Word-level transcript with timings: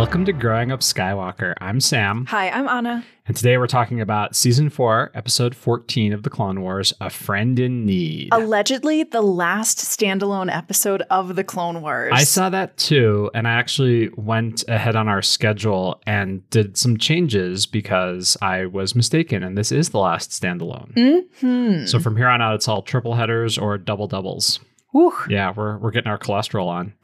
Welcome 0.00 0.24
to 0.24 0.32
Growing 0.32 0.72
Up 0.72 0.80
Skywalker. 0.80 1.52
I'm 1.60 1.78
Sam, 1.78 2.24
Hi, 2.30 2.48
I'm 2.48 2.66
Anna. 2.66 3.04
and 3.26 3.36
today 3.36 3.58
we're 3.58 3.66
talking 3.66 4.00
about 4.00 4.34
season 4.34 4.70
four, 4.70 5.10
episode 5.12 5.54
14 5.54 6.14
of 6.14 6.22
The 6.22 6.30
Clone 6.30 6.62
Wars 6.62 6.94
A 7.02 7.10
Friend 7.10 7.60
in 7.60 7.84
Need. 7.84 8.30
Allegedly, 8.32 9.02
the 9.02 9.20
last 9.20 9.76
standalone 9.76 10.50
episode 10.50 11.02
of 11.10 11.36
the 11.36 11.44
Clone 11.44 11.82
Wars. 11.82 12.12
I 12.14 12.24
saw 12.24 12.48
that 12.48 12.78
too, 12.78 13.30
and 13.34 13.46
I 13.46 13.52
actually 13.52 14.08
went 14.16 14.64
ahead 14.68 14.96
on 14.96 15.06
our 15.06 15.20
schedule 15.20 16.00
and 16.06 16.48
did 16.48 16.78
some 16.78 16.96
changes 16.96 17.66
because 17.66 18.38
I 18.40 18.64
was 18.64 18.94
mistaken, 18.94 19.42
and 19.42 19.58
this 19.58 19.70
is 19.70 19.90
the 19.90 19.98
last 19.98 20.30
standalone. 20.30 21.26
Hmm. 21.40 21.84
So 21.84 22.00
from 22.00 22.16
here 22.16 22.28
on 22.28 22.40
out, 22.40 22.54
it's 22.54 22.68
all 22.68 22.80
triple 22.80 23.16
headers 23.16 23.58
or 23.58 23.76
double 23.76 24.06
doubles. 24.06 24.60
Whew. 24.92 25.12
Yeah, 25.28 25.52
we're 25.54 25.76
we're 25.76 25.90
getting 25.90 26.10
our 26.10 26.18
cholesterol 26.18 26.68
on. 26.68 26.94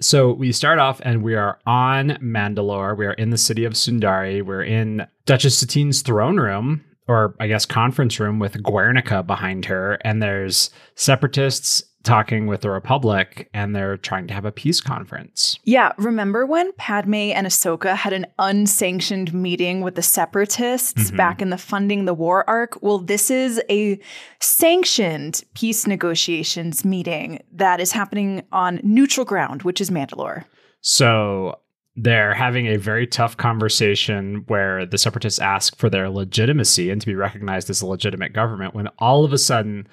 So 0.00 0.32
we 0.32 0.50
start 0.52 0.78
off 0.78 1.00
and 1.04 1.22
we 1.22 1.34
are 1.34 1.58
on 1.66 2.10
Mandalore. 2.22 2.96
We 2.96 3.06
are 3.06 3.12
in 3.12 3.30
the 3.30 3.38
city 3.38 3.64
of 3.64 3.74
Sundari. 3.74 4.42
We're 4.42 4.62
in 4.62 5.06
Duchess 5.26 5.58
Satine's 5.58 6.00
throne 6.00 6.38
room, 6.38 6.82
or 7.06 7.34
I 7.38 7.48
guess 7.48 7.66
conference 7.66 8.18
room 8.18 8.38
with 8.38 8.62
Guernica 8.62 9.22
behind 9.22 9.66
her. 9.66 9.98
And 10.02 10.22
there's 10.22 10.70
separatists 10.94 11.82
talking 12.02 12.46
with 12.46 12.62
the 12.62 12.70
Republic, 12.70 13.50
and 13.52 13.76
they're 13.76 13.98
trying 13.98 14.26
to 14.26 14.32
have 14.34 14.46
a 14.46 14.52
peace 14.52 14.80
conference. 14.80 15.58
Yeah, 15.64 15.92
remember 15.98 16.46
when 16.46 16.72
Padme 16.72 17.14
and 17.14 17.46
Ahsoka 17.46 17.94
had 17.94 18.12
an 18.14 18.26
unsanctioned 18.38 19.34
meeting 19.34 19.82
with 19.82 19.96
the 19.96 20.02
separatists 20.02 21.10
Mhm. 21.10 21.16
back 21.16 21.42
in 21.42 21.50
the 21.50 21.58
funding 21.58 22.06
the 22.06 22.14
war 22.14 22.48
arc? 22.48 22.82
Well, 22.82 22.98
this 22.98 23.30
is 23.30 23.60
a 23.68 24.00
sanctioned 24.40 25.42
peace 25.54 25.86
negotiations 25.86 26.84
meeting 26.84 27.40
that 27.52 27.80
is 27.80 27.92
happening 27.92 28.42
on 28.50 28.80
neutral 28.82 29.24
ground, 29.24 29.62
which 29.62 29.80
is 29.80 29.90
Mandalore. 29.90 30.44
So 30.80 31.58
they're 31.96 32.34
having 32.34 32.66
a 32.66 32.76
very 32.78 33.06
tough 33.06 33.36
conversation 33.36 34.44
where 34.46 34.86
the 34.86 34.96
separatists 34.96 35.38
ask 35.38 35.76
for 35.76 35.90
their 35.90 36.08
legitimacy 36.08 36.90
and 36.90 37.00
to 37.00 37.06
be 37.06 37.14
recognized 37.14 37.68
as 37.68 37.82
a 37.82 37.86
legitimate 37.86 38.32
government 38.32 38.74
when 38.74 38.88
all 38.98 39.24
of 39.24 39.32
a 39.32 39.38
sudden 39.38 39.86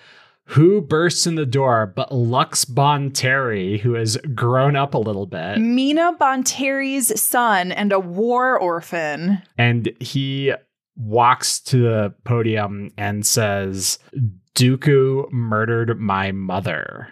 who 0.47 0.81
bursts 0.81 1.27
in 1.27 1.35
the 1.35 1.45
door 1.45 1.93
but 1.95 2.11
Lux 2.11 2.65
Bonteri, 2.65 3.79
who 3.79 3.93
has 3.93 4.17
grown 4.33 4.75
up 4.75 4.93
a 4.93 4.99
little 4.99 5.25
bit, 5.25 5.59
Mina 5.59 6.13
Bonteri's 6.19 7.19
son 7.21 7.71
and 7.71 7.91
a 7.91 7.99
war 7.99 8.57
orphan. 8.57 9.41
and 9.57 9.91
he 9.99 10.53
walks 10.95 11.59
to 11.59 11.77
the 11.77 12.13
podium 12.23 12.91
and 12.97 13.25
says, 13.25 13.99
Dooku 14.55 15.31
murdered 15.31 15.99
my 15.99 16.31
mother. 16.31 17.09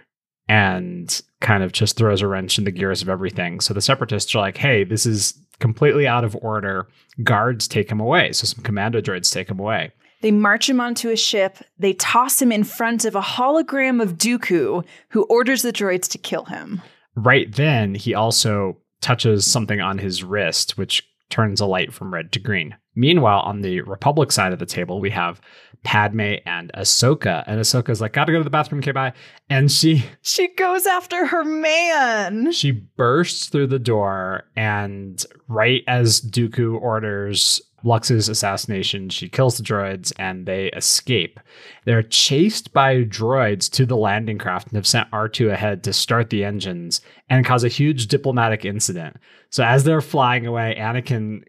And 0.47 1.21
kind 1.41 1.63
of 1.63 1.71
just 1.71 1.97
throws 1.97 2.21
a 2.21 2.27
wrench 2.27 2.59
in 2.59 2.65
the 2.65 2.71
gears 2.71 3.01
of 3.01 3.09
everything. 3.09 3.59
So 3.59 3.73
the 3.73 3.81
separatists 3.81 4.35
are 4.35 4.39
like, 4.39 4.57
hey, 4.57 4.83
this 4.83 5.07
is 5.07 5.33
completely 5.59 6.07
out 6.07 6.23
of 6.23 6.37
order. 6.41 6.87
Guards 7.23 7.67
take 7.67 7.89
him 7.89 7.99
away. 7.99 8.31
So 8.31 8.45
some 8.45 8.63
commando 8.63 9.01
droids 9.01 9.31
take 9.33 9.49
him 9.49 9.59
away. 9.59 9.91
They 10.21 10.31
march 10.31 10.69
him 10.69 10.79
onto 10.79 11.09
a 11.09 11.15
ship. 11.15 11.57
They 11.77 11.93
toss 11.93 12.41
him 12.41 12.51
in 12.51 12.63
front 12.63 13.05
of 13.05 13.15
a 13.15 13.21
hologram 13.21 14.01
of 14.01 14.17
Dooku, 14.17 14.83
who 15.09 15.23
orders 15.23 15.61
the 15.61 15.73
droids 15.73 16.09
to 16.11 16.17
kill 16.17 16.45
him. 16.45 16.81
Right 17.15 17.53
then, 17.53 17.95
he 17.95 18.13
also 18.13 18.77
touches 19.01 19.45
something 19.45 19.79
on 19.81 19.97
his 19.99 20.23
wrist, 20.23 20.77
which 20.77 21.07
turns 21.29 21.59
a 21.59 21.65
light 21.65 21.93
from 21.93 22.13
red 22.13 22.31
to 22.33 22.39
green. 22.39 22.75
Meanwhile, 22.95 23.41
on 23.41 23.61
the 23.61 23.81
Republic 23.81 24.31
side 24.31 24.53
of 24.53 24.59
the 24.59 24.65
table, 24.65 24.99
we 24.99 25.09
have 25.09 25.41
Padme 25.83 26.35
and 26.45 26.71
Ahsoka. 26.75 27.43
And 27.45 27.59
Ahsoka's 27.59 27.99
like, 28.01 28.13
gotta 28.13 28.31
go 28.31 28.37
to 28.37 28.43
the 28.43 28.49
bathroom, 28.49 28.79
okay, 28.79 28.91
bye. 28.91 29.13
And 29.49 29.71
she 29.71 30.05
She 30.21 30.47
goes 30.55 30.85
after 30.85 31.25
her 31.27 31.43
man. 31.43 32.51
she 32.51 32.71
bursts 32.71 33.49
through 33.49 33.67
the 33.67 33.79
door, 33.79 34.45
and 34.55 35.23
right 35.47 35.83
as 35.87 36.21
Dooku 36.21 36.79
orders 36.81 37.61
Lux's 37.85 38.27
assassination, 38.27 39.09
she 39.09 39.29
kills 39.29 39.57
the 39.57 39.63
droids 39.63 40.11
and 40.17 40.45
they 40.45 40.67
escape. 40.69 41.39
They're 41.85 42.03
chased 42.03 42.73
by 42.73 43.03
droids 43.03 43.69
to 43.71 43.85
the 43.85 43.95
landing 43.95 44.37
craft 44.37 44.67
and 44.67 44.75
have 44.75 44.87
sent 44.87 45.11
R2 45.11 45.51
ahead 45.51 45.83
to 45.83 45.93
start 45.93 46.29
the 46.29 46.43
engines 46.43 47.01
and 47.29 47.45
cause 47.45 47.63
a 47.63 47.67
huge 47.69 48.07
diplomatic 48.07 48.65
incident. 48.65 49.17
So 49.49 49.63
as 49.63 49.83
they're 49.83 50.01
flying 50.01 50.45
away, 50.45 50.75
Anakin 50.77 51.43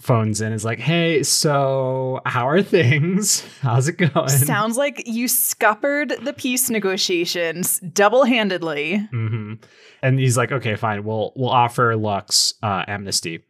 phones 0.00 0.40
in 0.40 0.46
and 0.46 0.54
is 0.54 0.64
like, 0.64 0.80
"Hey, 0.80 1.22
so 1.22 2.20
how 2.26 2.48
are 2.48 2.60
things? 2.62 3.46
How's 3.60 3.86
it 3.86 3.98
going?" 3.98 4.28
Sounds 4.28 4.76
like 4.76 5.04
you 5.06 5.28
scuppered 5.28 6.12
the 6.24 6.32
peace 6.32 6.68
negotiations 6.70 7.78
double 7.80 8.24
handedly. 8.24 8.96
hmm 9.10 9.54
And 10.02 10.18
he's 10.18 10.36
like, 10.36 10.50
okay, 10.50 10.74
fine. 10.74 11.04
We'll 11.04 11.32
we'll 11.36 11.50
offer 11.50 11.94
Lux 11.96 12.54
uh, 12.62 12.84
amnesty. 12.88 13.44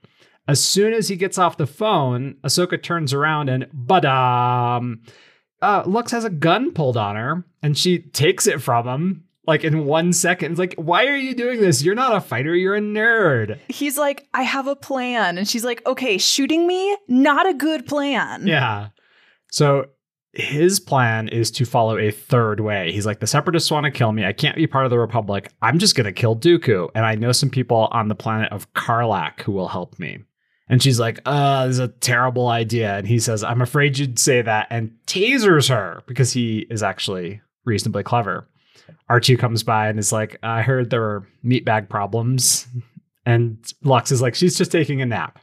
As 0.48 0.62
soon 0.62 0.92
as 0.92 1.08
he 1.08 1.16
gets 1.16 1.38
off 1.38 1.56
the 1.56 1.66
phone, 1.66 2.36
Ahsoka 2.42 2.82
turns 2.82 3.12
around 3.12 3.48
and 3.48 3.66
badam, 3.66 4.98
uh, 5.60 5.84
Lux 5.86 6.10
has 6.10 6.24
a 6.24 6.30
gun 6.30 6.72
pulled 6.72 6.96
on 6.96 7.14
her, 7.16 7.44
and 7.62 7.78
she 7.78 7.98
takes 7.98 8.46
it 8.46 8.60
from 8.60 8.88
him 8.88 9.24
like 9.46 9.64
in 9.64 9.86
one 9.86 10.12
second. 10.12 10.52
It's 10.52 10.58
like, 10.58 10.74
why 10.76 11.06
are 11.06 11.16
you 11.16 11.34
doing 11.34 11.60
this? 11.60 11.82
You're 11.82 11.94
not 11.94 12.16
a 12.16 12.20
fighter. 12.20 12.54
You're 12.54 12.76
a 12.76 12.80
nerd. 12.80 13.58
He's 13.68 13.98
like, 13.98 14.28
I 14.34 14.42
have 14.42 14.66
a 14.66 14.76
plan. 14.76 15.38
And 15.38 15.48
she's 15.48 15.64
like, 15.64 15.84
okay, 15.86 16.18
shooting 16.18 16.66
me, 16.66 16.96
not 17.08 17.48
a 17.48 17.54
good 17.54 17.86
plan. 17.86 18.46
Yeah. 18.46 18.88
So 19.50 19.86
his 20.32 20.80
plan 20.80 21.28
is 21.28 21.50
to 21.52 21.64
follow 21.64 21.98
a 21.98 22.10
third 22.10 22.60
way. 22.60 22.92
He's 22.92 23.04
like, 23.04 23.20
the 23.20 23.26
separatists 23.26 23.70
want 23.70 23.84
to 23.84 23.90
kill 23.90 24.12
me. 24.12 24.24
I 24.24 24.32
can't 24.32 24.56
be 24.56 24.66
part 24.66 24.86
of 24.86 24.90
the 24.90 24.98
Republic. 24.98 25.52
I'm 25.60 25.78
just 25.78 25.94
going 25.94 26.06
to 26.06 26.12
kill 26.12 26.36
Dooku. 26.36 26.90
And 26.94 27.04
I 27.04 27.16
know 27.16 27.32
some 27.32 27.50
people 27.50 27.88
on 27.90 28.08
the 28.08 28.14
planet 28.14 28.50
of 28.52 28.72
Carlac 28.74 29.42
who 29.42 29.52
will 29.52 29.68
help 29.68 29.98
me. 29.98 30.20
And 30.72 30.82
she's 30.82 30.98
like, 30.98 31.20
uh, 31.26 31.66
this 31.66 31.74
is 31.74 31.80
a 31.80 31.88
terrible 31.88 32.48
idea. 32.48 32.96
And 32.96 33.06
he 33.06 33.18
says, 33.18 33.44
I'm 33.44 33.60
afraid 33.60 33.98
you'd 33.98 34.18
say 34.18 34.40
that 34.40 34.68
and 34.70 34.96
tasers 35.06 35.68
her 35.68 36.02
because 36.06 36.32
he 36.32 36.66
is 36.70 36.82
actually 36.82 37.42
reasonably 37.66 38.02
clever. 38.02 38.48
R2 39.10 39.38
comes 39.38 39.62
by 39.62 39.88
and 39.88 39.98
is 39.98 40.12
like, 40.12 40.38
I 40.42 40.62
heard 40.62 40.88
there 40.88 41.02
were 41.02 41.28
meatbag 41.44 41.88
problems. 41.88 42.66
And 43.24 43.64
Lux 43.84 44.10
is 44.10 44.20
like, 44.20 44.34
she's 44.34 44.58
just 44.58 44.72
taking 44.72 45.00
a 45.00 45.06
nap. 45.06 45.38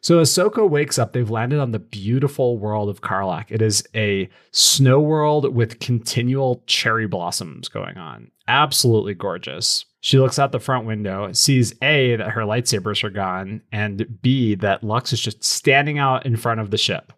So 0.00 0.20
Ahsoka 0.20 0.68
wakes 0.68 0.98
up. 0.98 1.12
They've 1.12 1.30
landed 1.30 1.60
on 1.60 1.70
the 1.70 1.78
beautiful 1.78 2.58
world 2.58 2.88
of 2.88 3.00
Carlac. 3.00 3.52
It 3.52 3.62
is 3.62 3.86
a 3.94 4.28
snow 4.50 4.98
world 4.98 5.54
with 5.54 5.78
continual 5.78 6.64
cherry 6.66 7.06
blossoms 7.06 7.68
going 7.68 7.96
on. 7.96 8.32
Absolutely 8.48 9.14
gorgeous. 9.14 9.84
She 10.04 10.18
looks 10.18 10.38
out 10.38 10.50
the 10.50 10.58
front 10.58 10.84
window, 10.84 11.32
sees 11.32 11.74
A, 11.80 12.16
that 12.16 12.30
her 12.30 12.42
lightsabers 12.42 13.04
are 13.04 13.10
gone, 13.10 13.62
and 13.70 14.20
B, 14.20 14.56
that 14.56 14.82
Lux 14.82 15.12
is 15.12 15.20
just 15.20 15.44
standing 15.44 15.98
out 15.98 16.26
in 16.26 16.36
front 16.36 16.60
of 16.60 16.70
the 16.72 16.76
ship. 16.76 17.12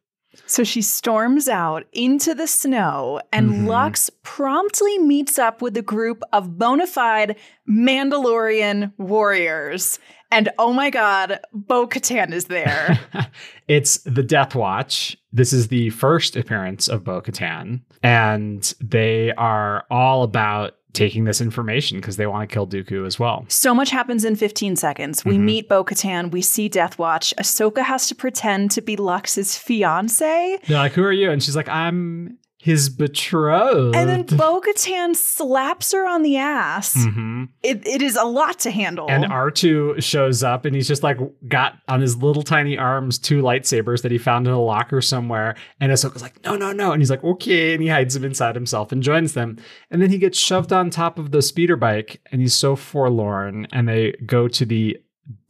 So 0.47 0.65
she 0.65 0.83
storms 0.83 1.49
out 1.49 1.84
into 1.93 2.34
the 2.34 2.47
snow, 2.47 3.21
and 3.33 3.50
Mhm. 3.50 3.67
Lux 3.69 4.11
promptly 4.23 4.99
meets 4.99 5.39
up 5.39 5.62
with 5.62 5.77
a 5.78 5.83
group 5.83 6.23
of 6.33 6.59
bona 6.59 6.87
fide 6.87 7.37
Mandalorian 7.69 8.93
warriors. 8.99 9.99
And 10.31 10.49
oh 10.59 10.73
my 10.73 10.91
god, 10.91 11.41
Bo 11.53 11.87
Katan 11.87 12.33
is 12.33 12.47
there. 12.47 12.99
it's 13.69 13.99
the 13.99 14.23
Death 14.23 14.55
Watch. 14.55 15.17
This 15.33 15.53
is 15.53 15.69
the 15.69 15.91
first 15.91 16.37
appearance 16.37 16.89
of 16.89 17.05
Bo 17.05 17.23
Katan, 17.23 17.81
and 18.03 18.75
they 18.81 19.33
are 19.34 19.84
all 19.91 20.23
about 20.25 20.75
taking 20.94 21.25
this 21.25 21.41
information 21.41 21.99
because 21.99 22.16
they 22.16 22.27
want 22.27 22.49
to 22.49 22.53
kill 22.55 22.66
Dooku 22.66 23.06
as 23.06 23.19
well. 23.19 23.44
so 23.49 23.75
much 23.75 23.91
happens 23.91 24.25
in 24.25 24.37
15 24.37 24.77
seconds. 24.77 25.25
We 25.25 25.37
Mhm. 25.37 25.41
meet 25.41 25.69
Bo 25.69 25.84
Katan, 25.84 26.31
we 26.31 26.41
see 26.41 26.69
Death 26.69 26.99
Watch. 26.99 27.34
Ahsoka 27.38 27.82
has 27.85 28.06
to 28.08 28.14
pretend 28.14 28.70
to 28.73 28.81
be 28.81 28.96
Lux's 28.96 29.56
fiance. 29.58 30.58
They're 30.67 30.79
like, 30.79 30.93
"Who 30.93 31.02
are 31.05 31.12
you?" 31.12 31.31
And 31.31 31.43
she's 31.43 31.56
like, 31.56 31.69
"I'm 31.69 32.38
his 32.64 32.88
betrothed." 32.88 33.94
And 33.94 34.08
then 34.08 34.38
Bo 34.38 34.58
Katan 34.61 35.14
slaps 35.14 35.93
her 35.93 36.08
on 36.08 36.22
the 36.22 36.38
ass. 36.38 36.94
Mhm. 36.96 37.49
It, 37.62 37.87
it 37.87 38.00
is 38.00 38.16
a 38.16 38.25
lot 38.25 38.58
to 38.61 38.70
handle. 38.70 39.06
And 39.11 39.25
R2 39.25 40.02
shows 40.02 40.43
up 40.43 40.64
and 40.64 40.75
he's 40.75 40.88
just 40.88 41.02
like 41.02 41.19
got 41.46 41.75
on 41.88 42.00
his 42.00 42.16
little 42.16 42.43
tiny 42.43 42.78
arms 42.78 43.19
two 43.19 43.43
lightsabers 43.43 44.00
that 44.00 44.11
he 44.11 44.16
found 44.16 44.46
in 44.46 44.52
a 44.55 44.61
locker 44.62 45.02
somewhere. 45.02 45.55
And 45.78 45.93
Ahsoka's 45.93 46.22
like, 46.22 46.43
no, 46.43 46.56
no, 46.56 46.72
no. 46.72 46.93
And 46.93 47.02
he's 47.02 47.11
like, 47.11 47.22
okay. 47.22 47.75
And 47.75 47.82
he 47.82 47.88
hides 47.88 48.14
them 48.14 48.25
inside 48.25 48.55
himself 48.55 48.93
and 48.93 49.02
joins 49.02 49.34
them. 49.34 49.58
And 49.90 50.00
then 50.00 50.08
he 50.10 50.17
gets 50.19 50.38
shoved 50.38 50.72
on 50.72 50.88
top 50.88 51.19
of 51.19 51.32
the 51.32 51.43
speeder 51.43 51.76
bike 51.76 52.20
and 52.32 52.40
he's 52.40 52.55
so 52.55 52.76
forlorn. 52.76 53.67
And 53.72 53.87
they 53.87 54.12
go 54.25 54.49
to 54.49 54.64
the 54.64 54.96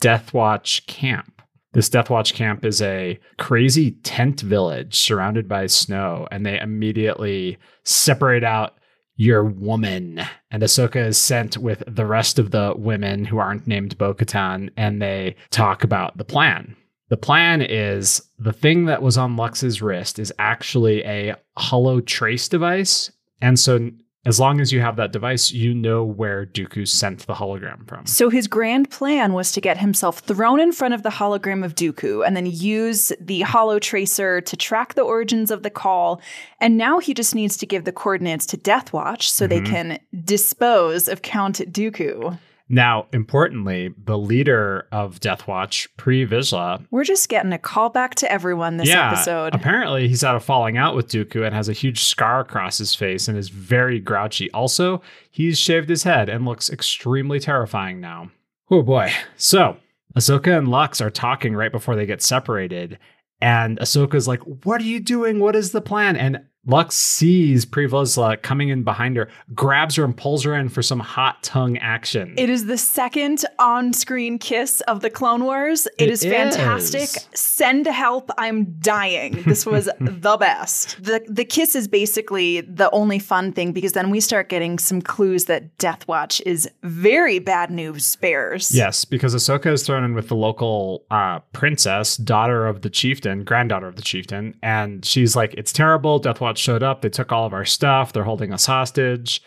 Death 0.01 0.35
Watch 0.35 0.87
camp. 0.87 1.34
This 1.75 1.89
Death 1.89 2.09
Watch 2.09 2.35
camp 2.35 2.65
is 2.65 2.81
a 2.81 3.19
crazy 3.37 3.93
tent 4.03 4.41
village 4.41 4.97
surrounded 4.97 5.49
by 5.49 5.67
snow. 5.67 6.29
And 6.31 6.47
they 6.47 6.59
immediately 6.59 7.59
separate 7.83 8.45
out 8.45 8.79
your 9.17 9.45
woman. 9.45 10.23
And 10.51 10.63
Ahsoka 10.63 11.05
is 11.05 11.19
sent 11.19 11.59
with 11.59 11.83
the 11.87 12.07
rest 12.07 12.39
of 12.39 12.53
the 12.53 12.75
women 12.77 13.25
who 13.25 13.39
aren't 13.39 13.67
named 13.67 13.99
Bo 13.99 14.15
Katan, 14.15 14.71
and 14.77 15.03
they 15.03 15.37
talk 15.51 15.85
about 15.85 16.17
the 16.17 16.25
plan. 16.25 16.77
The 17.11 17.17
plan 17.17 17.61
is 17.61 18.23
the 18.39 18.53
thing 18.53 18.87
that 18.87 19.03
was 19.03 19.19
on 19.19 19.37
Lux's 19.37 19.83
wrist 19.83 20.19
is 20.19 20.33
actually 20.39 21.05
a 21.05 21.37
holo 21.57 22.01
trace 22.01 22.49
device. 22.49 23.13
And 23.41 23.59
so 23.59 23.91
as 24.27 24.41
long 24.41 24.61
as 24.61 24.73
you 24.73 24.81
have 24.81 24.97
that 24.97 25.13
device, 25.13 25.53
you 25.53 25.75
know 25.75 26.03
where 26.03 26.47
Dooku 26.47 26.89
sent 26.89 27.27
the 27.27 27.35
hologram 27.35 27.87
from. 27.87 28.07
So 28.07 28.31
his 28.31 28.47
grand 28.49 28.91
plan 28.91 29.33
was 29.35 29.53
to 29.53 29.61
get 29.61 29.79
himself 29.79 30.21
thrown 30.21 30.61
in 30.61 30.73
front 30.73 30.95
of 30.95 31.03
the 31.03 31.11
hologram 31.11 31.65
of 31.65 31.75
Dooku 31.75 32.27
and 32.27 32.35
then 32.37 32.47
use 32.47 33.13
the 33.21 33.43
holo 33.43 33.79
tracer 33.79 34.41
to 34.41 34.57
track 34.57 34.95
the 34.95 35.03
origins 35.03 35.51
of 35.51 35.63
the 35.63 35.71
call. 35.71 36.23
And 36.61 36.79
now 36.79 36.99
he 37.01 37.13
just 37.13 37.35
needs 37.35 37.57
to 37.59 37.67
give 37.67 37.85
the 37.85 37.93
coordinates 37.93 38.47
to 38.47 38.57
Death 38.57 38.93
Watch 38.93 39.31
so 39.31 39.47
they 39.47 39.61
Mhm. 39.61 39.67
can 39.67 39.99
dispose 40.25 41.07
of 41.09 41.23
Count 41.23 41.59
Dooku. 41.73 42.39
Now, 42.75 43.07
importantly, 43.13 43.95
the 44.05 44.19
leader 44.19 44.89
of 44.91 45.21
Death 45.21 45.47
Watch, 45.47 45.89
Pre 45.97 46.27
Vizsla, 46.27 46.85
We're 46.91 47.05
just 47.05 47.29
getting 47.29 47.53
a 47.53 47.59
call 47.59 47.89
back 47.89 48.17
to 48.17 48.33
everyone 48.33 48.79
this 48.79 48.89
yeah, 48.89 49.13
episode. 49.13 49.55
apparently 49.55 50.09
he's 50.09 50.23
had 50.23 50.35
a 50.35 50.41
falling 50.41 50.77
out 50.77 50.97
with 50.97 51.07
Dooku 51.07 51.47
and 51.47 51.55
has 51.55 51.69
a 51.69 51.73
huge 51.73 52.03
scar 52.03 52.41
across 52.41 52.79
his 52.79 52.93
face 52.93 53.29
and 53.29 53.39
is 53.39 53.49
very 53.49 54.01
grouchy. 54.01 54.51
Also, 54.51 55.03
he's 55.31 55.57
shaved 55.57 55.89
his 55.89 56.03
head 56.03 56.29
and 56.29 56.45
looks 56.45 56.69
extremely 56.69 57.39
terrifying 57.39 58.01
now. 58.01 58.33
Oh 58.69 58.83
boy. 58.83 59.13
So, 59.37 59.77
Ahsoka 60.17 60.59
and 60.59 60.67
Lux 60.67 61.01
are 61.01 61.11
talking 61.11 61.55
right 61.55 61.71
before 61.71 61.95
they 61.95 62.07
get 62.07 62.23
separated. 62.23 62.99
And 63.41 63.79
Ahsoka's 63.79 64.27
like, 64.27 64.41
What 64.65 64.81
are 64.81 64.85
you 64.85 64.99
doing? 64.99 65.39
What 65.39 65.55
is 65.55 65.71
the 65.71 65.81
plan? 65.81 66.17
And 66.17 66.41
Lux 66.67 66.97
sees 66.97 67.65
Pre 67.65 67.87
Vizsla 67.87 68.41
coming 68.41 68.71
in 68.71 68.83
behind 68.83 69.17
her, 69.17 69.29
grabs 69.55 69.97
her, 69.97 70.05
and 70.05 70.17
pulls 70.17 70.45
her 70.45 70.55
in 70.55 70.69
for 70.69 70.83
some 70.83 71.01
hot 71.01 71.43
tongue 71.43 71.77
action. 71.79 72.35
It 72.39 72.49
is 72.49 72.67
the 72.67 72.79
second 72.79 73.45
on 73.59 73.93
screen 73.93 74.39
kiss 74.39 74.81
of 74.83 75.01
the 75.01 75.11
Clone 75.11 75.45
Wars. 75.45 75.87
it 75.99 76.05
It 76.05 76.11
is 76.11 76.25
fantastic. 76.25 77.09
Send 77.35 77.87
help. 77.87 78.31
I'm 78.39 78.65
dying. 78.79 79.43
This 79.43 79.67
was 79.67 79.89
the 80.01 80.37
best. 80.39 81.03
The 81.03 81.25
the 81.29 81.45
kiss 81.45 81.75
is 81.75 81.87
basically 81.89 82.63
the 82.63 82.91
only 82.93 83.19
fun 83.19 83.53
thing 83.53 83.73
because 83.73 83.93
then 83.93 84.11
we 84.11 84.21
start 84.21 84.49
getting 84.49 84.79
some 84.79 85.03
clues 85.03 85.45
that 85.47 85.77
Death 85.79 86.09
Watch 86.09 86.41
is 86.47 86.69
very 86.83 87.39
bad 87.39 87.71
news 87.71 88.17
bears. 88.17 88.75
Yes, 88.75 89.05
because 89.05 89.35
Ahsoka 89.35 89.67
is 89.67 89.85
thrown 89.85 90.05
in 90.05 90.15
with 90.15 90.29
the 90.29 90.37
local 90.37 91.05
uh, 91.11 91.41
princess, 91.53 92.17
daughter 92.17 92.67
of 92.67 92.83
the 92.83 92.91
chieftain, 92.91 93.45
granddaughter 93.45 93.87
of 93.87 93.97
the 93.97 94.03
chieftain, 94.03 94.55
and 94.63 95.05
she's 95.05 95.37
like, 95.37 95.53
"It's 95.55 95.73
terrible. 95.73 96.19
Death 96.19 96.41
Watch 96.41 96.54
showed 96.59 96.83
up. 96.83 97.03
They 97.03 97.09
took 97.09 97.33
all 97.33 97.47
of 97.47 97.53
our 97.53 97.65
stuff. 97.65 98.13
They're 98.13 98.25
holding 98.25 98.53
us 98.53 98.67
hostage." 98.67 99.43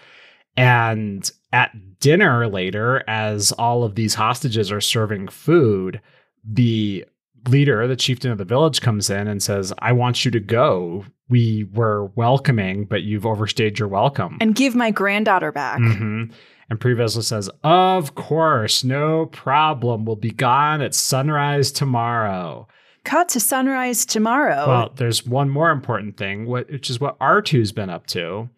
And 0.55 1.29
at 1.53 1.99
dinner 1.99 2.47
later, 2.47 3.03
as 3.07 3.51
all 3.53 3.83
of 3.83 3.95
these 3.95 4.15
hostages 4.15 4.71
are 4.71 4.81
serving 4.81 5.27
food, 5.27 6.01
the 6.43 7.05
leader, 7.47 7.87
the 7.87 7.95
chieftain 7.95 8.31
of 8.31 8.37
the 8.37 8.45
village, 8.45 8.81
comes 8.81 9.09
in 9.09 9.27
and 9.27 9.41
says, 9.41 9.71
"I 9.79 9.91
want 9.93 10.25
you 10.25 10.31
to 10.31 10.39
go. 10.39 11.05
We 11.29 11.67
were 11.73 12.05
welcoming, 12.15 12.85
but 12.85 13.03
you've 13.03 13.25
overstayed 13.25 13.77
your 13.79 13.87
welcome." 13.87 14.37
And 14.41 14.55
give 14.55 14.75
my 14.75 14.91
granddaughter 14.91 15.51
back. 15.51 15.79
hmm 15.79 16.25
And 16.69 16.79
Pre 16.79 16.95
Vizsla 16.95 17.23
says, 17.23 17.49
Of 17.63 18.15
course, 18.15 18.83
no 18.83 19.27
problem. 19.27 20.03
We'll 20.05 20.17
be 20.17 20.31
gone 20.31 20.81
at 20.81 20.93
sunrise 20.93 21.71
tomorrow. 21.71 22.67
Cut 23.07 23.29
to 23.29 23.39
sunrise 23.39 24.05
tomorrow. 24.05 24.67
Well, 24.67 24.91
there's 24.97 25.25
one 25.25 25.49
more 25.49 25.71
important 25.71 26.17
thing, 26.17 26.45
which 26.45 26.89
is 26.89 26.99
what 26.99 27.17
R2's 27.19 27.71
been 27.71 27.89
up 27.89 28.05
to. 28.07 28.49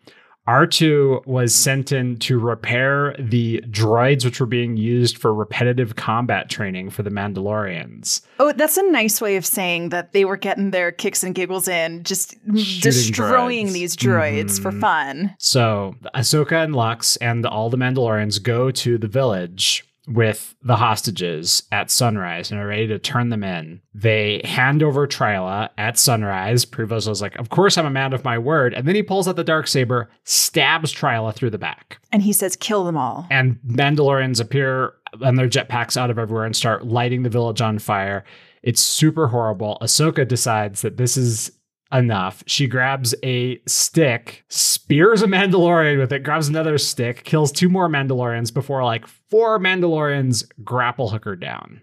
R2 0.48 1.28
was 1.28 1.54
sent 1.54 1.92
in 1.92 2.18
to 2.18 2.40
repair 2.40 3.16
the 3.20 3.62
droids 3.70 4.26
which 4.26 4.40
were 4.40 4.48
being 4.48 4.76
used 4.78 5.16
for 5.20 5.32
repetitive 5.32 5.96
combat 5.96 6.50
training 6.50 6.90
for 6.90 7.04
the 7.04 7.12
Mandalorians. 7.12 8.22
oh, 8.40 8.52
that's 8.54 8.76
a 8.78 8.92
nice 8.92 9.22
way 9.22 9.36
of 9.36 9.46
saying 9.46 9.90
that 9.90 10.12
they 10.14 10.26
were 10.26 10.38
getting 10.38 10.72
their 10.72 10.92
kicks 10.92 11.24
and 11.24 11.36
giggles 11.36 11.68
in, 11.68 12.04
just 12.04 12.36
destroying 12.82 13.68
droids. 13.68 13.74
these 13.74 13.96
droids 13.96 14.60
for 14.60 14.72
Mhm. 14.72 14.82
fun. 14.82 15.36
So 15.38 15.94
Ahsoka 16.16 16.64
and 16.64 16.76
Lux 16.76 17.16
and 17.18 17.46
all 17.46 17.70
the 17.70 17.78
Mandalorians 17.78 18.42
go 18.42 18.72
to 18.72 18.98
the 18.98 19.08
village 19.08 19.86
with 20.10 20.56
the 20.64 20.76
hostages 20.76 21.64
at 21.72 21.92
sunrise 21.92 22.52
and 22.52 22.60
are 22.60 22.68
ready 22.68 22.88
to 22.88 22.98
turn 22.98 23.30
them 23.30 23.44
in. 23.44 23.80
They 23.94 24.42
hand 24.44 24.82
over 24.82 25.08
Trila 25.08 25.70
at 25.78 25.98
sunrise. 25.98 26.66
Pre 26.66 26.86
Vizsla's 26.86 27.22
like, 27.22 27.38
Of 27.38 27.50
course 27.50 27.78
I'm 27.78 27.86
a 27.86 27.92
man 27.92 28.14
of 28.14 28.24
my 28.24 28.38
word. 28.38 28.74
And 28.74 28.88
then 28.88 28.96
he 28.96 29.04
pulls 29.04 29.28
out 29.28 29.36
the 29.36 29.44
dark 29.44 29.68
saber, 29.68 30.10
stabs 30.24 30.94
Trila 30.94 31.34
through 31.34 31.52
the 31.52 31.58
back. 31.58 32.00
And 32.12 32.24
he 32.24 32.34
says, 32.34 32.56
kill 32.56 32.84
them 32.84 32.98
all. 32.98 33.28
And 33.30 33.60
Mandalorians 33.68 34.42
appear 34.42 34.94
and 35.22 35.38
their 35.38 35.48
jetpacks 35.48 35.96
out 35.98 36.10
of 36.10 36.18
everywhere 36.18 36.46
and 36.46 36.56
start 36.56 36.86
lighting 36.86 37.24
the 37.24 37.30
village 37.30 37.62
on 37.62 37.80
fire. 37.80 38.24
It's 38.64 38.82
super 38.82 39.28
horrible. 39.28 39.78
Ahsoka 39.82 40.28
decides 40.28 40.82
that 40.82 40.98
this 40.98 41.18
is 41.18 41.52
enough. 41.92 42.44
She 42.46 42.68
grabs 42.68 43.16
a 43.24 43.62
stick, 43.66 44.44
spears 44.48 45.22
a 45.22 45.28
Mandalorian 45.28 46.00
with 46.00 46.12
it, 46.12 46.24
grabs 46.24 46.48
another 46.48 46.78
stick, 46.78 47.24
kills 47.24 47.52
two 47.52 47.70
more 47.70 47.90
Mandalorians 47.90 48.54
before 48.54 48.84
like 48.84 49.08
four 49.08 49.60
Mandalorians 49.60 50.46
grapple 50.64 51.10
hook 51.10 51.26
her 51.26 51.36
down. 51.36 51.82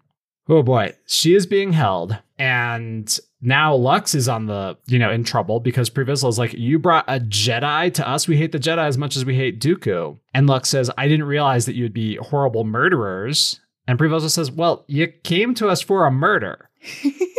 Oh 0.48 0.62
boy, 0.62 0.94
she 1.06 1.34
is 1.34 1.44
being 1.44 1.72
held, 1.72 2.16
and 2.38 3.18
now 3.40 3.74
Lux 3.74 4.14
is 4.14 4.28
on 4.28 4.46
the, 4.46 4.76
you 4.86 4.98
know, 4.98 5.10
in 5.10 5.24
trouble 5.24 5.60
because 5.60 5.90
Pre 5.90 6.04
Vizsla 6.04 6.28
is 6.28 6.38
like, 6.38 6.52
You 6.54 6.78
brought 6.78 7.04
a 7.08 7.18
Jedi 7.18 7.92
to 7.94 8.08
us. 8.08 8.28
We 8.28 8.36
hate 8.36 8.52
the 8.52 8.58
Jedi 8.58 8.86
as 8.86 8.96
much 8.96 9.16
as 9.16 9.24
we 9.24 9.34
hate 9.34 9.60
Dooku. 9.60 10.18
And 10.32 10.46
Lux 10.46 10.68
says, 10.68 10.90
I 10.96 11.08
didn't 11.08 11.26
realize 11.26 11.66
that 11.66 11.74
you'd 11.74 11.92
be 11.92 12.16
horrible 12.16 12.64
murderers. 12.64 13.60
And 13.88 13.98
Pre 13.98 14.08
Vizsla 14.08 14.30
says, 14.30 14.50
Well, 14.50 14.84
you 14.86 15.08
came 15.08 15.54
to 15.54 15.68
us 15.68 15.80
for 15.82 16.06
a 16.06 16.10
murder. 16.10 16.70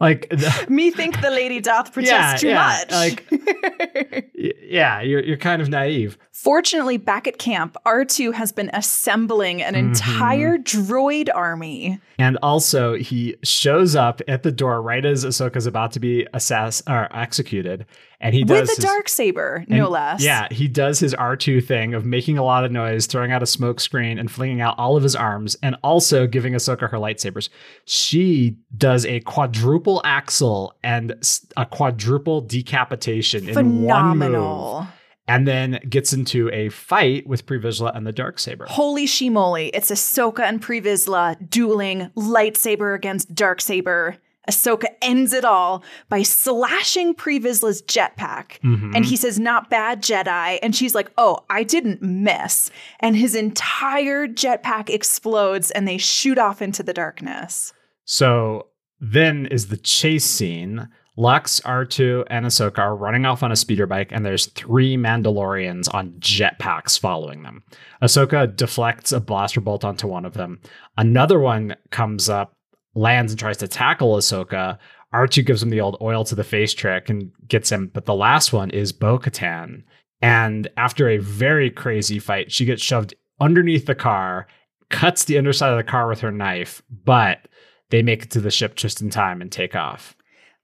like, 0.00 0.28
the- 0.30 0.66
Methinks 0.68 1.20
the 1.20 1.30
lady 1.30 1.60
doth 1.60 1.92
protest 1.92 2.12
Yeah, 2.12 2.36
too 2.36 2.48
yeah, 2.48 2.78
much. 2.78 2.90
like- 2.92 4.30
yeah, 4.34 5.00
you're, 5.00 5.22
you're 5.22 5.36
kind 5.36 5.62
of 5.62 5.68
naive. 5.68 6.18
Fortunately, 6.32 6.96
back 6.98 7.26
at 7.26 7.38
camp, 7.38 7.76
R2 7.86 8.34
has 8.34 8.52
been 8.52 8.70
assembling 8.74 9.62
an 9.62 9.74
Mhm. 9.74 9.78
entire 9.78 10.58
droid 10.58 11.28
army. 11.34 11.98
And 12.18 12.36
also, 12.42 12.94
he 12.94 13.36
shows 13.42 13.96
up 13.96 14.20
at 14.28 14.42
the 14.42 14.52
door 14.52 14.82
right 14.82 15.04
as 15.04 15.24
Ahsoka's 15.24 15.66
about 15.66 15.92
to 15.92 16.00
be 16.00 16.26
assass- 16.34 16.82
or 16.88 17.08
executed. 17.16 17.86
And 18.20 18.34
he 18.34 18.44
does 18.44 18.62
with 18.62 18.70
a 18.70 18.74
his- 18.76 18.84
dark 18.84 19.08
saber, 19.08 19.64
no 19.68 19.88
less. 19.88 20.22
Yeah, 20.24 20.48
he 20.50 20.68
does 20.68 20.98
his 21.00 21.14
R2 21.14 21.62
thing 21.64 21.92
of 21.94 22.04
making 22.06 22.38
a 22.38 22.42
lot 22.44 22.64
of 22.64 22.72
noise, 22.72 23.06
throwing 23.06 23.30
out 23.30 23.42
a 23.42 23.46
smoke 23.46 23.78
screen, 23.78 24.18
and 24.18 24.30
flinging 24.30 24.60
out 24.60 24.74
all 24.78 24.96
of 24.96 25.02
his 25.02 25.14
arms, 25.14 25.56
and 25.62 25.76
also 25.82 26.26
giving 26.26 26.54
Ahsoka 26.54 26.88
her 26.90 26.96
lightsabers. 26.96 27.48
She 27.84 28.56
does 28.76 29.04
a 29.04 29.20
quadruple 29.20 30.00
axle 30.04 30.74
and 30.82 31.14
a 31.56 31.66
quadruple 31.66 32.40
decapitation 32.40 33.48
in 33.48 33.82
one 33.82 34.18
move, 34.18 34.86
and 35.28 35.46
then 35.46 35.80
gets 35.88 36.12
into 36.12 36.48
a 36.52 36.68
fight 36.68 37.26
with 37.26 37.46
Pre 37.46 37.58
Vizsla 37.58 37.94
and 37.96 38.06
the 38.06 38.12
dark 38.12 38.38
saber. 38.38 38.64
Holy 38.68 39.06
shimoly. 39.06 39.70
It's 39.74 39.90
Ahsoka 39.90 40.40
and 40.40 40.62
Pre 40.62 40.80
Vizsla 40.80 41.50
dueling 41.50 42.10
lightsaber 42.16 42.94
against 42.94 43.34
dark 43.34 43.60
saber. 43.60 44.16
Ahsoka 44.48 44.86
ends 45.02 45.32
it 45.32 45.44
all 45.44 45.82
by 46.08 46.22
slashing 46.22 47.14
Pre 47.14 47.40
Vizsla's 47.40 47.82
jetpack. 47.82 48.60
Mhm. 48.62 48.94
And 48.94 49.04
he 49.04 49.16
says, 49.16 49.38
Not 49.38 49.70
bad, 49.70 50.02
Jedi. 50.02 50.58
And 50.62 50.74
she's 50.74 50.94
like, 50.94 51.10
Oh, 51.18 51.40
I 51.50 51.62
didn't 51.62 52.02
miss. 52.02 52.70
And 53.00 53.16
his 53.16 53.34
entire 53.34 54.26
jetpack 54.28 54.88
explodes 54.90 55.70
and 55.70 55.86
they 55.86 55.98
shoot 55.98 56.38
off 56.38 56.62
into 56.62 56.82
the 56.82 56.94
darkness. 56.94 57.72
So 58.04 58.68
then 59.00 59.46
is 59.46 59.68
the 59.68 59.76
chase 59.76 60.24
scene. 60.24 60.88
Lux, 61.18 61.60
R2, 61.60 62.24
and 62.28 62.44
Ahsoka 62.44 62.78
are 62.80 62.94
running 62.94 63.24
off 63.24 63.42
on 63.42 63.50
a 63.50 63.56
speeder 63.56 63.86
bike, 63.86 64.08
and 64.12 64.24
there's 64.24 64.46
three 64.48 64.98
Mandalorians 64.98 65.88
on 65.94 66.10
jetpacks 66.18 66.98
following 67.00 67.42
them. 67.42 67.62
Ahsoka 68.02 68.54
deflects 68.54 69.12
a 69.12 69.20
blaster 69.20 69.62
bolt 69.62 69.82
onto 69.82 70.06
one 70.06 70.26
of 70.26 70.34
them. 70.34 70.60
Another 70.98 71.38
one 71.38 71.74
comes 71.90 72.28
up, 72.28 72.55
lands, 72.96 73.30
and 73.32 73.38
tries 73.38 73.58
to 73.58 73.68
tackle 73.68 74.16
Ahsoka. 74.16 74.78
R2 75.14 75.46
gives 75.46 75.62
him 75.62 75.70
the 75.70 75.80
old 75.80 75.96
oil 76.00 76.24
to 76.24 76.34
the 76.34 76.42
face 76.44 76.74
trick 76.74 77.08
and 77.08 77.30
gets 77.46 77.70
him. 77.70 77.90
But 77.92 78.06
the 78.06 78.14
last 78.14 78.52
one 78.52 78.70
is 78.70 78.92
Bo 78.92 79.18
Katan. 79.18 79.84
And 80.20 80.68
after 80.76 81.08
a 81.08 81.18
very 81.18 81.70
crazy 81.70 82.18
fight, 82.18 82.50
she 82.50 82.64
gets 82.64 82.82
shoved 82.82 83.14
underneath 83.40 83.86
the 83.86 83.94
car, 83.94 84.48
cuts 84.90 85.24
the 85.24 85.38
underside 85.38 85.70
of 85.72 85.76
the 85.76 85.84
car 85.90 86.08
with 86.08 86.20
her 86.20 86.32
knife, 86.32 86.82
but 87.04 87.46
they 87.90 88.02
make 88.02 88.24
it 88.24 88.30
to 88.32 88.40
the 88.40 88.50
ship 88.50 88.74
just 88.74 89.00
in 89.00 89.10
time 89.10 89.40
and 89.40 89.52
take 89.52 89.76
off. 89.76 90.16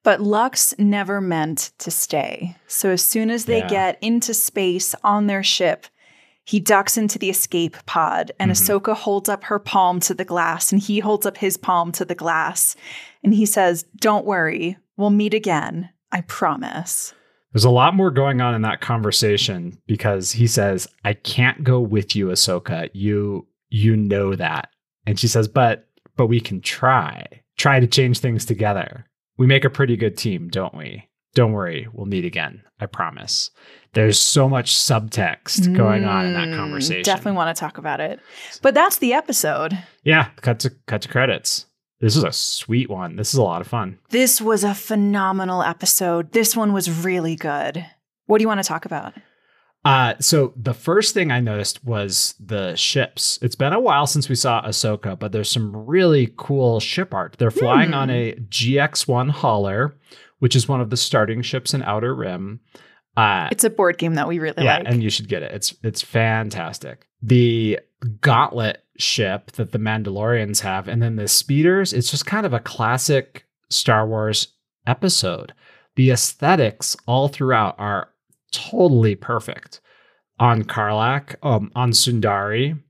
But 0.02 0.20
Lux 0.20 0.74
never 0.78 1.20
meant 1.20 1.70
to 1.78 1.90
stay. 1.90 2.56
So 2.66 2.90
as 2.90 3.02
soon 3.04 3.30
as 3.30 3.44
they 3.44 3.58
Yeah. 3.58 3.68
get 3.68 3.98
into 4.00 4.34
space 4.34 4.94
on 5.04 5.28
their 5.28 5.44
ship, 5.44 5.86
he 6.44 6.58
ducks 6.61 6.96
into 6.96 7.18
the 7.18 7.30
escape 7.30 7.76
pod, 7.87 8.32
and 8.38 8.50
Mhm. 8.50 8.54
Ahsoka 8.54 8.94
holds 8.94 9.28
up 9.28 9.44
her 9.44 9.58
palm 9.58 10.00
to 10.00 10.14
the 10.14 10.25
glass, 10.25 10.72
and 10.72 10.80
he 10.80 10.99
holds 11.00 11.25
up 11.26 11.37
his 11.38 11.56
palm 11.56 11.92
to 11.92 12.04
the 12.04 12.14
glass. 12.14 12.76
And 13.22 13.32
he 13.34 13.46
says, 13.46 13.84
Don't 13.96 14.25
worry, 14.26 14.76
we'll 14.96 15.11
meet 15.11 15.34
again. 15.34 15.90
I 16.11 16.22
promise. 16.22 17.14
There's 17.52 17.64
a 17.64 17.70
lot 17.70 17.94
more 17.94 18.11
going 18.11 18.40
on 18.40 18.54
in 18.54 18.62
that 18.62 18.80
conversation 18.80 19.78
because 19.87 20.32
he 20.32 20.46
says, 20.46 20.88
"I 21.04 21.12
can't 21.12 21.62
go 21.64 21.80
with 21.80 22.16
you, 22.16 22.28
Ahsoka. 22.28 22.88
You 22.94 23.46
you 23.70 23.96
know 23.96 24.34
that." 24.34 24.68
And 25.06 25.18
she 25.18 25.28
says, 25.28 25.49
"But 25.49 25.87
but 26.16 26.26
we 26.26 26.40
can 26.40 26.61
try. 26.61 27.26
Try 27.58 27.80
to 27.80 27.87
change 27.87 28.18
things 28.18 28.44
together. 28.44 29.06
We 29.38 29.46
make 29.46 29.64
a 29.64 29.70
pretty 29.70 29.96
good 29.96 30.16
team, 30.16 30.49
don't 30.49 30.75
we?" 30.75 31.08
Don't 31.34 31.52
worry, 31.52 31.88
we'll 31.92 32.06
meet 32.06 32.24
again. 32.24 32.62
I 32.80 32.86
promise. 32.86 33.50
There's 33.94 34.18
so 34.18 34.48
much 34.48 34.74
subtext 34.74 35.74
going 35.76 36.04
on 36.04 36.26
in 36.26 36.32
that 36.34 36.48
Mm, 36.48 36.56
conversation. 36.56 37.02
Definitely 37.04 37.32
want 37.36 37.54
to 37.54 37.60
talk 37.60 37.78
about 37.78 38.00
it. 38.00 38.20
But 38.62 38.74
that's 38.74 38.98
the 38.98 39.12
episode. 39.12 39.78
Yeah, 40.02 40.30
cut 40.40 40.58
to 40.60 40.70
cut 40.86 41.02
to 41.02 41.08
credits. 41.08 41.66
This 42.00 42.16
is 42.16 42.24
a 42.24 42.32
sweet 42.32 42.90
one. 42.90 43.14
This 43.16 43.28
is 43.32 43.38
a 43.38 43.42
lot 43.42 43.60
of 43.60 43.68
fun. 43.68 43.98
This 44.10 44.40
was 44.40 44.64
a 44.64 44.74
phenomenal 44.74 45.62
episode. 45.62 46.32
This 46.32 46.56
one 46.56 46.72
was 46.72 46.90
really 46.90 47.36
good. 47.36 47.84
What 48.26 48.38
do 48.38 48.42
you 48.42 48.48
want 48.48 48.60
to 48.62 48.66
talk 48.68 48.84
about? 48.84 49.14
Uh, 49.84 50.14
so 50.20 50.52
the 50.56 50.74
first 50.74 51.12
thing 51.12 51.30
I 51.30 51.40
noticed 51.40 51.84
was 51.84 52.34
the 52.40 52.74
ships. 52.76 53.38
It's 53.42 53.54
been 53.56 53.72
a 53.72 53.80
while 53.80 54.06
since 54.06 54.28
we 54.28 54.34
saw 54.36 54.62
Ahsoka, 54.62 55.18
but 55.18 55.32
there's 55.32 55.50
some 55.50 55.74
really 55.86 56.32
cool 56.36 56.78
ship 56.80 57.12
art. 57.12 57.36
They're 57.38 57.50
flying 57.50 57.88
Hmm. 57.90 57.94
on 57.94 58.10
a 58.10 58.32
GX1 58.48 59.30
hauler, 59.30 59.94
which 60.42 60.56
is 60.56 60.66
one 60.66 60.80
of 60.80 60.90
the 60.90 60.96
starting 60.96 61.40
ships 61.40 61.72
in 61.72 61.84
Outer 61.84 62.12
Rim. 62.12 62.58
Uh, 63.16 63.46
It's 63.52 63.62
a 63.62 63.70
board 63.70 63.96
game 63.96 64.14
that 64.16 64.26
we 64.26 64.40
really 64.40 64.64
yeah, 64.64 64.78
like. 64.78 64.88
and 64.88 65.00
you 65.00 65.08
should 65.08 65.28
get 65.28 65.44
it. 65.44 65.52
It's 65.52 65.72
it's 65.84 66.02
fantastic. 66.02 67.06
The 67.22 67.78
Gauntlet 68.22 68.82
ship 68.99 69.52
that 69.52 69.70
the 69.70 69.78
Mandalorians 69.78 70.58
have, 70.62 70.88
and 70.88 71.00
then 71.00 71.14
the 71.14 71.28
speeders. 71.28 71.92
It's 71.92 72.11
just 72.11 72.26
kind 72.26 72.44
of 72.44 72.52
a 72.52 72.58
classic 72.58 73.44
Star 73.70 74.04
Wars 74.04 74.49
episode. 74.84 75.52
The 75.94 76.11
aesthetics 76.11 76.96
all 77.06 77.28
throughout 77.28 77.76
are 77.78 78.08
totally 78.50 79.14
perfect 79.14 79.80
on 80.40 80.64
Carlac, 80.64 81.37
um, 81.44 81.70
on 81.76 81.92
Sundari, 81.92 82.80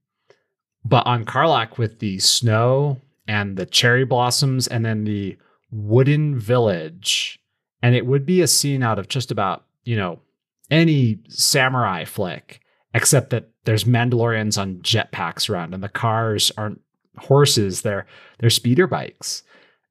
but 0.87 1.07
on 1.07 1.27
Carlac 1.27 1.77
with 1.77 1.99
the 1.99 2.19
snow 2.19 2.97
and 3.29 3.59
the 3.59 3.67
cherry 3.67 4.07
blossoms, 4.07 4.67
and 4.69 4.87
then 4.87 5.05
the 5.05 5.37
wooden 5.71 6.39
village, 6.39 7.39
and 7.83 7.95
it 7.95 8.07
would 8.07 8.25
be 8.25 8.41
a 8.41 8.47
scene 8.47 8.83
out 8.83 8.99
of 8.99 9.09
just 9.09 9.31
about 9.31 9.65
you 9.85 9.97
know 9.97 10.21
any 10.71 11.19
samurai 11.29 12.05
flick, 12.05 12.61
except 12.95 13.31
that 13.31 13.49
there's 13.65 13.85
Mandalorians 13.85 14.61
on 14.61 14.77
jetpacks 14.77 15.51
around, 15.51 15.75
and 15.75 15.83
the 15.83 15.89
cars 15.89 16.51
aren't 16.57 16.81
horses; 17.19 17.83
they're 17.83 18.07
they're 18.39 18.51
speeder 18.51 18.87
bikes 18.87 19.43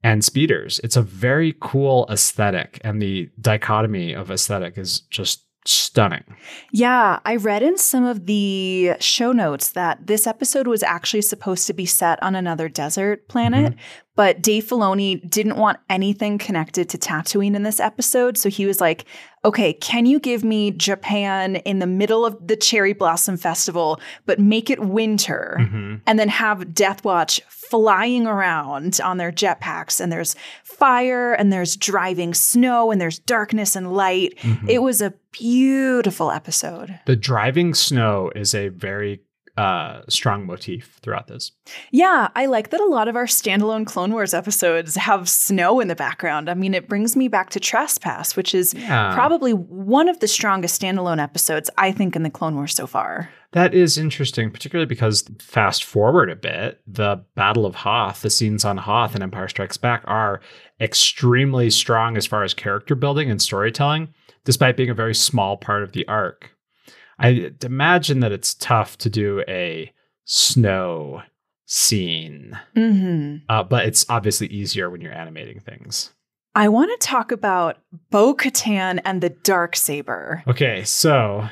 and 0.02 0.24
speeders. 0.24 0.80
It's 0.82 0.96
a 0.96 1.02
very 1.02 1.54
cool 1.60 2.06
aesthetic, 2.10 2.80
and 2.82 3.00
the 3.00 3.30
dichotomy 3.40 4.12
of 4.12 4.30
aesthetic 4.30 4.76
is 4.76 5.00
just 5.00 5.44
stunning. 5.64 6.24
Yeah, 6.72 7.20
I 7.24 7.36
read 7.36 7.62
in 7.62 7.78
some 7.78 8.04
of 8.04 8.26
the 8.26 8.94
show 9.00 9.32
notes 9.32 9.70
that 9.70 10.06
this 10.06 10.26
episode 10.26 10.66
was 10.66 10.82
actually 10.82 11.22
supposed 11.22 11.66
to 11.68 11.72
be 11.72 11.86
set 11.86 12.22
on 12.22 12.34
another 12.34 12.68
desert 12.68 13.28
planet, 13.28 13.74
but 14.16 14.42
Dave 14.42 14.64
Filoni 14.64 15.28
didn't 15.30 15.56
want 15.56 15.78
anything 15.88 16.36
connected 16.38 16.88
to 16.90 16.98
Tatooine 16.98 17.54
in 17.54 17.62
this 17.62 17.80
episode. 17.80 18.36
So 18.36 18.48
he 18.48 18.66
was 18.66 18.80
like, 18.80 19.04
okay, 19.44 19.72
can 19.72 20.04
you 20.06 20.18
give 20.20 20.44
me 20.44 20.70
Japan 20.72 21.56
in 21.56 21.78
the 21.78 21.86
middle 21.86 22.24
of 22.26 22.36
the 22.46 22.56
Cherry 22.56 22.92
Blossom 22.92 23.36
Festival, 23.36 24.00
but 24.26 24.38
make 24.38 24.68
it 24.70 24.80
winter? 24.80 25.56
Mhm. 25.60 26.00
and 26.06 26.18
then 26.18 26.28
have 26.28 26.74
Death 26.74 27.04
Watch 27.04 27.40
flying 27.72 28.26
around 28.26 29.00
on 29.02 29.16
their 29.16 29.32
jetpacks, 29.32 29.98
and 29.98 30.12
there's 30.12 30.36
fire, 30.62 31.32
and 31.32 31.50
there's 31.50 31.74
driving 31.74 32.34
snow, 32.34 32.90
and 32.90 33.00
there's 33.00 33.18
darkness 33.18 33.74
and 33.74 33.94
light. 33.94 34.34
Mhm. 34.42 34.68
It 34.68 34.82
was 34.82 35.00
a 35.00 35.14
beautiful 35.32 36.30
episode. 36.30 37.00
The 37.06 37.16
driving 37.16 37.72
snow 37.72 38.30
is 38.36 38.54
a 38.54 38.68
very 38.68 39.20
uh, 39.58 40.00
strong 40.08 40.46
motif 40.46 40.98
throughout 41.02 41.26
this. 41.26 41.52
Yeah, 41.90 42.28
I 42.34 42.46
like 42.46 42.70
that 42.70 42.80
a 42.80 42.86
lot 42.86 43.06
of 43.06 43.16
our 43.16 43.26
standalone 43.26 43.84
Clone 43.86 44.10
Wars 44.12 44.32
episodes 44.32 44.96
have 44.96 45.28
snow 45.28 45.78
in 45.78 45.88
the 45.88 45.94
background. 45.94 46.48
I 46.48 46.54
mean, 46.54 46.72
it 46.72 46.88
brings 46.88 47.16
me 47.16 47.28
back 47.28 47.50
to 47.50 47.60
Trespass, 47.60 48.34
which 48.34 48.54
is 48.54 48.72
Yeah. 48.72 49.12
probably 49.14 49.52
one 49.52 50.08
of 50.08 50.20
the 50.20 50.26
strongest 50.26 50.80
standalone 50.80 51.22
episodes, 51.22 51.68
I 51.76 51.92
think, 51.92 52.16
in 52.16 52.22
the 52.22 52.30
Clone 52.30 52.54
Wars 52.54 52.74
so 52.74 52.86
far. 52.86 53.28
That 53.52 53.74
is 53.74 53.98
interesting, 53.98 54.50
particularly 54.50 54.86
because 54.86 55.28
fast 55.38 55.84
forward 55.84 56.30
a 56.30 56.36
bit, 56.36 56.80
the 56.86 57.22
Battle 57.34 57.66
of 57.66 57.74
Hoth, 57.74 58.22
the 58.22 58.30
scenes 58.30 58.64
on 58.64 58.78
Hoth 58.78 59.14
and 59.14 59.22
Empire 59.22 59.48
Strikes 59.48 59.76
Back 59.76 60.02
are 60.06 60.40
extremely 60.80 61.68
strong 61.68 62.16
as 62.16 62.26
far 62.26 62.44
as 62.44 62.54
character 62.54 62.94
building 62.94 63.30
and 63.30 63.40
storytelling, 63.42 64.08
despite 64.44 64.76
being 64.76 64.88
a 64.90 64.94
very 64.94 65.14
small 65.14 65.58
part 65.58 65.82
of 65.82 65.92
the 65.92 66.08
arc. 66.08 66.50
I 67.18 67.52
imagine 67.62 68.20
that 68.20 68.32
it's 68.32 68.54
tough 68.54 68.96
to 68.98 69.10
do 69.10 69.44
a 69.46 69.92
snow 70.24 71.22
scene, 71.66 72.58
hmm 72.74 73.36
uh, 73.48 73.62
but 73.62 73.86
it's 73.86 74.06
obviously 74.08 74.46
easier 74.48 74.88
when 74.90 75.00
you're 75.02 75.12
animating 75.12 75.60
things. 75.60 76.12
I 76.54 76.68
want 76.68 76.90
to 76.98 77.06
talk 77.06 77.32
about 77.32 77.78
Bo 78.10 78.34
Katan 78.34 79.00
and 79.04 79.22
the 79.22 79.30
Dark 79.30 79.76
Saber. 79.76 80.42
Okay, 80.46 80.84
so 80.84 81.48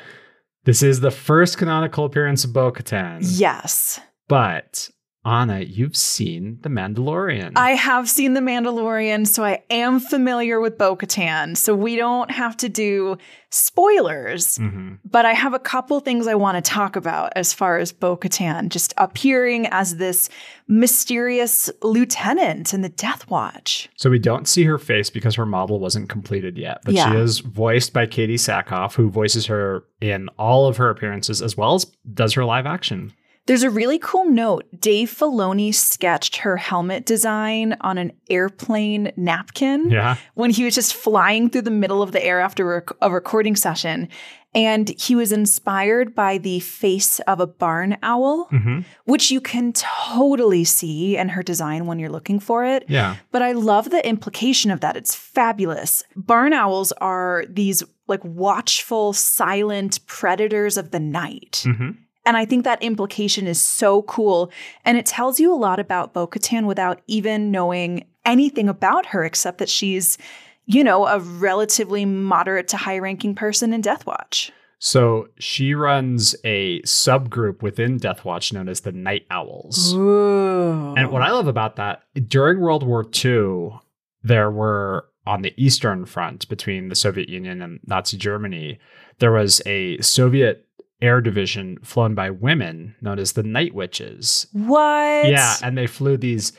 this 0.63 0.83
is 0.83 0.99
the 0.99 1.11
first 1.11 1.57
canonical 1.57 2.05
appearance 2.05 2.43
of 2.43 2.53
Bo 2.53 2.71
Katan. 2.71 3.19
Yes. 3.21 3.99
But 4.27 4.89
Anna, 5.23 5.59
you've 5.59 5.95
seen 5.95 6.57
The 6.63 6.69
Mandalorian. 6.69 7.51
I 7.55 7.71
have 7.71 8.09
seen 8.09 8.33
The 8.33 8.39
Mandalorian, 8.41 9.27
so 9.27 9.43
I 9.43 9.61
am 9.69 9.99
familiar 9.99 10.59
with 10.59 10.79
Bo 10.79 10.95
Katan. 10.95 11.55
So 11.55 11.75
we 11.75 11.95
don't 11.95 12.31
have 12.31 12.57
to 12.57 12.69
do 12.69 13.17
spoilers. 13.51 14.57
Mhm. 14.57 14.97
But 15.05 15.25
I 15.27 15.33
have 15.33 15.53
a 15.53 15.59
couple 15.59 15.99
things 15.99 16.25
I 16.25 16.33
want 16.33 16.55
to 16.63 16.67
talk 16.67 16.95
about 16.95 17.33
as 17.35 17.53
far 17.53 17.77
as 17.77 17.91
Bo 17.91 18.17
Katan 18.17 18.69
just 18.69 18.95
appearing 18.97 19.67
as 19.67 19.97
this 19.97 20.27
mysterious 20.67 21.69
lieutenant 21.83 22.73
in 22.73 22.81
the 22.81 22.89
Death 22.89 23.29
Watch. 23.29 23.89
So 23.97 24.09
we 24.09 24.17
don't 24.19 24.47
see 24.47 24.63
her 24.63 24.79
face 24.79 25.11
because 25.11 25.35
her 25.35 25.45
model 25.45 25.79
wasn't 25.79 26.09
completed 26.09 26.57
yet, 26.57 26.79
but 26.83 26.95
Yeah. 26.95 27.11
she 27.11 27.17
is 27.17 27.39
voiced 27.39 27.93
by 27.93 28.07
Katee 28.07 28.35
Sackhoff, 28.39 28.95
who 28.95 29.09
voices 29.11 29.45
her 29.45 29.83
in 29.99 30.29
all 30.39 30.65
of 30.67 30.77
her 30.77 30.89
appearances 30.89 31.41
as 31.43 31.55
well 31.55 31.75
as 31.75 31.85
does 32.11 32.33
her 32.33 32.45
live 32.45 32.65
action. 32.65 33.11
There's 33.47 33.63
a 33.63 33.69
really 33.69 33.97
cool 33.99 34.25
note. 34.25 34.65
Dave 34.79 35.09
Filoni 35.09 35.73
sketched 35.73 36.37
her 36.37 36.57
helmet 36.57 37.05
design 37.05 37.75
on 37.81 37.97
an 37.97 38.11
airplane 38.29 39.11
napkin. 39.17 39.89
Yeah. 39.89 40.15
when 40.35 40.51
he 40.51 40.63
was 40.63 40.75
just 40.75 40.93
flying 40.93 41.49
through 41.49 41.63
the 41.63 41.71
middle 41.71 42.01
of 42.01 42.11
the 42.11 42.23
air 42.23 42.39
after 42.39 42.85
a 43.01 43.09
recording 43.09 43.55
session. 43.55 44.09
And 44.53 44.89
he 44.99 45.15
was 45.15 45.31
inspired 45.31 46.13
by 46.13 46.37
the 46.37 46.59
face 46.59 47.19
of 47.21 47.39
a 47.39 47.47
barn 47.47 47.97
owl, 48.03 48.45
hmm 48.51 48.81
which 49.05 49.31
you 49.31 49.41
can 49.41 49.73
totally 49.73 50.63
see 50.63 51.17
in 51.17 51.29
her 51.29 51.41
design 51.43 51.85
when 51.85 51.99
you're 51.99 52.09
looking 52.09 52.39
for 52.39 52.63
it. 52.65 52.85
Yeah. 52.87 53.15
But 53.31 53.41
I 53.41 53.53
love 53.53 53.89
the 53.89 54.05
implication 54.07 54.69
of 54.71 54.81
that. 54.81 54.95
It's 54.97 55.15
fabulous. 55.15 56.03
Barn 56.15 56.53
owls 56.53 56.91
are 56.93 57.45
these 57.49 57.81
like 58.07 58.23
watchful, 58.23 59.13
silent 59.13 60.05
predators 60.05 60.77
of 60.77 60.91
the 60.91 60.99
night. 60.99 61.63
hmm 61.65 61.91
And 62.25 62.37
I 62.37 62.45
think 62.45 62.63
that 62.63 62.81
implication 62.83 63.47
is 63.47 63.61
so 63.61 64.03
cool. 64.03 64.51
And 64.85 64.97
it 64.97 65.05
tells 65.05 65.39
you 65.39 65.53
a 65.53 65.55
lot 65.55 65.79
about 65.79 66.13
Bo 66.13 66.27
Katan 66.27 66.65
without 66.65 67.01
even 67.07 67.51
knowing 67.51 68.05
anything 68.25 68.69
about 68.69 69.07
her, 69.07 69.23
except 69.23 69.57
that 69.57 69.69
she's, 69.69 70.17
you 70.65 70.83
know, 70.83 71.07
a 71.07 71.19
relatively 71.19 72.05
moderate 72.05 72.67
to 72.69 72.77
high 72.77 72.99
ranking 72.99 73.33
person 73.33 73.73
in 73.73 73.81
Death 73.81 74.05
Watch. 74.05 74.51
So 74.77 75.27
she 75.37 75.75
runs 75.75 76.35
a 76.43 76.81
subgroup 76.81 77.61
within 77.61 77.97
Death 77.97 78.25
Watch 78.25 78.51
known 78.51 78.67
as 78.67 78.81
the 78.81 78.91
Night 78.91 79.25
Owls. 79.29 79.93
Ooh. 79.93 80.95
And 80.95 81.11
what 81.11 81.21
I 81.21 81.31
love 81.31 81.47
about 81.47 81.75
that, 81.75 82.03
during 82.27 82.59
World 82.59 82.83
War 82.83 83.05
II, 83.23 83.79
there 84.23 84.49
were 84.49 85.05
on 85.25 85.43
the 85.43 85.53
Eastern 85.55 86.05
Front 86.05 86.49
between 86.49 86.89
the 86.89 86.95
Soviet 86.95 87.29
Union 87.29 87.61
and 87.61 87.79
Nazi 87.85 88.17
Germany, 88.17 88.79
there 89.19 89.31
was 89.31 89.61
a 89.65 89.99
Soviet 90.01 90.67
air 91.01 91.21
division 91.21 91.77
flown 91.83 92.15
by 92.15 92.29
women 92.29 92.95
known 93.01 93.19
as 93.19 93.33
the 93.33 93.43
Night 93.43 93.73
Witches. 93.73 94.47
what? 94.53 95.27
Yeah, 95.27 95.55
and 95.63 95.77
they 95.77 95.87
flew 95.87 96.17
these 96.17 96.53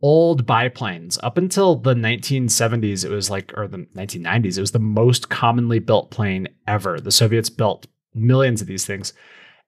old 0.00 0.46
biplanes 0.46 1.18
up 1.22 1.36
until 1.36 1.74
the 1.74 1.94
1970s 1.94 3.04
it 3.04 3.10
was 3.10 3.30
like 3.30 3.52
or 3.56 3.66
the 3.66 3.78
1990s 3.96 4.56
it 4.56 4.60
was 4.60 4.70
the 4.70 4.78
most 4.78 5.28
commonly 5.28 5.80
built 5.80 6.10
plane 6.10 6.46
ever 6.68 7.00
the 7.00 7.10
soviets 7.10 7.50
built 7.50 7.86
millions 8.14 8.60
of 8.60 8.68
these 8.68 8.86
things 8.86 9.12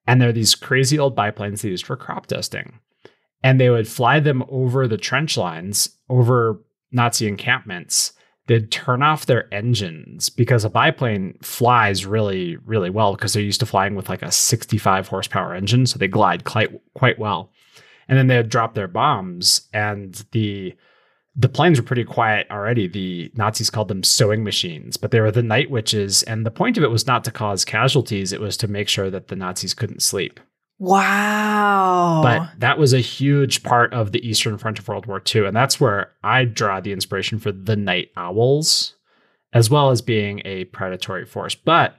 and 0.07 0.23
they're 0.23 0.33
these 0.33 0.55
crazy 0.55 0.99
old 0.99 1.17
biplanes 1.17 1.63
they 1.63 1.69
used 1.69 1.85
for 1.85 1.97
crop 1.97 2.29
dusting 2.29 2.79
and 3.43 3.61
they 3.61 3.71
would 3.71 3.89
fly 3.89 4.21
them 4.21 4.45
over 4.49 4.87
the 4.87 4.97
trench 4.97 5.37
lines 5.37 5.99
over 6.09 6.63
nazi 6.93 7.27
encampments 7.27 8.13
they'd 8.51 8.73
turn 8.73 9.01
off 9.01 9.27
their 9.27 9.53
engines 9.55 10.29
because 10.29 10.65
a 10.65 10.69
biplane 10.69 11.39
flies 11.41 12.05
really 12.05 12.57
really 12.67 12.91
well 12.91 13.15
because 13.15 13.33
they're 13.33 13.41
used 13.41 13.61
to 13.61 13.67
flying 13.67 13.95
with 13.95 14.09
like 14.09 14.23
a 14.23 14.33
65 14.33 15.07
horsepower 15.07 15.55
engine 15.55 15.87
so 15.87 16.01
they 16.01 16.09
glide 16.09 16.43
quite 16.43 16.73
quite 16.95 17.17
well. 17.17 17.53
And 18.09 18.19
then 18.19 18.27
they 18.27 18.37
would 18.37 18.49
drop 18.49 18.75
their 18.75 18.89
bombs 18.89 19.69
and 19.73 20.25
the 20.33 20.75
the 21.37 21.49
planes 21.49 21.79
were 21.79 21.87
pretty 21.87 22.03
quiet 22.03 22.49
already. 22.51 22.89
The 22.89 23.31
nazis 23.37 23.71
called 23.71 23.87
them 23.87 24.03
sewing 24.03 24.43
machines 24.43 24.97
but 24.97 25.13
they 25.13 25.21
were 25.21 25.31
the 25.31 25.45
night 25.45 25.71
witches 25.71 26.25
and 26.25 26.45
the 26.45 26.51
point 26.51 26.77
of 26.77 26.83
it 26.83 26.91
was 26.91 27.07
not 27.07 27.23
to 27.25 27.31
cause 27.31 27.65
casualties 27.65 28.33
it 28.33 28.41
was 28.41 28.57
to 28.57 28.67
make 28.67 28.89
sure 28.89 29.11
that 29.11 29.29
the 29.29 29.37
nazis 29.37 29.75
couldn't 29.75 30.03
sleep 30.03 30.41
Wow. 30.81 32.21
but 32.23 32.59
that 32.59 32.79
was 32.79 32.93
a 32.93 33.01
huge 33.01 33.63
part 33.63 33.93
of 33.93 34.13
the 34.13 34.27
eastern 34.27 34.57
front 34.59 34.79
of 34.79 34.89
world 34.89 35.07
war 35.07 35.23
ii 35.35 35.45
and 35.45 35.55
that's 35.55 35.79
where 35.79 36.13
i 36.25 36.45
draw 36.45 36.81
the 36.81 36.93
inspiration 36.93 37.39
for 37.39 37.53
the 37.53 37.77
night 37.77 38.09
owls 38.17 38.95
as 39.53 39.71
well 39.71 39.91
as 39.91 40.03
being 40.03 40.43
a 40.45 40.65
predatory 40.67 41.25
force. 41.25 41.55
But 41.55 41.97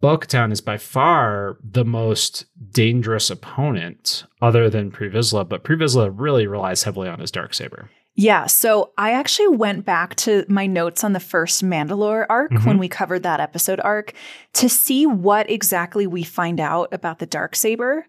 Bo 0.00 0.18
is 0.32 0.60
by 0.60 0.78
far 0.78 1.58
the 1.62 1.84
most 1.84 2.46
dangerous 2.70 3.30
opponent 3.30 4.24
other 4.40 4.70
than 4.70 4.90
Pre 4.90 5.10
Vizsla, 5.10 5.48
but 5.48 5.62
Pre 5.62 5.76
Vizsla 5.76 6.12
really 6.14 6.46
relies 6.46 6.84
heavily 6.84 7.08
on 7.08 7.20
his 7.20 7.30
dark 7.30 7.54
saber. 7.54 7.90
Yeah, 8.16 8.46
so 8.46 8.90
I 8.98 9.12
actually 9.12 9.56
went 9.56 9.84
back 9.84 10.14
to 10.16 10.44
my 10.48 10.66
notes 10.66 11.04
on 11.04 11.12
the 11.12 11.20
first 11.20 11.64
Mandalore 11.64 12.26
arc 12.28 12.50
Mhm. 12.52 12.66
when 12.66 12.78
we 12.78 12.88
covered 12.88 13.22
that 13.22 13.40
episode 13.40 13.80
arc 13.80 14.12
to 14.54 14.68
see 14.68 15.06
what 15.06 15.48
exactly 15.50 16.06
we 16.06 16.22
find 16.22 16.60
out 16.60 16.88
about 16.92 17.18
the 17.18 17.26
dark 17.26 17.54
saber. 17.56 18.06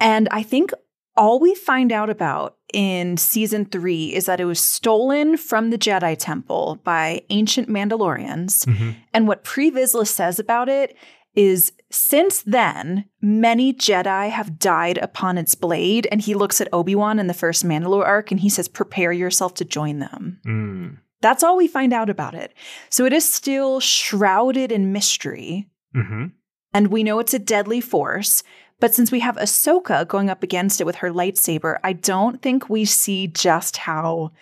And 0.00 0.28
I 0.30 0.42
think 0.42 0.72
all 1.16 1.38
we 1.40 1.54
find 1.54 1.92
out 1.92 2.08
about 2.08 2.56
in 2.72 3.18
season 3.18 3.66
3 3.66 4.14
is 4.14 4.24
that 4.26 4.40
it 4.40 4.46
was 4.46 4.58
stolen 4.60 5.36
from 5.36 5.68
the 5.68 5.76
Jedi 5.76 6.16
temple 6.18 6.80
by 6.84 7.22
ancient 7.28 7.68
Mandalorians. 7.68 8.66
And 9.12 9.28
what 9.28 9.44
Pre 9.44 9.70
Vizsla 9.70 10.06
says 10.06 10.38
about 10.38 10.70
it 10.70 10.96
is 11.34 11.72
since 11.92 12.40
then, 12.42 13.04
many 13.20 13.74
Jedi 13.74 14.30
have 14.30 14.58
died 14.58 14.96
upon 14.98 15.36
its 15.36 15.54
blade. 15.54 16.08
And 16.10 16.22
he 16.22 16.34
looks 16.34 16.60
at 16.60 16.68
Obi 16.72 16.94
Wan 16.94 17.18
in 17.18 17.26
the 17.26 17.34
first 17.34 17.64
Mandalore 17.66 18.06
arc 18.06 18.30
and 18.30 18.40
he 18.40 18.48
says, 18.48 18.66
Prepare 18.66 19.12
yourself 19.12 19.52
to 19.54 19.64
join 19.64 19.98
them. 19.98 20.40
Mm. 20.46 20.98
That's 21.20 21.42
all 21.42 21.56
we 21.56 21.68
find 21.68 21.92
out 21.92 22.08
about 22.08 22.34
it. 22.34 22.54
So 22.88 23.04
it 23.04 23.12
is 23.12 23.30
still 23.30 23.78
shrouded 23.78 24.72
in 24.72 24.92
mystery. 24.92 25.68
hmm 25.94 26.26
And 26.72 26.88
we 26.88 27.04
know 27.04 27.18
it's 27.18 27.34
a 27.34 27.38
deadly 27.38 27.82
force. 27.82 28.42
But 28.80 28.94
since 28.94 29.12
we 29.12 29.20
have 29.20 29.36
Ahsoka 29.36 30.08
going 30.08 30.30
up 30.30 30.42
against 30.42 30.80
it 30.80 30.84
with 30.84 30.96
her 30.96 31.10
lightsaber, 31.10 31.78
I 31.84 31.92
don't 31.92 32.40
think 32.40 32.68
we 32.68 32.84
see 32.86 33.28
just 33.28 33.76
how 33.76 34.32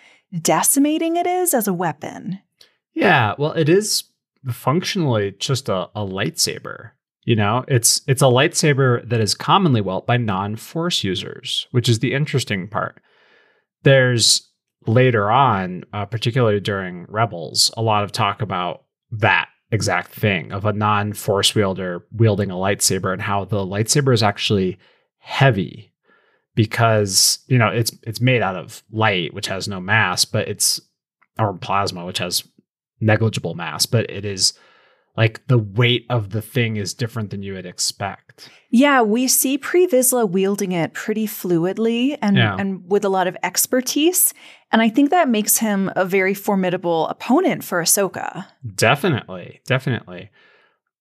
decimating 0.41 1.17
it 1.17 1.27
is 1.27 1.53
as 1.53 1.67
a 1.67 1.73
weapon. 1.73 2.39
Yeah, 2.93 3.35
well, 3.37 3.51
it 3.51 3.69
is 3.69 4.05
functionally 4.49 5.35
just 5.37 5.69
a, 5.69 5.89
a 5.93 6.05
lightsaber. 6.05 6.91
You 7.23 7.35
know, 7.35 7.63
it's 7.67 8.01
it's 8.07 8.21
a 8.21 8.25
lightsaber 8.25 9.07
that 9.07 9.21
is 9.21 9.35
commonly 9.35 9.81
wielded 9.81 10.07
by 10.07 10.17
non-force 10.17 11.03
users, 11.03 11.67
which 11.71 11.87
is 11.87 11.99
the 11.99 12.13
interesting 12.13 12.67
part. 12.67 13.01
There's 13.83 14.49
later 14.87 15.29
on, 15.29 15.83
uh, 15.93 16.05
particularly 16.05 16.59
during 16.59 17.05
Rebels, 17.07 17.71
a 17.77 17.81
lot 17.81 18.03
of 18.03 18.11
talk 18.11 18.41
about 18.41 18.85
that 19.11 19.49
exact 19.71 20.11
thing 20.11 20.51
of 20.51 20.65
a 20.65 20.73
non-force 20.73 21.53
wielder 21.53 22.05
wielding 22.11 22.49
a 22.49 22.55
lightsaber 22.55 23.13
and 23.13 23.21
how 23.21 23.45
the 23.45 23.57
lightsaber 23.57 24.13
is 24.13 24.23
actually 24.23 24.77
heavy 25.19 25.93
because 26.55 27.39
you 27.47 27.57
know 27.57 27.69
it's 27.69 27.95
it's 28.03 28.19
made 28.19 28.41
out 28.41 28.55
of 28.55 28.83
light, 28.91 29.33
which 29.33 29.47
has 29.47 29.67
no 29.67 29.79
mass, 29.79 30.25
but 30.25 30.47
it's 30.47 30.81
or 31.39 31.53
plasma, 31.53 32.05
which 32.05 32.17
has 32.17 32.43
negligible 32.99 33.55
mass, 33.55 33.85
but 33.85 34.09
it 34.09 34.25
is 34.25 34.53
like 35.17 35.45
the 35.47 35.57
weight 35.57 36.05
of 36.09 36.29
the 36.29 36.41
thing 36.41 36.77
is 36.77 36.93
different 36.93 37.29
than 37.31 37.43
you 37.43 37.53
would 37.53 37.65
expect. 37.65 38.49
Yeah, 38.69 39.01
we 39.01 39.27
see 39.27 39.57
Pre 39.57 39.85
Vizsla 39.87 40.29
wielding 40.29 40.71
it 40.71 40.93
pretty 40.93 41.27
fluidly 41.27 42.17
and, 42.21 42.37
Yeah. 42.37 42.55
and 42.57 42.89
with 42.89 43.03
a 43.03 43.09
lot 43.09 43.27
of 43.27 43.35
expertise. 43.43 44.33
And 44.71 44.81
I 44.81 44.87
think 44.89 45.09
that 45.09 45.27
makes 45.27 45.57
him 45.57 45.91
a 45.95 46.05
very 46.05 46.33
formidable 46.33 47.07
opponent 47.09 47.63
for 47.63 47.81
Ahsoka. 47.81 48.45
Definitely, 48.75 49.59
definitely. 49.65 50.29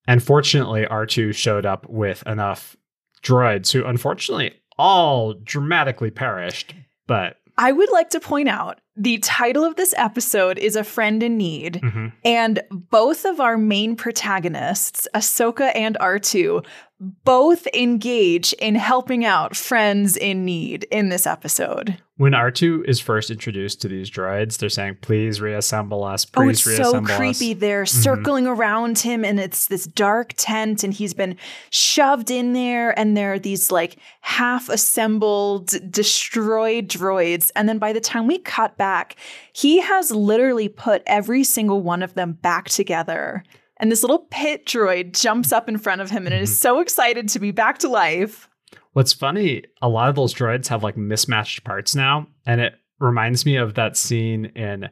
And 0.08 0.22
fortunately, 0.22 0.86
R2 0.90 1.34
showed 1.34 1.64
up 1.64 1.86
with 1.88 2.24
enough 2.26 2.76
droids 3.22 3.70
who 3.72 3.84
unfortunately 3.84 4.54
all 4.76 5.34
dramatically 5.34 6.10
perished, 6.10 6.74
but 7.06 7.36
I 7.60 7.72
would 7.72 7.92
like 7.92 8.08
to 8.10 8.20
point 8.20 8.48
out 8.48 8.80
the 8.96 9.18
title 9.18 9.64
of 9.64 9.76
this 9.76 9.92
episode 9.98 10.58
is 10.58 10.76
A 10.76 10.82
Friend 10.82 11.22
in 11.22 11.36
Need. 11.36 11.80
mhm. 11.82 12.12
And 12.24 12.62
both 12.70 13.26
of 13.26 13.38
our 13.38 13.58
main 13.58 13.96
protagonists, 13.96 15.06
Ahsoka 15.14 15.70
and 15.74 15.96
R2, 16.00 16.64
both 17.00 17.66
engage 17.68 18.52
in 18.54 18.74
helping 18.74 19.24
out 19.24 19.56
friends 19.56 20.16
in 20.16 20.44
need 20.44 20.84
in 20.90 21.08
this 21.08 21.26
episode. 21.26 21.96
when 22.18 22.32
R2 22.34 22.84
is 22.86 23.00
first 23.00 23.30
introduced 23.30 23.80
to 23.80 23.88
these 23.88 24.10
droids, 24.10 24.58
they're 24.58 24.68
saying, 24.68 24.98
please 25.00 25.40
reassemble 25.40 26.04
us, 26.04 26.26
please 26.26 26.36
Oh, 26.36 26.42
please 26.44 26.50
it's 26.50 26.62
so 26.76 26.82
reassemble 27.00 27.10
us. 27.12 27.16
creepy. 27.16 27.54
They're 27.54 27.84
Mhm. 27.84 28.02
circling 28.02 28.46
around 28.46 28.98
him, 28.98 29.24
and 29.24 29.40
it's 29.40 29.68
this 29.68 29.86
dark 29.86 30.34
tent, 30.36 30.84
and 30.84 30.92
he's 30.92 31.14
been 31.14 31.36
shoved 31.70 32.30
in 32.30 32.52
there, 32.52 32.90
and 32.98 33.16
there 33.16 33.32
are 33.32 33.38
these 33.38 33.70
like 33.70 33.96
half 34.20 34.68
assembled, 34.68 35.72
destroyed 35.90 36.88
droids. 36.88 37.50
And 37.56 37.66
then 37.66 37.78
by 37.78 37.94
the 37.94 38.00
time 38.00 38.26
we 38.26 38.36
cut 38.36 38.76
back, 38.76 39.16
he 39.54 39.80
has 39.80 40.10
literally 40.10 40.68
put 40.68 41.02
every 41.06 41.42
single 41.42 41.80
one 41.80 42.02
of 42.02 42.12
them 42.12 42.32
back 42.32 42.68
together. 42.68 43.44
And 43.80 43.90
this 43.90 44.02
little 44.02 44.26
pit 44.30 44.66
droid 44.66 45.18
jumps 45.18 45.52
up 45.52 45.68
in 45.68 45.78
front 45.78 46.02
of 46.02 46.10
him 46.10 46.26
and 46.26 46.34
is 46.34 46.50
mm-hmm. 46.50 46.56
so 46.56 46.80
excited 46.80 47.28
to 47.30 47.38
be 47.38 47.50
back 47.50 47.78
to 47.78 47.88
life. 47.88 48.46
What's 48.92 49.14
funny, 49.14 49.64
a 49.80 49.88
lot 49.88 50.10
of 50.10 50.16
those 50.16 50.34
droids 50.34 50.68
have 50.68 50.82
like 50.82 50.96
mismatched 50.96 51.64
parts 51.64 51.94
now, 51.94 52.26
and 52.44 52.60
it 52.60 52.74
reminds 52.98 53.46
me 53.46 53.56
of 53.56 53.74
that 53.74 53.96
scene 53.96 54.46
in 54.54 54.90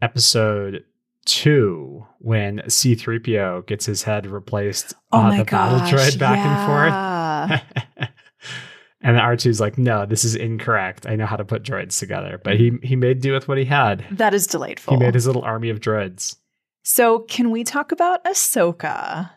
episode 0.00 0.84
two 1.26 2.06
when 2.18 2.60
C3PO 2.60 3.66
gets 3.66 3.84
his 3.84 4.04
head 4.04 4.26
replaced 4.26 4.94
Oh 5.12 5.18
on 5.18 5.28
my 5.28 5.38
the 5.38 5.44
battle 5.44 5.80
droid 5.80 6.18
back 6.18 6.36
yeah. 6.36 7.52
and 7.52 7.60
forth. 7.92 8.10
and 9.02 9.18
R2's 9.18 9.60
like, 9.60 9.76
no, 9.76 10.06
this 10.06 10.24
is 10.24 10.34
incorrect. 10.34 11.06
I 11.06 11.16
know 11.16 11.26
how 11.26 11.36
to 11.36 11.44
put 11.44 11.62
droids 11.62 11.98
together. 11.98 12.40
But 12.42 12.58
he 12.58 12.72
he 12.82 12.96
made 12.96 13.20
do 13.20 13.32
with 13.32 13.48
what 13.48 13.58
he 13.58 13.64
had. 13.64 14.04
That 14.10 14.32
is 14.32 14.46
delightful. 14.46 14.94
He 14.94 15.00
made 15.00 15.14
his 15.14 15.26
little 15.26 15.42
army 15.42 15.68
of 15.68 15.80
droids. 15.80 16.36
So, 16.82 17.20
can 17.20 17.50
we 17.50 17.64
talk 17.64 17.92
about 17.92 18.24
Ahsoka? 18.24 19.30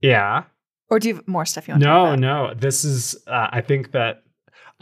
Yeah. 0.00 0.44
Or 0.88 0.98
do 0.98 1.08
you 1.08 1.14
have 1.16 1.28
more 1.28 1.44
stuff 1.44 1.68
you 1.68 1.72
want 1.72 1.82
to 1.82 1.88
No, 1.88 2.14
no. 2.14 2.54
This 2.54 2.84
is 2.84 3.16
uh, 3.26 3.48
I 3.50 3.60
think 3.60 3.92
that 3.92 4.22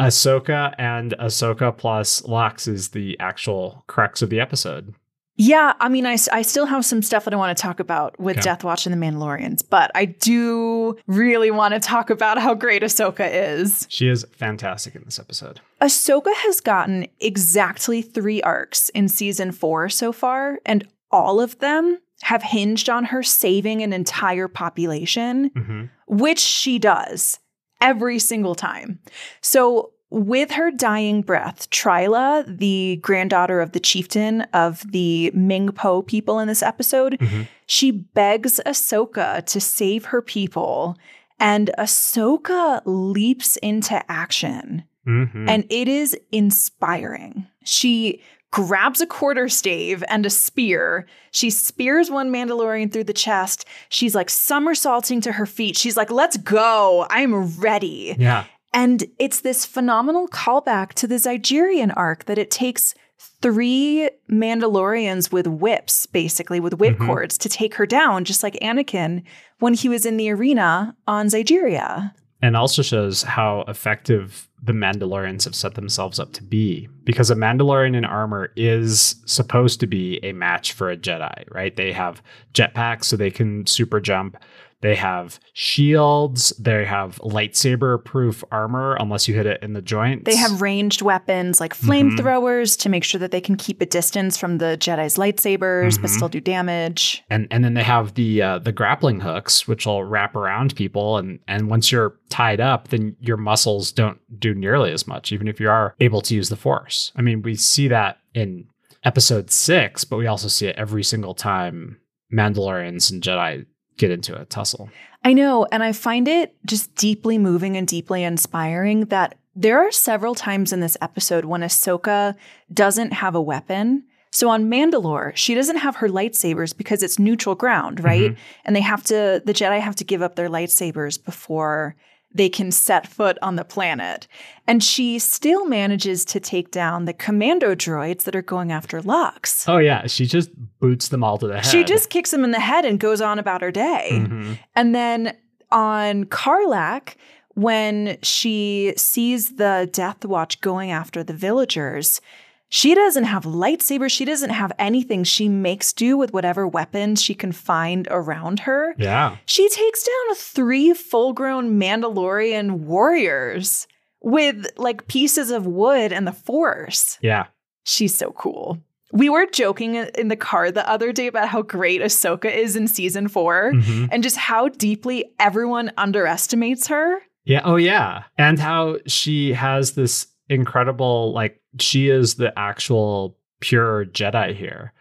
Ahsoka 0.01 0.75
and 0.79 1.15
Ahsoka 1.21 1.77
plus 1.77 2.25
Lux 2.25 2.67
is 2.69 2.91
the 2.91 3.19
actual 3.21 3.85
crux 3.89 4.23
of 4.23 4.31
the 4.31 4.41
episode. 4.41 4.95
Yeah, 5.41 5.75
I 5.79 5.89
mean, 5.89 6.05
I, 6.05 6.17
I 6.33 6.43
still 6.43 6.67
have 6.67 6.85
some 6.85 7.01
stuff 7.01 7.25
that 7.25 7.33
I 7.33 7.37
want 7.37 7.57
to 7.57 7.63
talk 7.63 7.79
about 7.79 8.19
with 8.19 8.39
Okay. 8.39 8.43
Death 8.43 8.65
Watch 8.65 8.87
and 8.87 8.93
the 8.93 9.07
Mandalorians, 9.07 9.63
but 9.69 9.93
I 9.95 10.05
do 10.07 10.97
really 11.07 11.53
want 11.53 11.75
to 11.75 11.81
talk 11.81 12.11
about 12.11 12.39
how 12.39 12.55
great 12.55 12.83
Ahsoka 12.83 13.29
is. 13.31 13.87
She 13.89 14.09
is 14.09 14.27
fantastic 14.33 14.97
in 14.97 15.05
this 15.05 15.21
episode. 15.21 15.61
Ahsoka 15.81 16.35
has 16.35 16.61
gotten 16.61 17.07
exactly 17.21 18.03
three 18.03 18.43
arcs 18.43 18.89
in 18.89 19.09
season 19.09 19.53
four 19.53 19.89
so 19.89 20.11
far, 20.11 20.59
and 20.67 20.89
all 21.11 21.41
of 21.41 21.59
them 21.59 21.99
have 22.23 22.43
hinged 22.43 22.89
on 22.91 23.05
her 23.07 23.23
saving 23.23 23.83
an 23.83 23.93
entire 23.93 24.49
population. 24.49 25.51
hmm 25.55 25.85
which 26.11 26.39
she 26.39 26.79
does 26.79 27.39
every 27.83 28.19
single 28.19 28.55
time. 28.55 28.99
So, 29.43 29.93
with 30.11 30.53
her 30.53 30.71
dying 30.71 31.21
breath, 31.21 31.69
Trila, 31.69 32.47
the 32.59 32.99
granddaughter 33.03 33.61
of 33.61 33.73
the 33.73 33.79
chieftain 33.81 34.41
of 34.55 34.91
the 34.91 35.31
Ming 35.35 35.69
Po 35.69 36.01
people 36.01 36.39
in 36.39 36.49
this 36.49 36.63
episode, 36.63 37.19
Mhm. 37.21 37.47
she 37.67 37.91
begs 37.91 38.59
Ahsoka 38.65 39.45
to 39.45 39.61
save 39.61 40.07
her 40.07 40.23
people. 40.23 40.97
And 41.39 41.71
Ahsoka 41.79 42.81
leaps 42.87 43.59
into 43.59 44.03
action. 44.11 44.85
hmm 45.05 45.47
And 45.47 45.67
it 45.69 45.89
is 45.89 46.17
inspiring. 46.33 47.47
She 47.65 48.23
grabs 48.51 49.01
a 49.01 49.07
quarter 49.07 49.49
stave 49.49 50.03
and 50.09 50.25
a 50.25 50.31
spear. 50.31 51.07
She 51.31 51.51
spears 51.51 52.11
one 52.11 52.31
Mandalorian 52.33 52.93
through 52.93 53.05
the 53.05 53.13
chest. 53.13 53.67
She's 53.91 54.15
like 54.15 54.31
somersaulting 54.31 55.21
to 55.23 55.33
her 55.33 55.47
feet. 55.47 55.77
She's 55.77 55.97
like, 55.97 56.11
let's 56.11 56.37
go. 56.39 57.07
I'm 57.11 57.57
ready. 57.59 58.17
yeah. 58.19 58.45
And 58.75 59.05
it's 59.19 59.41
this 59.41 59.65
phenomenal 59.65 60.29
callback 60.29 60.93
to 60.95 61.07
the 61.07 61.15
Zygerian 61.17 61.91
arc 61.97 62.27
that 62.27 62.37
it 62.39 62.51
takes 62.51 62.95
three 63.41 64.11
Mandalorians 64.31 65.33
with 65.33 65.47
whips, 65.47 66.07
basically 66.07 66.61
with 66.61 66.75
whip 66.79 66.99
Mhm. 66.99 67.07
cords, 67.07 67.39
to 67.39 67.49
take 67.49 67.75
her 67.77 67.87
down, 67.87 68.25
just 68.25 68.43
like 68.43 68.55
Anakin 68.61 69.23
when 69.59 69.75
he 69.75 69.89
was 69.89 70.05
in 70.05 70.17
the 70.17 70.31
arena 70.31 70.95
on 71.07 71.27
Zygeria. 71.29 72.13
And 72.41 72.57
also 72.57 72.83
shows 72.83 73.23
how 73.23 73.65
effective 73.67 74.49
the 74.63 74.73
Mandalorians 74.73 75.45
have 75.45 75.55
set 75.55 75.75
themselves 75.75 76.21
up 76.21 76.33
to 76.35 76.43
be. 76.43 76.89
Because 77.05 77.31
a 77.31 77.35
Mandalorian 77.35 77.97
in 77.97 78.05
armor 78.05 78.53
is 78.55 79.17
supposed 79.27 79.81
to 79.81 79.87
be 79.87 80.21
a 80.23 80.33
match 80.33 80.73
for 80.73 80.91
a 80.91 80.97
Jedi, 80.97 81.45
right? 81.53 81.75
They 81.75 81.93
have 81.93 82.23
jetpacks 82.55 83.05
so 83.05 83.17
they 83.17 83.31
can 83.31 83.67
super 83.67 84.01
jump. 84.01 84.37
They 84.81 84.95
have 84.95 85.41
shields. 85.53 86.53
They 86.59 86.85
have 86.85 87.17
lightsaber 87.19 88.05
proof 88.05 88.45
armor 88.53 88.97
unless 89.01 89.27
you 89.27 89.35
hit 89.35 89.47
it 89.47 89.63
in 89.63 89.73
the 89.73 89.83
joints. 89.83 90.25
They 90.25 90.37
have 90.37 90.61
ranged 90.63 91.03
weapons 91.03 91.61
like 91.61 91.75
Mhm. 91.77 91.89
flamethrowers 92.17 92.79
to 92.83 92.89
make 92.89 93.03
sure 93.05 93.19
that 93.19 93.31
they 93.31 93.41
can 93.41 93.57
keep 93.57 93.81
a 93.81 93.87
distance 93.87 94.37
from 94.39 94.59
the 94.59 94.77
Jedi's 94.79 95.17
lightsabers 95.17 96.01
but 96.01 96.11
Mhm. 96.11 96.15
still 96.15 96.29
do 96.29 96.41
damage. 96.41 97.23
and 97.31 97.47
and 97.51 97.65
then 97.65 97.75
they 97.75 97.83
have 97.83 98.15
the 98.15 98.41
uh, 98.43 98.59
the 98.59 98.73
grappling 98.73 99.21
hooks, 99.21 99.67
which 99.67 99.87
will 99.87 100.05
wrap 100.05 100.37
around 100.37 100.75
people, 100.77 101.17
and 101.19 101.39
and 101.49 101.69
once 101.69 101.91
you're 101.91 102.15
tied 102.29 102.61
up, 102.61 102.89
then 102.89 103.17
your 103.21 103.37
muscles 103.37 103.91
don't 103.93 104.19
do 104.39 104.55
nearly 104.55 104.93
as 104.93 105.07
much, 105.07 105.33
even 105.33 105.49
if 105.49 105.59
you 105.61 105.69
are 105.69 105.95
able 106.01 106.21
to 106.23 106.35
use 106.35 106.49
the 106.51 106.57
force. 106.57 107.11
I 107.17 107.23
mean, 107.23 107.43
we 107.43 107.55
see 107.57 107.89
that 107.89 108.19
in 108.35 108.67
episode 109.05 109.51
six, 109.51 110.05
but 110.05 110.17
we 110.19 110.27
also 110.27 110.49
see 110.49 110.67
it 110.67 110.77
every 110.77 111.03
single 111.03 111.35
time 111.35 111.99
Mandalorians 112.33 113.11
and 113.11 113.23
Jedi 113.23 113.67
get 113.99 114.11
into 114.11 114.41
a 114.41 114.45
tussle. 114.47 114.89
I 115.25 115.35
know. 115.35 115.67
And 115.71 115.83
I 115.83 115.93
find 115.93 116.27
it 116.29 116.57
just 116.65 116.95
deeply 116.95 117.37
moving 117.37 117.77
and 117.77 117.87
deeply 117.87 118.25
inspiring 118.25 119.07
that 119.07 119.37
there 119.55 119.79
are 119.81 119.91
several 119.91 120.35
times 120.35 120.73
in 120.73 120.81
this 120.81 120.97
episode 121.01 121.45
when 121.45 121.63
Ahsoka 121.63 122.37
doesn't 122.73 123.13
have 123.13 123.35
a 123.35 123.43
weapon. 123.43 124.05
So 124.31 124.49
on 124.49 124.71
Mandalore, 124.71 125.35
she 125.35 125.55
doesn't 125.55 125.79
have 125.79 125.97
her 125.97 126.09
lightsabers 126.09 126.77
because 126.77 127.03
it's 127.03 127.19
neutral 127.19 127.55
ground, 127.55 128.03
right? 128.05 128.31
Mm-hmm. 128.31 128.41
And 128.65 128.77
they 128.77 128.81
have 128.81 129.03
to, 129.05 129.43
the 129.45 129.55
Jedi 129.55 129.81
have 129.81 129.97
to 129.97 130.05
give 130.05 130.23
up 130.23 130.37
their 130.37 130.49
lightsabers 130.49 131.23
before 131.23 131.97
they 132.33 132.49
can 132.49 132.71
set 132.71 133.07
foot 133.07 133.39
on 133.41 133.57
the 133.57 133.65
planet. 133.65 134.29
And 134.67 134.83
she 134.83 135.19
still 135.19 135.65
manages 135.67 136.25
to 136.27 136.41
take 136.41 136.71
down 136.71 137.05
the 137.07 137.13
commando 137.15 137.75
droids 137.75 138.25
that 138.25 138.37
are 138.37 138.43
going 138.43 138.71
after 138.71 139.01
Lux. 139.01 139.69
Oh 139.69 139.79
yeah, 139.79 140.07
she 140.07 140.27
just 140.27 140.51
boots 140.79 141.09
them 141.09 141.25
all 141.25 141.39
to 141.39 141.47
the 141.47 141.55
head. 141.55 141.65
She 141.67 141.85
just 141.85 142.11
kicks 142.11 142.31
them 142.31 142.45
in 142.45 142.51
the 142.51 142.61
head 142.61 142.85
and 142.85 143.01
goes 143.01 143.21
on 143.21 143.39
about 143.39 143.63
her 143.63 143.71
day. 143.71 144.11
Mhm. 144.13 144.59
And 144.77 144.95
then 144.95 145.37
on 145.71 146.25
Carlac, 146.25 147.17
when 147.55 148.19
she 148.23 148.93
sees 148.97 149.57
the 149.57 149.89
Death 149.93 150.25
Watch 150.25 150.61
going 150.61 150.91
after 150.91 151.25
the 151.25 151.33
villagers, 151.33 152.21
she 152.69 152.95
doesn't 152.95 153.25
have 153.25 153.45
lightsabers. 153.45 154.11
She 154.11 154.25
doesn't 154.25 154.51
have 154.51 154.73
anything. 154.79 155.25
She 155.25 155.49
makes 155.49 155.93
do 155.93 156.17
with 156.17 156.33
whatever 156.33 156.67
weapons 156.69 157.23
she 157.23 157.35
can 157.35 157.53
find 157.53 158.07
around 158.11 158.61
her. 158.61 158.95
Yeah. 158.99 159.37
She 159.47 159.69
takes 159.69 160.03
down 160.05 160.35
three 160.37 160.93
full 160.95 161.33
grown 161.33 161.81
Mandalorian 161.81 162.73
warriors 162.81 163.87
with 164.23 164.67
like 164.77 165.07
pieces 165.09 165.51
of 165.51 165.67
wood 165.67 166.13
and 166.13 166.27
the 166.27 166.33
force. 166.33 167.19
Yeah. 167.23 167.47
She's 167.85 168.15
so 168.15 168.33
cool. 168.33 168.79
We 169.13 169.31
were 169.31 169.47
joking 169.47 169.95
in 169.95 170.29
the 170.29 170.37
car 170.37 170.71
the 170.71 170.87
other 170.87 171.13
day 171.13 171.29
about 171.29 171.49
how 171.49 171.63
great 171.63 172.03
Ahsoka 172.03 172.55
is 172.55 172.77
in 172.77 172.87
season 172.89 173.29
4 173.29 173.73
Mhm. 173.73 174.09
and 174.13 174.23
just 174.23 174.37
how 174.37 174.69
deeply 174.69 175.25
everyone 175.41 175.93
underestimates 175.97 176.89
her. 176.89 177.23
Yeah. 177.47 177.63
Oh, 177.65 177.77
yeah. 177.77 178.25
And 178.37 178.59
how 178.59 178.99
she 179.07 179.55
has 179.55 179.93
this 179.93 180.27
incredible, 180.51 181.33
like, 181.33 181.59
she 181.81 182.09
is 182.09 182.35
the 182.35 182.57
actual 182.59 183.37
pure 183.61 184.07
Jedi 184.07 184.55
here. 184.55 184.93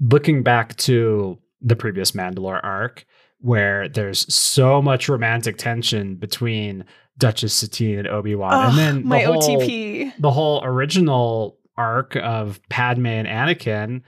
Looking 0.00 0.42
back 0.42 0.76
to 0.76 1.38
the 1.60 1.76
previous 1.76 2.12
Mandalore 2.12 2.62
arc, 2.62 3.06
where 3.40 3.88
there's 3.88 4.32
so 4.34 4.80
much 4.80 5.08
romantic 5.08 5.58
tension 5.58 6.16
between 6.16 6.84
Duchess 7.18 7.54
Satine 7.54 7.98
and 8.00 8.08
Obi 8.08 8.34
Wan, 8.34 8.70
and 8.70 8.78
then 8.78 8.94
the 9.02 9.08
my 9.08 9.20
whole, 9.20 9.42
OTP. 9.42 10.12
the 10.18 10.30
whole 10.30 10.62
original 10.64 11.58
arc 11.76 12.16
of 12.16 12.60
Padme 12.68 13.06
and 13.06 13.28
Anakin. 13.28 14.02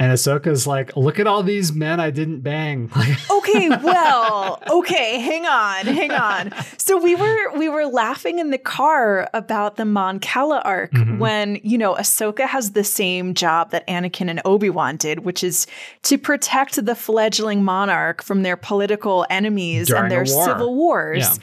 And 0.00 0.10
Ahsoka's 0.12 0.66
like, 0.66 0.96
look 0.96 1.18
at 1.20 1.26
all 1.26 1.42
these 1.42 1.72
men 1.72 2.00
I 2.00 2.10
didn't 2.10 2.40
bang. 2.40 2.90
Like, 2.96 3.18
Okay, 3.30 3.68
well, 3.82 4.62
okay, 4.70 5.20
hang 5.20 5.44
on, 5.44 5.84
hang 5.86 6.10
on. 6.12 6.52
So 6.78 6.96
we 6.96 7.14
were 7.14 7.52
we 7.58 7.68
were 7.68 7.84
laughing 7.84 8.38
in 8.38 8.50
the 8.50 8.58
car 8.58 9.28
about 9.34 9.76
the 9.76 9.84
Mon 9.84 10.18
Cala 10.18 10.60
arc 10.64 10.92
Mhm. 10.92 11.18
when, 11.18 11.58
you 11.62 11.76
know, 11.78 11.94
Ahsoka 11.94 12.46
has 12.48 12.72
the 12.72 12.82
same 12.84 13.34
job 13.34 13.70
that 13.72 13.86
Anakin 13.86 14.30
and 14.30 14.40
Obi-Wan 14.44 14.96
did, 14.96 15.20
which 15.20 15.44
is 15.44 15.66
to 16.04 16.16
protect 16.16 16.84
the 16.84 16.94
fledgling 16.94 17.62
monarch 17.62 18.22
from 18.22 18.42
their 18.42 18.56
political 18.56 19.26
enemies 19.28 19.88
During 19.88 20.04
and 20.04 20.10
their 20.12 20.24
war. 20.24 20.44
civil 20.46 20.74
wars. 20.74 21.18
Yeah. 21.18 21.34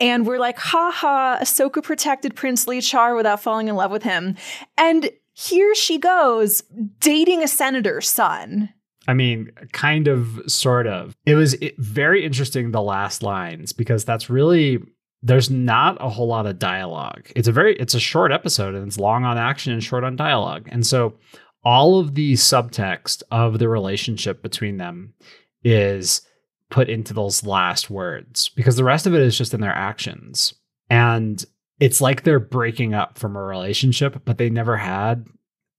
And 0.00 0.26
we're 0.26 0.38
like, 0.38 0.58
ha 0.58 0.90
ha, 0.94 1.38
Ahsoka 1.42 1.82
protected 1.82 2.34
Prince 2.36 2.66
Lee 2.66 2.80
Char 2.80 3.14
without 3.16 3.42
falling 3.42 3.68
in 3.68 3.74
love 3.76 3.90
with 3.90 4.04
him. 4.04 4.36
And 4.78 5.10
here 5.38 5.72
she 5.72 5.98
goes, 5.98 6.64
dating 6.98 7.44
a 7.44 7.48
senator's 7.48 8.08
son. 8.08 8.70
I 9.06 9.14
mean, 9.14 9.52
kind 9.72 10.08
of, 10.08 10.40
sort 10.48 10.88
of. 10.88 11.16
It 11.26 11.36
was 11.36 11.54
very 11.78 12.24
interesting, 12.24 12.72
the 12.72 12.82
last 12.82 13.22
lines, 13.22 13.72
because 13.72 14.04
that's 14.04 14.28
really, 14.28 14.80
there's 15.22 15.48
not 15.48 15.96
a 16.00 16.08
whole 16.08 16.26
lot 16.26 16.46
of 16.46 16.58
dialogue. 16.58 17.30
It's 17.36 17.46
a 17.46 17.52
very, 17.52 17.76
it's 17.76 17.94
a 17.94 18.00
short 18.00 18.32
episode 18.32 18.74
and 18.74 18.88
it's 18.88 18.98
long 18.98 19.24
on 19.24 19.38
action 19.38 19.72
and 19.72 19.82
short 19.82 20.02
on 20.02 20.16
dialogue. 20.16 20.68
And 20.72 20.84
so 20.84 21.14
all 21.62 22.00
of 22.00 22.16
the 22.16 22.32
subtext 22.32 23.22
of 23.30 23.60
the 23.60 23.68
relationship 23.68 24.42
between 24.42 24.78
them 24.78 25.14
is 25.62 26.22
put 26.68 26.88
into 26.88 27.14
those 27.14 27.46
last 27.46 27.90
words 27.90 28.48
because 28.48 28.74
the 28.74 28.84
rest 28.84 29.06
of 29.06 29.14
it 29.14 29.22
is 29.22 29.38
just 29.38 29.54
in 29.54 29.60
their 29.60 29.70
actions. 29.70 30.52
And 30.90 31.44
it's 31.80 32.00
like 32.00 32.22
they're 32.22 32.40
breaking 32.40 32.94
up 32.94 33.18
from 33.18 33.36
a 33.36 33.42
relationship, 33.42 34.22
but 34.24 34.38
they 34.38 34.50
never 34.50 34.76
had 34.76 35.26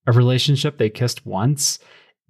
a 0.08 0.12
relationship. 0.12 0.78
They 0.78 0.90
kissed 0.90 1.26
once. 1.26 1.80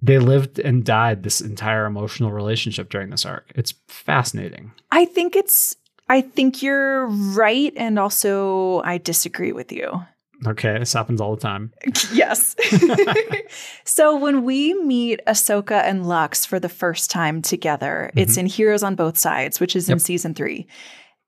They 0.02 0.18
lived 0.18 0.58
and 0.58 0.84
died 0.84 1.22
this 1.22 1.40
entire 1.40 1.84
emotional 1.84 2.32
relationship 2.32 2.88
during 2.88 3.10
this 3.10 3.26
arc. 3.26 3.52
It's 3.54 3.74
fascinating. 3.88 4.72
I 4.90 5.04
think 5.04 5.36
it's 5.36 5.76
I 6.08 6.22
think 6.22 6.62
you're 6.62 7.06
right 7.06 7.72
and 7.76 7.98
also 7.98 8.80
I 8.80 8.98
disagree 8.98 9.52
with 9.52 9.70
you. 9.70 10.04
Okay, 10.46 10.78
this 10.78 10.94
happens 10.94 11.20
all 11.20 11.34
the 11.36 11.40
time. 11.40 11.72
yes. 12.12 12.56
so 13.84 14.16
when 14.16 14.44
we 14.44 14.72
meet 14.82 15.20
Ahsoka 15.26 15.82
and 15.84 16.08
Lux 16.08 16.46
for 16.46 16.58
the 16.58 16.68
first 16.68 17.10
time 17.10 17.42
together, 17.42 18.10
it's 18.16 18.32
mm-hmm. 18.32 18.40
in 18.40 18.46
Heroes 18.46 18.82
on 18.82 18.94
Both 18.94 19.18
Sides, 19.18 19.60
which 19.60 19.76
is 19.76 19.90
in 19.90 19.98
season 19.98 20.32
3. 20.32 20.66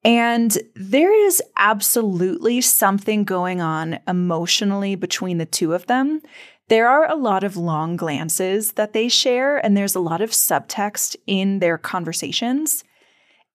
And 0.04 0.58
there 0.74 1.14
is 1.26 1.42
absolutely 1.56 2.60
something 2.60 3.24
going 3.24 3.60
on 3.60 4.00
emotionally 4.08 4.96
between 4.96 5.38
the 5.38 5.46
two 5.46 5.74
of 5.74 5.86
them. 5.86 6.20
There 6.68 6.88
are 6.88 7.08
a 7.08 7.14
lot 7.14 7.44
of 7.44 7.56
long 7.56 7.96
glances 7.96 8.72
that 8.72 8.94
they 8.94 9.08
share, 9.08 9.58
and 9.58 9.76
there's 9.76 9.94
a 9.94 10.00
lot 10.00 10.20
of 10.20 10.30
subtext 10.30 11.16
in 11.26 11.58
their 11.58 11.78
conversations. 11.78 12.82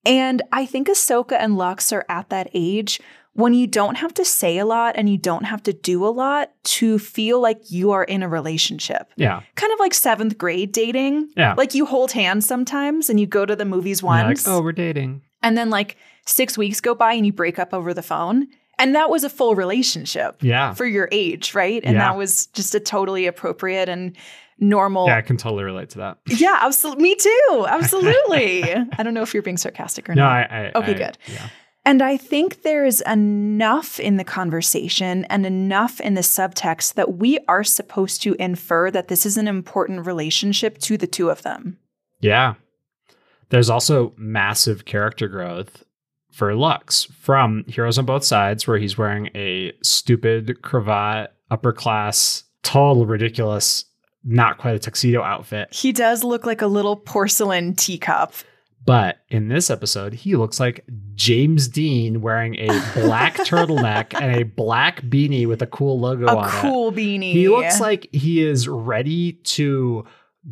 And 0.05 0.41
I 0.51 0.65
think 0.65 0.87
Ahsoka 0.87 1.33
and 1.33 1.57
Lux 1.57 1.91
are 1.91 2.05
at 2.07 2.29
that 2.29 2.49
age 2.53 3.01
when 3.33 3.53
you 3.53 3.67
don't 3.67 3.95
have 3.95 4.13
to 4.15 4.25
say 4.25 4.57
a 4.57 4.65
lot 4.65 4.95
and 4.97 5.07
you 5.07 5.17
don't 5.17 5.43
have 5.43 5.61
to 5.63 5.73
do 5.73 6.05
a 6.05 6.09
lot 6.09 6.51
to 6.63 6.97
feel 6.97 7.39
like 7.39 7.69
you 7.69 7.91
are 7.91 8.03
in 8.03 8.23
a 8.23 8.29
relationship. 8.29 9.11
Yeah. 9.15 9.41
Kind 9.55 9.71
of 9.73 9.79
like 9.79 9.93
seventh 9.93 10.39
grade 10.39 10.71
dating. 10.71 11.29
Yeah. 11.37 11.53
Like 11.55 11.75
you 11.75 11.85
hold 11.85 12.13
hands 12.13 12.47
sometimes 12.47 13.11
and 13.11 13.19
you 13.19 13.27
go 13.27 13.45
to 13.45 13.55
the 13.55 13.65
movies 13.65 14.01
once. 14.01 14.47
Like, 14.47 14.51
oh, 14.51 14.61
we're 14.61 14.71
dating. 14.71 15.21
And 15.43 15.55
then 15.55 15.69
like 15.69 15.97
six 16.27 16.57
weeks 16.57 16.79
go 16.81 16.93
by 16.93 17.13
and 17.13 17.25
you 17.25 17.33
break 17.33 17.57
up 17.57 17.73
over 17.73 17.93
the 17.93 18.03
phone. 18.03 18.47
And 18.79 18.93
that 18.93 19.09
was 19.09 19.23
a 19.23 19.29
full 19.29 19.55
relationship 19.55 20.37
Yeah. 20.43 20.73
for 20.75 20.85
your 20.85 21.09
age, 21.11 21.55
right? 21.55 21.81
And 21.83 21.95
Yeah. 21.95 22.09
that 22.09 22.17
was 22.17 22.45
just 22.47 22.75
a 22.75 22.79
totally 22.79 23.25
appropriate 23.25 23.89
and 23.89 24.15
normal. 24.59 25.07
Yeah, 25.07 25.17
I 25.17 25.21
can 25.21 25.37
totally 25.37 25.63
relate 25.63 25.89
to 25.91 25.97
that. 25.99 26.17
Yeah, 26.27 26.59
absolutely. 26.61 27.01
Me 27.03 27.15
too. 27.15 27.65
Absolutely. 27.69 28.63
I 28.75 29.01
don't 29.03 29.13
know 29.15 29.21
if 29.23 29.33
you're 29.33 29.43
being 29.43 29.57
sarcastic 29.57 30.07
or 30.09 30.15
No, 30.15 30.23
not. 30.23 30.51
I, 30.51 30.71
I 30.75 30.79
Okay, 30.79 30.91
I- 30.91 30.97
good. 30.97 31.17
Yeah. 31.27 31.49
And 31.85 32.01
I 32.01 32.17
think 32.17 32.63
there 32.63 32.83
is 32.83 33.01
enough 33.07 33.97
in 33.99 34.17
the 34.17 34.25
conversation 34.25 35.23
and 35.25 35.45
enough 35.45 36.01
in 36.01 36.15
the 36.15 36.21
subtext 36.21 36.95
that 36.95 37.13
we 37.13 37.39
are 37.47 37.63
supposed 37.63 38.21
to 38.23 38.35
infer 38.39 38.91
that 38.91 39.07
this 39.07 39.25
is 39.25 39.37
an 39.37 39.47
important 39.47 40.05
relationship 40.05 40.79
to 40.79 40.97
the 40.97 41.07
two 41.07 41.29
of 41.29 41.43
them. 41.43 41.77
Yeah. 42.19 42.55
There's 43.49 43.69
also 43.69 44.13
massive 44.17 44.83
character 44.83 45.29
growth 45.29 45.83
for 46.37 46.53
Lux 46.53 47.05
from 47.19 47.63
Heroes 47.67 47.97
on 47.97 48.05
Both 48.05 48.23
Sides, 48.23 48.67
where 48.67 48.77
he's 48.77 48.95
wearing 48.95 49.29
a 49.33 49.73
stupid 49.81 50.61
cravat, 50.61 51.33
upper 51.49 51.73
class, 51.73 52.43
total 52.61 53.07
ridiculous, 53.07 53.85
not 54.23 54.59
quite 54.59 54.75
a 54.75 54.79
tuxedo 54.79 55.23
outfit. 55.23 55.73
He 55.73 55.91
does 55.91 56.23
look 56.23 56.45
like 56.45 56.61
a 56.61 56.67
little 56.67 56.95
porcelain 56.95 57.73
teacup. 57.73 58.33
But 58.85 59.17
in 59.29 59.47
this 59.47 59.71
episode, 59.71 60.13
he 60.13 60.35
looks 60.35 60.59
like 60.59 60.85
James 61.15 61.67
Dean 61.67 62.21
wearing 62.21 62.55
a 62.55 62.67
black 62.93 63.33
turtleneck 63.37 64.13
and 64.13 64.35
a 64.35 64.43
black 64.43 65.01
beanie 65.01 65.47
with 65.47 65.63
a 65.63 65.67
cool 65.67 65.99
logo 65.99 66.27
A 66.27 66.37
on 66.37 66.45
it. 66.45 66.47
A 66.47 66.61
cool 66.61 66.91
beanie. 66.91 67.31
He 67.31 67.49
looks 67.49 67.81
like 67.81 68.07
he 68.13 68.43
is 68.43 68.67
ready 68.67 69.33
to 69.33 70.05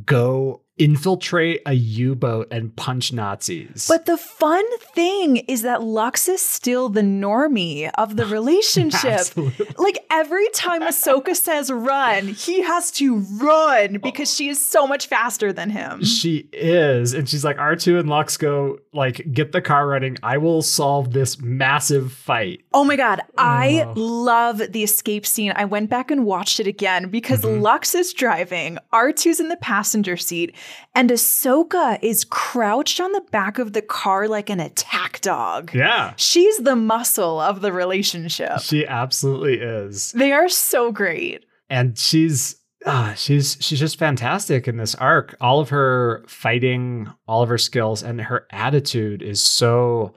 go 0.04 0.62
infiltrate 0.78 1.62
a 1.66 1.74
U-boat 1.74 2.48
and 2.52 2.76
punch 2.76 3.14
Nazis. 3.14 3.86
But 3.88 4.06
the 4.06 4.18
fun 4.18 4.64
thing 4.80 5.38
is 5.38 5.62
that 5.62 5.82
Lux 5.82 6.28
is 6.28 6.42
still 6.42 6.90
the 6.90 7.02
normie 7.02 7.90
of 7.98 8.18
the 8.18 8.26
relationship. 8.38 9.28
Like 9.78 10.00
every 10.12 10.48
time 10.50 10.82
Ahsoka 10.82 11.34
says 11.36 11.72
run, 11.72 12.28
he 12.28 12.62
has 12.62 12.92
to 12.92 13.20
run 13.42 14.00
because 14.04 14.34
she 14.36 14.50
is 14.50 14.64
so 14.64 14.86
much 14.86 15.08
faster 15.08 15.54
than 15.54 15.70
him. 15.70 16.04
She 16.04 16.50
is, 16.52 17.14
and 17.14 17.28
she's 17.30 17.46
like, 17.46 17.58
R2 17.58 18.00
and 18.00 18.10
Lux 18.10 18.36
go 18.38 18.80
like 18.94 19.32
get 19.32 19.52
the 19.54 19.62
car 19.62 19.88
running. 19.88 20.18
I 20.24 20.38
will 20.38 20.62
solve 20.62 21.12
this 21.14 21.40
massive 21.40 22.12
fight. 22.12 22.62
Oh 22.74 22.84
my 22.84 22.96
God. 22.98 23.22
I 23.38 23.86
love 23.96 24.62
the 24.72 24.84
escape 24.84 25.26
scene. 25.26 25.54
I 25.56 25.66
went 25.66 25.90
back 25.90 26.12
and 26.12 26.26
watched 26.26 26.60
it 26.60 26.68
again 26.68 27.10
because 27.10 27.42
Mhm. 27.42 27.62
Lux 27.62 27.96
is 27.96 28.14
driving, 28.14 28.78
R2's 28.94 29.40
in 29.40 29.50
the 29.50 29.58
passenger 29.58 30.18
seat, 30.18 30.54
and 30.94 31.10
Ahsoka 31.10 32.00
is 32.02 32.24
crouched 32.24 33.00
on 33.00 33.12
the 33.12 33.22
back 33.32 33.60
of 33.60 33.74
the 33.74 33.82
car 33.82 34.28
like 34.28 34.50
an 34.50 34.60
attack 34.60 35.22
dog. 35.22 35.74
Yeah, 35.74 36.14
She's 36.18 36.58
the 36.60 36.76
muscle 36.76 37.40
of 37.40 37.62
the 37.62 37.72
relationship. 37.74 38.60
she 38.62 38.86
absolutely 38.86 39.56
is, 39.60 40.12
They 40.14 40.32
are 40.32 40.50
so 40.50 40.92
great. 40.92 41.46
and 41.70 41.98
she's 41.98 42.56
ah, 42.86 43.14
she's 43.18 43.58
she's 43.60 43.80
just 43.80 43.98
fantastic 43.98 44.68
in 44.68 44.78
this 44.78 44.94
arc. 44.96 45.36
All 45.42 45.60
of 45.60 45.70
her 45.70 46.24
fighting, 46.28 47.12
all 47.28 47.42
of 47.42 47.50
her 47.50 47.58
skills, 47.58 48.04
and 48.04 48.22
her 48.22 48.46
attitude 48.52 49.22
is 49.22 49.42
so. 49.44 50.14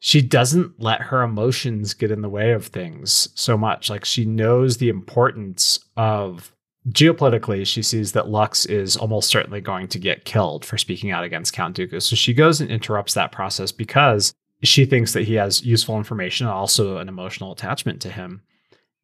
She 0.00 0.20
doesn't 0.20 0.82
let 0.82 1.00
her 1.00 1.22
emotions 1.22 1.94
get 1.94 2.10
in 2.10 2.20
the 2.20 2.28
way 2.28 2.52
of 2.52 2.66
things 2.66 3.30
so 3.34 3.56
much. 3.56 3.88
Like 3.88 4.04
she 4.04 4.26
knows 4.26 4.76
the 4.76 4.90
importance 4.90 5.78
of 5.96 6.52
geopolitically. 6.90 7.66
She 7.66 7.82
sees 7.82 8.12
that 8.12 8.28
Lux 8.28 8.66
is 8.66 8.96
almost 8.96 9.30
certainly 9.30 9.60
going 9.60 9.88
to 9.88 9.98
get 9.98 10.24
killed 10.24 10.64
for 10.64 10.78
speaking 10.78 11.10
out 11.10 11.24
against 11.24 11.52
Count 11.52 11.76
Dooku. 11.76 12.02
So 12.02 12.16
she 12.16 12.34
goes 12.34 12.60
and 12.60 12.70
interrupts 12.70 13.14
that 13.14 13.32
process 13.32 13.72
because 13.72 14.34
she 14.62 14.84
thinks 14.84 15.12
that 15.12 15.24
he 15.24 15.34
has 15.34 15.64
useful 15.64 15.96
information 15.96 16.46
and 16.46 16.54
also 16.54 16.98
an 16.98 17.08
emotional 17.08 17.52
attachment 17.52 18.00
to 18.02 18.10
him. 18.10 18.42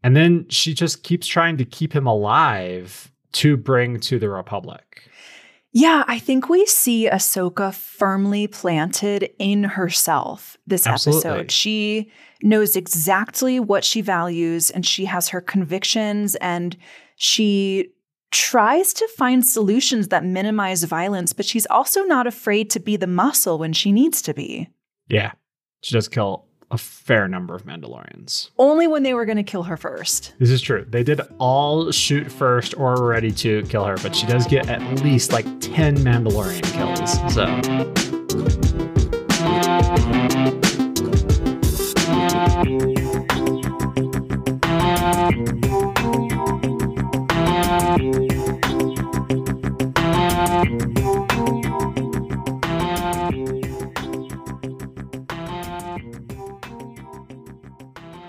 And 0.02 0.16
then 0.16 0.48
she 0.48 0.74
just 0.74 1.02
keeps 1.02 1.26
trying 1.26 1.58
to 1.58 1.64
keep 1.64 1.94
him 1.94 2.06
alive 2.06 3.12
to 3.32 3.56
bring 3.56 4.00
to 4.00 4.18
the 4.18 4.30
Republic. 4.30 5.02
Yeah, 5.72 6.04
I 6.08 6.18
think 6.18 6.48
we 6.48 6.66
see 6.66 7.08
Ahsoka 7.08 7.72
firmly 7.72 8.48
planted 8.48 9.30
in 9.38 9.62
herself 9.62 10.56
this 10.66 10.86
Absolutely. 10.86 11.30
episode. 11.30 11.50
She 11.52 12.10
knows 12.42 12.74
exactly 12.74 13.60
what 13.60 13.84
she 13.84 14.00
values 14.00 14.70
and 14.70 14.84
she 14.84 15.04
has 15.04 15.28
her 15.28 15.40
convictions 15.40 16.34
and 16.36 16.76
she 17.22 17.90
tries 18.30 18.94
to 18.94 19.06
find 19.08 19.46
solutions 19.46 20.08
that 20.08 20.24
minimize 20.24 20.84
violence, 20.84 21.34
but 21.34 21.44
she's 21.44 21.66
also 21.66 22.02
not 22.04 22.26
afraid 22.26 22.70
to 22.70 22.80
be 22.80 22.96
the 22.96 23.06
muscle 23.06 23.58
when 23.58 23.74
she 23.74 23.92
needs 23.92 24.22
to 24.22 24.32
be. 24.32 24.70
Yeah. 25.06 25.32
She 25.82 25.94
does 25.94 26.08
kill 26.08 26.46
a 26.70 26.78
fair 26.78 27.28
number 27.28 27.54
of 27.54 27.64
Mandalorians. 27.66 28.48
Only 28.56 28.86
when 28.86 29.02
they 29.02 29.12
were 29.12 29.26
going 29.26 29.36
to 29.36 29.42
kill 29.42 29.64
her 29.64 29.76
first. 29.76 30.32
This 30.38 30.48
is 30.48 30.62
true. 30.62 30.86
They 30.88 31.02
did 31.02 31.20
all 31.36 31.90
shoot 31.90 32.32
first 32.32 32.72
or 32.78 32.94
were 32.94 33.06
ready 33.06 33.32
to 33.32 33.64
kill 33.64 33.84
her, 33.84 33.98
but 33.98 34.16
she 34.16 34.26
does 34.26 34.46
get 34.46 34.70
at 34.70 34.80
least 35.02 35.30
like 35.30 35.44
10 35.60 35.98
Mandalorian 35.98 36.64
kills. 36.72 37.34
So. 37.34 37.99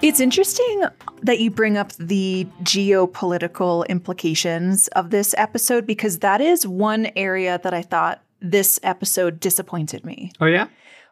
It's 0.02 0.20
interesting 0.20 0.84
that 1.22 1.40
you 1.40 1.52
bring 1.52 1.78
up 1.78 1.94
the 1.94 2.48
geopolitical 2.64 3.88
implications 3.88 4.88
of 4.90 5.12
this 5.12 5.36
episode 5.38 5.86
because 5.86 6.20
that 6.20 6.42
is 6.42 6.66
one 6.66 7.10
area 7.16 7.60
that 7.64 7.74
I 7.74 7.82
thought 7.82 8.22
this 8.42 8.80
episode 8.84 9.40
disappointed 9.40 10.04
me. 10.04 10.32
Oh, 10.42 10.48
yeah? 10.48 10.68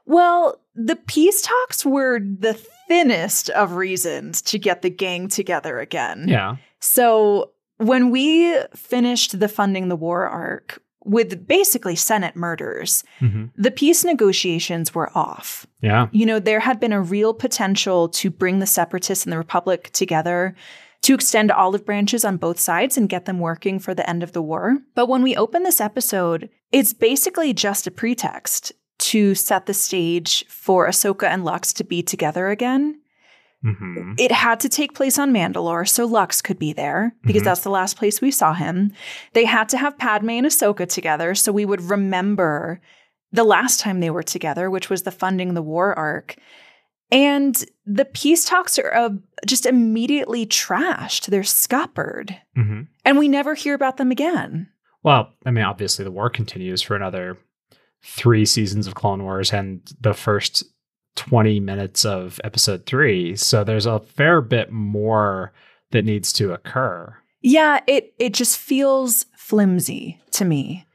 Well, 0.05 0.59
the 0.75 0.95
peace 0.95 1.43
talks 1.43 1.85
were 1.85 2.19
the 2.19 2.55
thinnest 2.87 3.51
of 3.51 3.73
reasons 3.73 4.41
to 4.41 4.57
get 4.57 4.81
the 4.81 4.89
gang 4.89 5.27
together 5.27 5.79
again. 5.79 6.25
Yeah. 6.27 6.55
So 6.79 7.51
when 7.79 8.11
we 8.11 8.55
finished 8.75 9.39
the 9.39 9.47
funding 9.47 9.87
the 9.87 9.95
war 9.95 10.27
arc 10.27 10.81
with 11.05 11.47
basically 11.47 11.95
Senate 11.95 12.35
murders, 12.35 13.03
hmm 13.19 13.45
the 13.55 13.71
peace 13.71 14.03
negotiations 14.05 14.93
were 14.93 15.11
off. 15.17 15.65
Yeah. 15.81 16.07
You 16.11 16.25
know, 16.25 16.39
there 16.39 16.59
had 16.59 16.79
been 16.79 16.93
a 16.93 17.01
real 17.01 17.33
potential 17.33 18.07
to 18.09 18.29
bring 18.29 18.59
the 18.59 18.65
separatists 18.65 19.25
and 19.25 19.33
the 19.33 19.37
republic 19.37 19.89
together, 19.91 20.55
to 21.01 21.13
extend 21.13 21.51
olive 21.51 21.85
branches 21.85 22.25
on 22.25 22.37
both 22.37 22.59
sides 22.59 22.97
and 22.97 23.09
get 23.09 23.25
them 23.25 23.39
working 23.39 23.79
for 23.79 23.93
the 23.93 24.07
end 24.09 24.23
of 24.23 24.33
the 24.33 24.41
war. 24.41 24.77
But 24.95 25.07
when 25.07 25.23
we 25.23 25.35
open 25.35 25.63
this 25.63 25.81
episode, 25.81 26.49
it's 26.71 26.93
basically 26.93 27.53
just 27.53 27.87
a 27.87 27.91
pretext 27.91 28.73
to 28.99 29.33
set 29.33 29.65
the 29.65 29.73
stage 29.73 30.45
for 30.47 30.87
Ahsoka 30.87 31.27
and 31.27 31.45
Lux 31.45 31.71
to 31.73 31.83
be 31.83 32.03
together 32.03 32.49
again. 32.49 32.99
Hmm 33.61 34.13
It 34.17 34.31
had 34.31 34.59
to 34.61 34.69
take 34.69 34.93
place 34.93 35.17
on 35.19 35.33
Mandalore, 35.33 35.87
so 35.87 36.05
Lux 36.05 36.41
could 36.41 36.59
be 36.59 36.73
there 36.73 37.13
because 37.23 37.41
Mhm. 37.41 37.45
that's 37.45 37.61
the 37.61 37.69
last 37.69 37.97
place 37.97 38.21
we 38.21 38.31
saw 38.31 38.53
him. 38.53 38.91
They 39.33 39.45
had 39.45 39.67
to 39.69 39.77
have 39.77 39.97
Padme 39.97 40.29
and 40.31 40.45
Ahsoka 40.47 40.87
together 40.87 41.35
so 41.35 41.51
we 41.51 41.65
would 41.65 41.81
remember 41.81 42.79
the 43.31 43.43
last 43.43 43.79
time 43.79 43.99
they 43.99 44.09
were 44.09 44.23
together, 44.23 44.69
which 44.69 44.89
was 44.89 45.03
the 45.03 45.11
funding 45.11 45.53
the 45.53 45.61
war 45.61 45.93
arc. 45.97 46.35
And 47.11 47.63
the 47.85 48.05
peace 48.05 48.45
talks 48.45 48.77
are 48.79 48.93
uh, 48.93 49.09
just 49.45 49.65
immediately 49.65 50.45
trashed. 50.45 51.25
They're 51.27 51.43
scuppered. 51.43 52.35
hmm 52.55 52.81
And 53.03 53.17
we 53.17 53.27
never 53.27 53.55
hear 53.55 53.73
about 53.73 53.97
them 53.97 54.11
again. 54.11 54.69
Well, 55.03 55.33
I 55.45 55.51
mean, 55.51 55.63
obviously, 55.63 56.03
the 56.05 56.11
war 56.11 56.29
continues 56.29 56.81
for 56.81 56.95
another 56.95 57.37
three 58.03 58.45
seasons 58.45 58.85
of 58.87 58.95
Clone 58.95 59.23
Wars 59.23 59.51
and 59.53 59.81
the 59.99 60.13
first 60.13 60.63
20 61.15 61.59
minutes 61.59 62.05
of 62.05 62.39
episode 62.43 62.85
three. 62.85 63.35
So 63.35 63.63
there's 63.63 63.85
a 63.85 63.99
fair 63.99 64.41
bit 64.41 64.71
more 64.71 65.53
that 65.91 66.05
needs 66.05 66.31
to 66.33 66.53
occur. 66.53 67.15
Yeah, 67.41 67.79
it 67.87 68.13
it 68.19 68.33
just 68.33 68.57
feels 68.57 69.25
flimsy 69.35 70.19
to 70.31 70.45
me. 70.45 70.85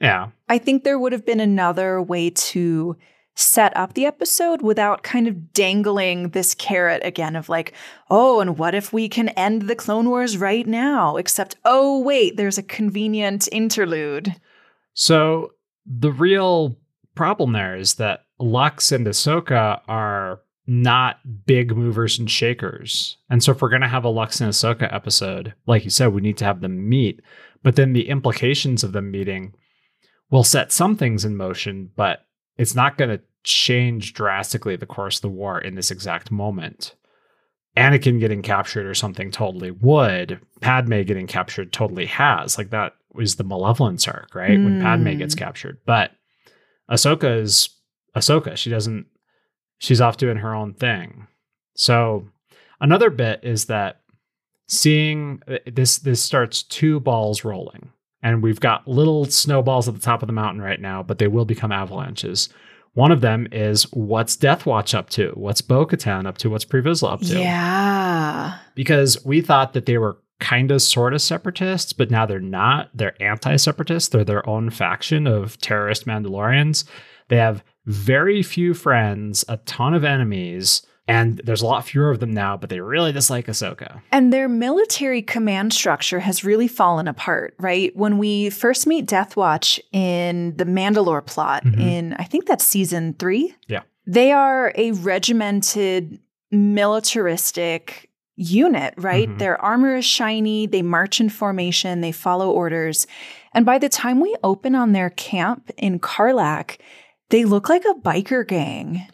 Yeah. 0.00 0.30
I 0.48 0.58
think 0.58 0.84
there 0.84 0.98
would 0.98 1.12
have 1.12 1.24
been 1.24 1.40
another 1.40 2.00
way 2.00 2.30
to 2.30 2.96
set 3.36 3.76
up 3.76 3.94
the 3.94 4.06
episode 4.06 4.62
without 4.62 5.02
kind 5.02 5.26
of 5.26 5.52
dangling 5.52 6.30
this 6.30 6.54
carrot 6.54 7.02
again 7.04 7.34
of 7.34 7.48
like, 7.48 7.72
oh, 8.10 8.40
and 8.40 8.58
what 8.58 8.74
if 8.74 8.92
we 8.92 9.08
can 9.08 9.30
end 9.30 9.62
the 9.62 9.74
Clone 9.74 10.08
Wars 10.08 10.38
right 10.38 10.66
now? 10.66 11.16
Except, 11.16 11.56
oh, 11.64 11.98
wait, 12.00 12.36
there's 12.36 12.58
a 12.58 12.62
convenient 12.62 13.48
interlude. 13.50 14.36
So 14.92 15.52
the 15.84 16.12
real 16.12 16.76
problem 17.14 17.52
there 17.52 17.76
is 17.76 17.94
that 17.94 18.24
Lux 18.38 18.92
and 18.92 19.06
Ahsoka 19.06 19.80
are 19.88 20.40
not 20.66 21.18
big 21.46 21.76
movers 21.76 22.18
and 22.18 22.30
shakers. 22.30 23.16
And 23.28 23.42
so 23.42 23.52
if 23.52 23.60
we're 23.60 23.68
going 23.68 23.82
to 23.82 23.88
have 23.88 24.04
a 24.04 24.08
Lux 24.08 24.40
and 24.40 24.50
Ahsoka 24.50 24.92
episode, 24.92 25.54
like 25.66 25.84
you 25.84 25.90
said, 25.90 26.08
we 26.08 26.22
need 26.22 26.38
to 26.38 26.44
have 26.44 26.60
them 26.60 26.88
meet. 26.88 27.20
But 27.62 27.76
then 27.76 27.92
the 27.92 28.08
implications 28.08 28.82
of 28.82 28.92
them 28.92 29.10
meeting 29.10 29.54
will 30.30 30.44
set 30.44 30.72
some 30.72 30.96
things 30.96 31.24
in 31.24 31.36
motion, 31.36 31.90
but 31.96 32.24
it's 32.56 32.74
not 32.74 32.96
going 32.98 33.10
to 33.10 33.20
change 33.42 34.14
drastically 34.14 34.76
the 34.76 34.86
course 34.86 35.16
of 35.18 35.22
the 35.22 35.28
war 35.28 35.58
in 35.58 35.74
this 35.74 35.90
exact 35.90 36.30
moment. 36.30 36.94
Anakin 37.76 38.20
getting 38.20 38.40
captured 38.40 38.86
or 38.86 38.94
something 38.94 39.30
totally 39.30 39.70
would. 39.70 40.40
Padme 40.60 41.02
getting 41.02 41.26
captured 41.26 41.72
totally 41.72 42.06
has. 42.06 42.56
Like 42.56 42.70
that 42.70 42.94
was 43.12 43.36
the 43.36 43.44
malevolence 43.44 44.06
arc, 44.08 44.34
right? 44.34 44.50
When 44.58 44.80
Padme 44.80 45.08
Mm. 45.08 45.18
gets 45.18 45.34
captured. 45.34 45.78
But 45.84 46.12
Ahsoka 46.90 47.40
is 47.40 47.68
Ahsoka. 48.16 48.56
She 48.56 48.70
doesn't 48.70 49.06
she's 49.78 50.00
off 50.00 50.16
doing 50.16 50.38
her 50.38 50.54
own 50.54 50.74
thing. 50.74 51.26
So 51.76 52.28
another 52.80 53.10
bit 53.10 53.40
is 53.42 53.66
that 53.66 54.00
seeing 54.68 55.42
uh, 55.48 55.58
this 55.66 55.98
this 55.98 56.22
starts 56.22 56.62
two 56.62 57.00
balls 57.00 57.44
rolling. 57.44 57.90
And 58.22 58.42
we've 58.42 58.60
got 58.60 58.88
little 58.88 59.26
snowballs 59.26 59.86
at 59.86 59.94
the 59.94 60.00
top 60.00 60.22
of 60.22 60.28
the 60.28 60.32
mountain 60.32 60.62
right 60.62 60.80
now, 60.80 61.02
but 61.02 61.18
they 61.18 61.26
will 61.28 61.44
become 61.44 61.70
avalanches. 61.70 62.48
One 62.94 63.12
of 63.12 63.20
them 63.20 63.46
is 63.52 63.82
what's 63.92 64.34
Death 64.34 64.64
Watch 64.64 64.94
up 64.94 65.10
to? 65.10 65.32
What's 65.34 65.60
Bo 65.60 65.84
Katan 65.84 66.26
up 66.26 66.38
to? 66.38 66.48
What's 66.48 66.64
Pre 66.64 66.80
Vizsla 66.80 67.12
up 67.12 67.20
to? 67.22 67.38
Yeah. 67.38 68.56
because 68.74 69.22
we 69.26 69.42
thought 69.42 69.74
that 69.74 69.84
they 69.84 69.98
were 69.98 70.16
kind 70.40 70.70
of 70.70 70.80
sort 70.80 71.12
of 71.12 71.20
separatists, 71.20 71.92
but 71.92 72.10
now 72.10 72.24
they're 72.24 72.40
not. 72.40 72.88
They're 72.94 73.20
anti 73.22 73.56
separatists. 73.56 74.08
They're 74.08 74.24
their 74.24 74.48
own 74.48 74.70
faction 74.70 75.26
of 75.26 75.58
terrorist 75.60 76.06
Mandalorians. 76.06 76.84
They 77.28 77.36
have 77.36 77.62
very 77.86 78.42
few 78.42 78.74
friends, 78.74 79.44
a 79.48 79.56
ton 79.58 79.94
of 79.94 80.04
enemies, 80.04 80.82
and 81.06 81.38
there's 81.44 81.60
a 81.60 81.66
lot 81.66 81.84
fewer 81.84 82.10
of 82.10 82.20
them 82.20 82.32
now, 82.32 82.56
but 82.56 82.70
they 82.70 82.80
really 82.80 83.12
dislike 83.12 83.46
Ahsoka. 83.46 84.00
And 84.10 84.32
their 84.32 84.48
military 84.48 85.20
command 85.20 85.74
structure 85.74 86.20
has 86.20 86.44
really 86.44 86.66
fallen 86.68 87.06
apart, 87.08 87.54
right? 87.58 87.94
When 87.94 88.16
we 88.16 88.48
first 88.48 88.86
meet 88.86 89.04
Death 89.04 89.36
Watch 89.36 89.78
in 89.92 90.56
the 90.56 90.64
Mandalore 90.64 91.26
plot 91.26 91.62
Mhm. 91.64 91.80
in, 91.80 92.12
I 92.14 92.24
think 92.24 92.46
that's 92.46 92.64
season 92.64 93.14
three. 93.18 93.54
Yeah. 93.68 93.82
They 94.06 94.32
are 94.32 94.72
a 94.76 94.92
regimented, 94.92 96.20
militaristic 96.50 98.08
unit, 98.36 98.94
right? 98.96 99.28
Mhm. 99.28 99.38
Their 99.38 99.60
armor 99.62 99.96
is 99.96 100.04
shiny, 100.04 100.66
they 100.66 100.82
march 100.82 101.20
in 101.20 101.28
formation, 101.28 102.00
they 102.00 102.12
follow 102.12 102.50
orders. 102.50 103.06
And 103.52 103.64
by 103.64 103.78
the 103.78 103.88
time 103.88 104.20
we 104.20 104.34
open 104.42 104.74
on 104.74 104.92
their 104.92 105.10
camp 105.10 105.70
in 105.76 105.98
Carlac, 105.98 106.78
they 107.30 107.44
look 107.44 107.68
like 107.68 107.84
a 107.84 107.94
biker 108.00 108.46
gang. 108.46 109.06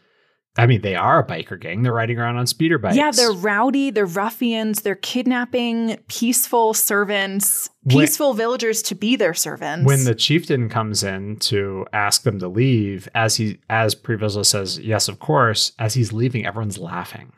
I 0.58 0.66
mean, 0.66 0.80
they 0.82 0.96
are 0.96 1.20
a 1.20 1.26
biker 1.26 1.58
gang. 1.58 1.82
They're 1.82 1.92
riding 1.92 2.18
around 2.18 2.36
on 2.36 2.46
speeder 2.46 2.76
bikes. 2.76 2.96
Yeah, 2.96 3.12
they're 3.12 3.32
rowdy, 3.32 3.90
they're 3.90 4.04
ruffians, 4.04 4.82
they're 4.82 4.96
kidnapping 4.96 5.96
peaceful 6.08 6.74
servants, 6.74 7.70
When- 7.84 7.98
peaceful 7.98 8.34
villagers 8.34 8.82
to 8.82 8.96
be 8.96 9.14
their 9.14 9.32
servants. 9.32 9.86
when 9.86 10.04
the 10.04 10.14
chieftain 10.14 10.68
comes 10.68 11.04
in 11.04 11.36
to 11.36 11.86
ask 11.92 12.24
them 12.24 12.40
to 12.40 12.48
leave, 12.48 13.08
as 13.14 13.36
he 13.36 13.60
as 13.70 13.94
Pre 13.94 14.16
Vizsla 14.16 14.44
says, 14.44 14.78
yes, 14.80 15.06
of 15.06 15.20
course. 15.20 15.70
As 15.78 15.94
he's 15.94 16.12
leaving, 16.12 16.44
everyone's 16.44 16.78
laughing. 16.78 17.32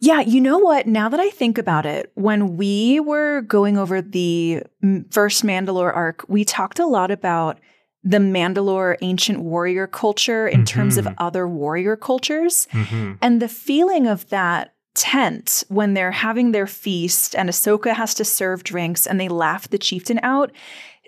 Yeah, 0.00 0.20
you 0.20 0.40
know 0.40 0.58
what? 0.58 0.86
Now 0.86 1.10
that 1.10 1.20
I 1.20 1.28
think 1.30 1.58
about 1.58 1.84
it, 1.84 2.10
when 2.14 2.56
we 2.56 2.98
were 2.98 3.42
going 3.42 3.76
over 3.76 4.00
the 4.00 4.62
first 5.10 5.44
Mandalore 5.44 5.94
arc, 5.94 6.24
we 6.28 6.46
talked 6.46 6.78
a 6.78 6.86
lot 6.86 7.10
about 7.10 7.58
the 8.04 8.18
Mandalore 8.18 8.96
ancient 9.00 9.40
warrior 9.40 9.86
culture 9.86 10.46
in 10.46 10.64
terms 10.64 10.98
of 10.98 11.06
Mhm. 11.06 11.14
other 11.18 11.48
warrior 11.48 11.96
cultures. 11.96 12.68
hmm 12.70 13.12
And 13.22 13.40
the 13.40 13.48
feeling 13.48 14.06
of 14.06 14.28
that 14.28 14.72
tent 14.94 15.64
when 15.68 15.94
they're 15.94 16.12
having 16.12 16.52
their 16.52 16.66
feast 16.66 17.34
and 17.34 17.48
Ahsoka 17.48 17.94
has 17.94 18.14
to 18.14 18.24
serve 18.24 18.62
drinks 18.62 19.06
and 19.06 19.18
they 19.18 19.28
laugh 19.28 19.68
the 19.68 19.78
chieftain 19.78 20.20
out, 20.22 20.52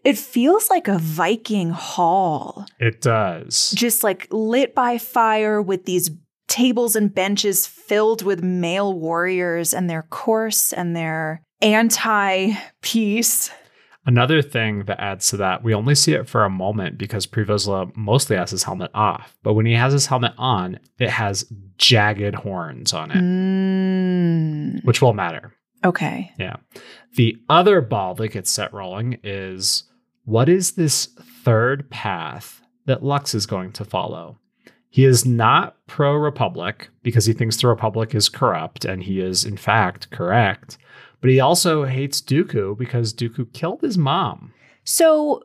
it 0.04 0.16
feels 0.18 0.70
like 0.70 0.88
a 0.88 0.98
Viking 0.98 1.70
hall, 1.70 2.66
It 2.80 3.00
does. 3.02 3.72
just 3.76 4.02
like 4.02 4.26
lit 4.30 4.74
by 4.74 4.98
fire 4.98 5.60
with 5.62 5.84
these 5.84 6.10
tables 6.48 6.96
and 6.96 7.14
benches 7.14 7.66
filled 7.66 8.22
with 8.22 8.42
male 8.42 8.92
warriors 8.92 9.74
and 9.74 9.90
their 9.90 10.02
coarse 10.10 10.72
and 10.72 10.96
their 10.96 11.42
anti 11.60 12.52
peace. 12.82 13.50
Another 14.06 14.40
thing 14.40 14.84
that 14.84 15.00
adds 15.00 15.28
to 15.30 15.36
that, 15.38 15.64
we 15.64 15.74
only 15.74 15.94
see 15.96 16.12
it 16.12 16.28
for 16.28 16.44
a 16.44 16.50
moment 16.50 16.96
because 16.96 17.26
Pre 17.26 17.44
Vizsla 17.44 17.94
mostly 17.96 18.36
has 18.36 18.52
his 18.52 18.62
helmet 18.62 18.90
off. 18.94 19.36
But 19.42 19.54
when 19.54 19.66
he 19.66 19.72
has 19.74 19.92
his 19.92 20.06
helmet 20.06 20.32
on, 20.38 20.78
it 20.98 21.10
has 21.10 21.44
jagged 21.76 22.36
horns 22.36 22.92
on 22.92 23.10
it, 23.10 23.16
Mm, 23.20 24.84
which 24.84 25.02
will 25.02 25.12
matter. 25.12 25.52
okay. 25.84 26.32
Yeah. 26.38 26.56
The 27.16 27.36
other 27.48 27.80
ball 27.80 28.14
that 28.16 28.28
gets 28.28 28.50
set 28.50 28.72
rolling 28.72 29.18
is 29.22 29.84
what 30.24 30.48
is 30.48 30.72
this 30.72 31.06
third 31.44 31.88
path 31.90 32.60
that 32.86 33.02
Lux 33.02 33.34
is 33.34 33.46
going 33.46 33.72
to 33.72 33.84
follow? 33.84 34.38
He 34.88 35.04
is 35.04 35.26
not 35.26 35.76
pro 35.86 36.14
Republic 36.14 36.88
because 37.02 37.26
he 37.26 37.32
thinks 37.32 37.56
the 37.56 37.68
Republic 37.68 38.14
is 38.14 38.28
corrupt, 38.28 38.84
and 38.84 39.02
he 39.02 39.20
is, 39.20 39.44
in 39.44 39.56
fact, 39.56 40.10
correct. 40.10 40.78
But 41.26 41.32
he 41.32 41.40
also 41.40 41.86
hates 41.86 42.22
Dooku 42.22 42.78
because 42.78 43.12
Dooku 43.12 43.52
killed 43.52 43.80
his 43.80 43.98
mom. 43.98 44.52
So 44.84 45.42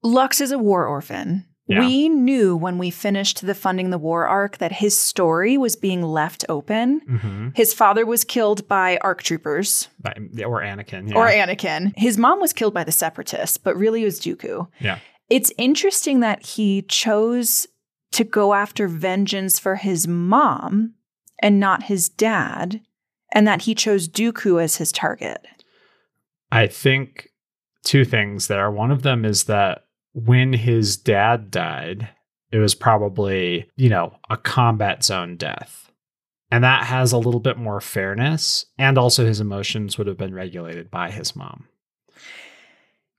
Lux 0.00 0.40
is 0.40 0.52
a 0.52 0.60
war 0.60 0.86
orphan. 0.86 1.44
Yeah. 1.66 1.80
We 1.80 2.08
knew 2.08 2.56
when 2.56 2.78
we 2.78 2.90
finished 2.90 3.44
the 3.44 3.52
Funding 3.56 3.90
the 3.90 3.98
War 3.98 4.28
arc 4.28 4.58
that 4.58 4.70
his 4.70 4.96
story 4.96 5.58
was 5.58 5.74
being 5.74 6.02
left 6.04 6.44
open. 6.48 7.00
Mm-hmm. 7.00 7.48
His 7.56 7.74
father 7.74 8.06
was 8.06 8.22
killed 8.22 8.68
by 8.68 8.96
ARC 8.98 9.24
troopers 9.24 9.88
Or 10.04 10.62
Anakin. 10.62 11.10
Yeah. 11.10 11.16
or 11.16 11.26
Anakin. 11.26 11.92
His 11.96 12.16
mom 12.16 12.40
was 12.40 12.52
killed 12.52 12.72
by 12.72 12.84
the 12.84 12.92
separatists, 12.92 13.58
but 13.58 13.76
really 13.76 14.02
it 14.02 14.04
was 14.04 14.20
Dooku. 14.20 14.68
Yeah. 14.78 15.00
It's 15.28 15.50
interesting 15.58 16.20
that 16.20 16.46
he 16.46 16.82
chose 16.82 17.66
to 18.12 18.22
go 18.22 18.54
after 18.54 18.86
vengeance 18.86 19.58
for 19.58 19.74
his 19.74 20.06
mom 20.06 20.94
and 21.42 21.58
not 21.58 21.82
his 21.82 22.08
dad, 22.08 22.82
and 23.34 23.46
that 23.46 23.62
he 23.62 23.74
chose 23.74 24.08
Dooku 24.08 24.62
as 24.62 24.76
his 24.76 24.92
target. 24.92 25.44
I 26.50 26.68
think 26.68 27.28
two 27.82 28.04
things 28.04 28.46
there. 28.46 28.70
One 28.70 28.90
of 28.90 29.02
them 29.02 29.24
is 29.24 29.44
that 29.44 29.84
when 30.14 30.52
his 30.52 30.96
dad 30.96 31.50
died, 31.50 32.08
it 32.52 32.58
was 32.58 32.74
probably, 32.74 33.68
you 33.76 33.90
know, 33.90 34.16
a 34.30 34.36
combat 34.36 35.04
zone 35.04 35.36
death. 35.36 35.90
And 36.50 36.62
that 36.62 36.84
has 36.84 37.10
a 37.10 37.18
little 37.18 37.40
bit 37.40 37.58
more 37.58 37.80
fairness. 37.80 38.66
And 38.78 38.96
also 38.96 39.26
his 39.26 39.40
emotions 39.40 39.98
would 39.98 40.06
have 40.06 40.16
been 40.16 40.34
regulated 40.34 40.88
by 40.88 41.10
his 41.10 41.34
mom. 41.34 41.66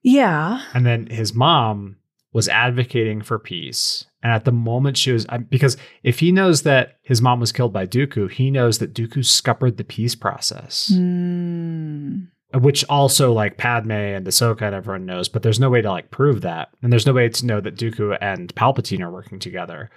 Yeah. 0.02 0.62
And 0.74 0.86
then 0.86 1.08
his 1.08 1.34
mom 1.34 1.98
was 2.32 2.48
advocating 2.48 3.22
for 3.22 3.38
peace. 3.38 4.06
And 4.26 4.34
at 4.34 4.44
the 4.44 4.52
moment 4.52 4.98
she 4.98 5.12
was, 5.12 5.28
because 5.52 5.78
if 6.02 6.18
he 6.18 6.32
knows 6.32 6.64
that 6.64 6.98
his 7.04 7.22
mom 7.22 7.40
was 7.40 7.52
killed 7.52 7.72
by 7.72 7.86
Dooku, 7.86 8.32
he 8.32 8.50
knows 8.50 8.80
that 8.80 8.92
Dooku 8.92 9.24
scuppered 9.24 9.78
the 9.78 9.84
peace 9.84 10.16
process 10.16 10.92
Hmm. 10.92 12.22
which 12.52 12.84
also 12.90 13.32
like 13.32 13.60
Padme 13.60 13.92
and 13.92 14.26
Ahsoka 14.26 14.64
and 14.64 14.74
everyone 14.74 15.06
knows, 15.06 15.30
but 15.30 15.44
there's 15.44 15.60
no 15.60 15.70
way 15.70 15.84
to 15.84 15.92
like 15.92 16.10
prove 16.10 16.42
that, 16.42 16.70
and 16.82 16.92
there's 16.92 17.06
no 17.06 17.14
way 17.14 17.30
to 17.30 17.46
know 17.46 17.62
that 17.62 17.76
Dooku 17.76 18.18
and 18.20 18.52
Palpatine 18.56 19.02
are 19.02 19.12
working 19.12 19.38
together. 19.38 19.92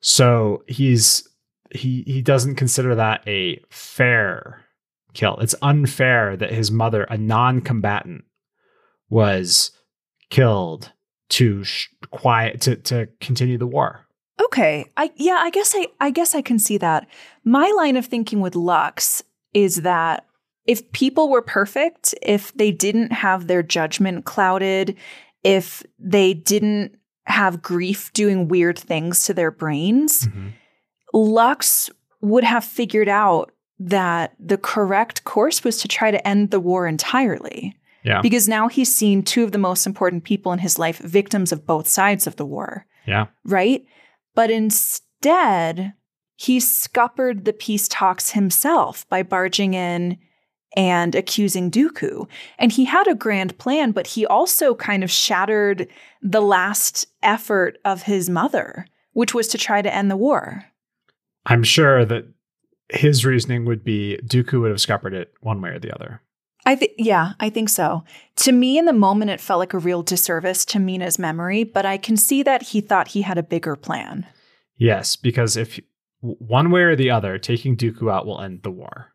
So 0.00 0.62
he's 0.66 1.26
he 1.70 2.02
he 2.06 2.20
doesn't 2.20 2.56
consider 2.56 2.94
that 2.96 3.26
a 3.26 3.62
fair 3.70 4.62
kill. 5.14 5.38
It's 5.38 5.54
unfair 5.62 6.36
that 6.36 6.52
his 6.52 6.70
mother, 6.70 7.04
a 7.04 7.16
non-combatant, 7.16 8.24
was 9.08 9.70
killed 10.28 10.92
to 11.30 11.64
sh- 11.64 11.88
quiet 12.10 12.60
to 12.62 12.76
to 12.76 13.08
continue 13.20 13.58
the 13.58 13.66
war. 13.66 14.06
Okay. 14.44 14.86
I 14.96 15.10
yeah, 15.16 15.38
I 15.40 15.50
guess 15.50 15.74
I 15.76 15.88
I 16.00 16.10
guess 16.10 16.34
I 16.34 16.42
can 16.42 16.58
see 16.58 16.78
that. 16.78 17.06
My 17.44 17.70
line 17.76 17.96
of 17.96 18.06
thinking 18.06 18.40
with 18.40 18.54
Lux 18.54 19.22
is 19.54 19.82
that 19.82 20.26
if 20.66 20.90
people 20.92 21.30
were 21.30 21.42
perfect, 21.42 22.14
if 22.22 22.52
they 22.54 22.70
didn't 22.70 23.12
have 23.12 23.46
their 23.46 23.62
judgment 23.62 24.24
clouded, 24.24 24.96
if 25.42 25.82
they 25.98 26.34
didn't 26.34 26.96
have 27.24 27.62
grief 27.62 28.12
doing 28.12 28.48
weird 28.48 28.78
things 28.78 29.24
to 29.26 29.34
their 29.34 29.50
brains, 29.50 30.26
mm-hmm. 30.26 30.48
Lux 31.12 31.90
would 32.20 32.44
have 32.44 32.64
figured 32.64 33.08
out 33.08 33.52
that 33.78 34.34
the 34.38 34.58
correct 34.58 35.24
course 35.24 35.64
was 35.64 35.78
to 35.78 35.88
try 35.88 36.10
to 36.10 36.28
end 36.28 36.50
the 36.50 36.60
war 36.60 36.86
entirely. 36.86 37.74
Yeah. 38.04 38.20
Because 38.22 38.48
now 38.48 38.68
he's 38.68 38.94
seen 38.94 39.22
two 39.22 39.44
of 39.44 39.52
the 39.52 39.58
most 39.58 39.86
important 39.86 40.24
people 40.24 40.52
in 40.52 40.58
his 40.58 40.78
life 40.78 40.98
victims 40.98 41.52
of 41.52 41.66
both 41.66 41.86
sides 41.86 42.26
of 42.26 42.36
the 42.36 42.46
war 42.46 42.86
Yeah. 43.06 43.26
right? 43.44 43.84
But 44.34 44.50
instead, 44.50 45.92
he 46.36 46.60
scuppered 46.60 47.44
the 47.44 47.52
peace 47.52 47.88
talks 47.88 48.30
himself 48.30 49.08
by 49.08 49.22
barging 49.22 49.74
in 49.74 50.18
and 50.76 51.14
accusing 51.14 51.70
Dooku. 51.70 52.28
And 52.58 52.70
he 52.72 52.84
had 52.84 53.08
a 53.08 53.14
grand 53.14 53.58
plan, 53.58 53.90
but 53.90 54.06
he 54.06 54.24
also 54.24 54.74
kind 54.74 55.02
of 55.02 55.10
shattered 55.10 55.88
the 56.22 56.40
last 56.40 57.06
effort 57.22 57.78
of 57.84 58.02
his 58.04 58.30
mother, 58.30 58.86
which 59.12 59.34
was 59.34 59.48
to 59.48 59.58
try 59.58 59.82
to 59.82 59.94
end 59.94 60.10
the 60.10 60.16
war. 60.16 60.64
I'm 61.46 61.64
sure 61.64 62.04
that 62.04 62.26
his 62.90 63.24
reasoning 63.24 63.64
would 63.64 63.84
be 63.84 64.18
Dooku 64.24 64.60
would 64.60 64.70
have 64.70 64.80
scuppered 64.80 65.12
it 65.14 65.32
one 65.40 65.60
way 65.60 65.70
or 65.70 65.78
the 65.78 65.94
other. 65.94 66.22
I 66.66 66.76
think, 66.76 66.92
yeah, 66.98 67.32
I 67.40 67.48
think 67.50 67.68
so. 67.68 68.04
To 68.36 68.52
me, 68.52 68.78
in 68.78 68.84
the 68.84 68.92
moment, 68.92 69.30
it 69.30 69.40
felt 69.40 69.58
like 69.60 69.72
a 69.74 69.78
real 69.78 70.02
disservice 70.02 70.64
to 70.66 70.78
Mina's 70.78 71.18
memory, 71.18 71.64
but 71.64 71.86
I 71.86 71.96
can 71.96 72.16
see 72.16 72.42
that 72.42 72.62
he 72.62 72.80
thought 72.80 73.08
he 73.08 73.22
had 73.22 73.38
a 73.38 73.42
bigger 73.42 73.76
plan. 73.76 74.26
Yes, 74.76 75.16
because 75.16 75.56
if 75.56 75.80
one 76.20 76.70
way 76.70 76.82
or 76.82 76.94
the 76.96 77.10
other, 77.10 77.38
taking 77.38 77.76
Dooku 77.76 78.12
out 78.12 78.26
will 78.26 78.40
end 78.40 78.62
the 78.62 78.70
war. 78.70 79.12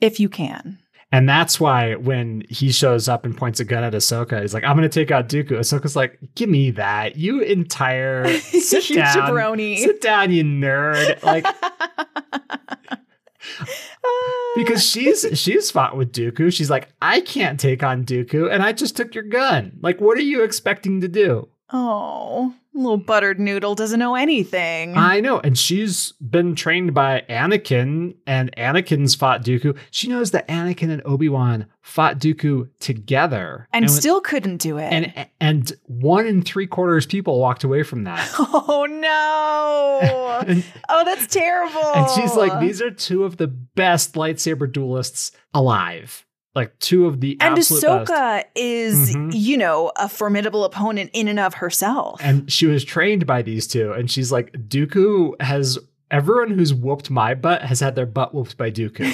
If 0.00 0.18
you 0.20 0.28
can. 0.28 0.78
And 1.12 1.28
that's 1.28 1.60
why 1.60 1.94
when 1.94 2.42
he 2.48 2.72
shows 2.72 3.08
up 3.08 3.24
and 3.24 3.36
points 3.36 3.60
a 3.60 3.64
gun 3.64 3.84
at 3.84 3.92
Ahsoka, 3.92 4.40
he's 4.40 4.52
like, 4.52 4.64
I'm 4.64 4.76
going 4.76 4.88
to 4.88 5.00
take 5.00 5.10
out 5.10 5.28
Dooku. 5.28 5.52
Ahsoka's 5.52 5.94
like, 5.96 6.18
give 6.34 6.48
me 6.48 6.72
that. 6.72 7.16
You 7.16 7.40
entire 7.42 8.26
sit 8.40 8.90
You 8.90 8.96
down. 8.96 9.14
jabroni. 9.16 9.78
Sit 9.78 10.00
down, 10.00 10.32
you 10.32 10.42
nerd. 10.42 11.22
Like, 11.22 11.46
because 14.56 14.84
she's 14.84 15.26
she's 15.34 15.70
fought 15.70 15.96
with 15.96 16.12
Dooku. 16.12 16.52
She's 16.52 16.70
like, 16.70 16.88
I 17.00 17.20
can't 17.20 17.60
take 17.60 17.82
on 17.82 18.04
Dooku, 18.04 18.50
and 18.50 18.62
I 18.62 18.72
just 18.72 18.96
took 18.96 19.14
your 19.14 19.24
gun. 19.24 19.78
Like, 19.80 20.00
what 20.00 20.18
are 20.18 20.22
you 20.22 20.42
expecting 20.42 21.00
to 21.00 21.08
do? 21.08 21.48
Oh, 21.72 22.54
little 22.76 22.96
buttered 22.98 23.40
noodle 23.40 23.74
doesn't 23.74 23.98
know 23.98 24.14
anything. 24.14 24.96
I 24.96 25.20
know. 25.20 25.40
And 25.40 25.58
she's 25.58 26.12
been 26.12 26.54
trained 26.54 26.94
by 26.94 27.24
Anakin, 27.28 28.14
and 28.26 28.54
Anakin's 28.56 29.14
fought 29.14 29.42
Dooku. 29.44 29.76
She 29.90 30.08
knows 30.08 30.30
that 30.32 30.46
Anakin 30.48 30.90
and 30.90 31.02
Obi-Wan 31.04 31.66
fought 31.80 32.18
Dooku 32.18 32.68
together. 32.80 33.68
and 33.72 33.84
when- 33.84 33.88
still 33.88 34.20
couldn't 34.20 34.58
do 34.58 34.76
it. 34.78 34.92
and 34.92 35.28
and 35.40 35.72
one 35.86 36.26
and 36.26 36.44
three 36.44 36.66
quarters 36.66 37.06
people 37.06 37.38
walked 37.40 37.64
away 37.64 37.82
from 37.82 38.04
that. 38.04 38.28
oh 38.38 38.86
no. 38.88 40.42
And, 40.46 40.64
oh, 40.88 41.04
that's 41.04 41.26
terrible. 41.28 41.80
and 41.94 42.10
she's 42.10 42.34
like, 42.36 42.60
these 42.60 42.82
are 42.82 42.90
two 42.90 43.24
of 43.24 43.36
the 43.36 43.46
best 43.46 44.14
lightsaber 44.14 44.70
duelists 44.70 45.32
alive. 45.54 46.25
Like 46.56 46.76
two 46.80 47.06
of 47.06 47.20
the 47.20 47.36
And 47.40 47.56
Ahsoka 47.58 48.06
best. 48.06 48.46
is, 48.56 49.14
Mhm. 49.14 49.30
you 49.34 49.56
know, 49.58 49.92
a 49.96 50.08
formidable 50.08 50.64
opponent 50.64 51.10
in 51.12 51.28
and 51.28 51.38
of 51.38 51.54
herself. 51.54 52.18
And 52.24 52.50
she 52.50 52.66
was 52.66 52.82
trained 52.84 53.26
by 53.26 53.42
these 53.42 53.66
two. 53.66 53.92
And 53.92 54.10
she's 54.10 54.32
like, 54.32 54.52
Dooku 54.52 55.40
has 55.42 55.78
everyone 56.10 56.50
who's 56.56 56.72
whooped 56.72 57.10
my 57.10 57.34
butt 57.34 57.62
has 57.62 57.80
had 57.80 57.94
their 57.94 58.06
butt 58.06 58.34
whooped 58.34 58.56
by 58.56 58.70
Dooku. 58.70 59.04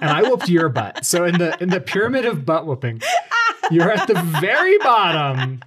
and 0.00 0.10
I 0.10 0.22
whooped 0.22 0.48
your 0.48 0.68
butt. 0.68 1.04
So 1.06 1.24
in 1.24 1.38
the 1.38 1.56
in 1.62 1.68
the 1.70 1.80
pyramid 1.80 2.26
of 2.26 2.44
butt 2.44 2.66
whooping, 2.66 3.00
you're 3.70 3.90
at 3.90 4.08
the 4.08 4.20
very 4.40 4.76
bottom. 4.78 5.60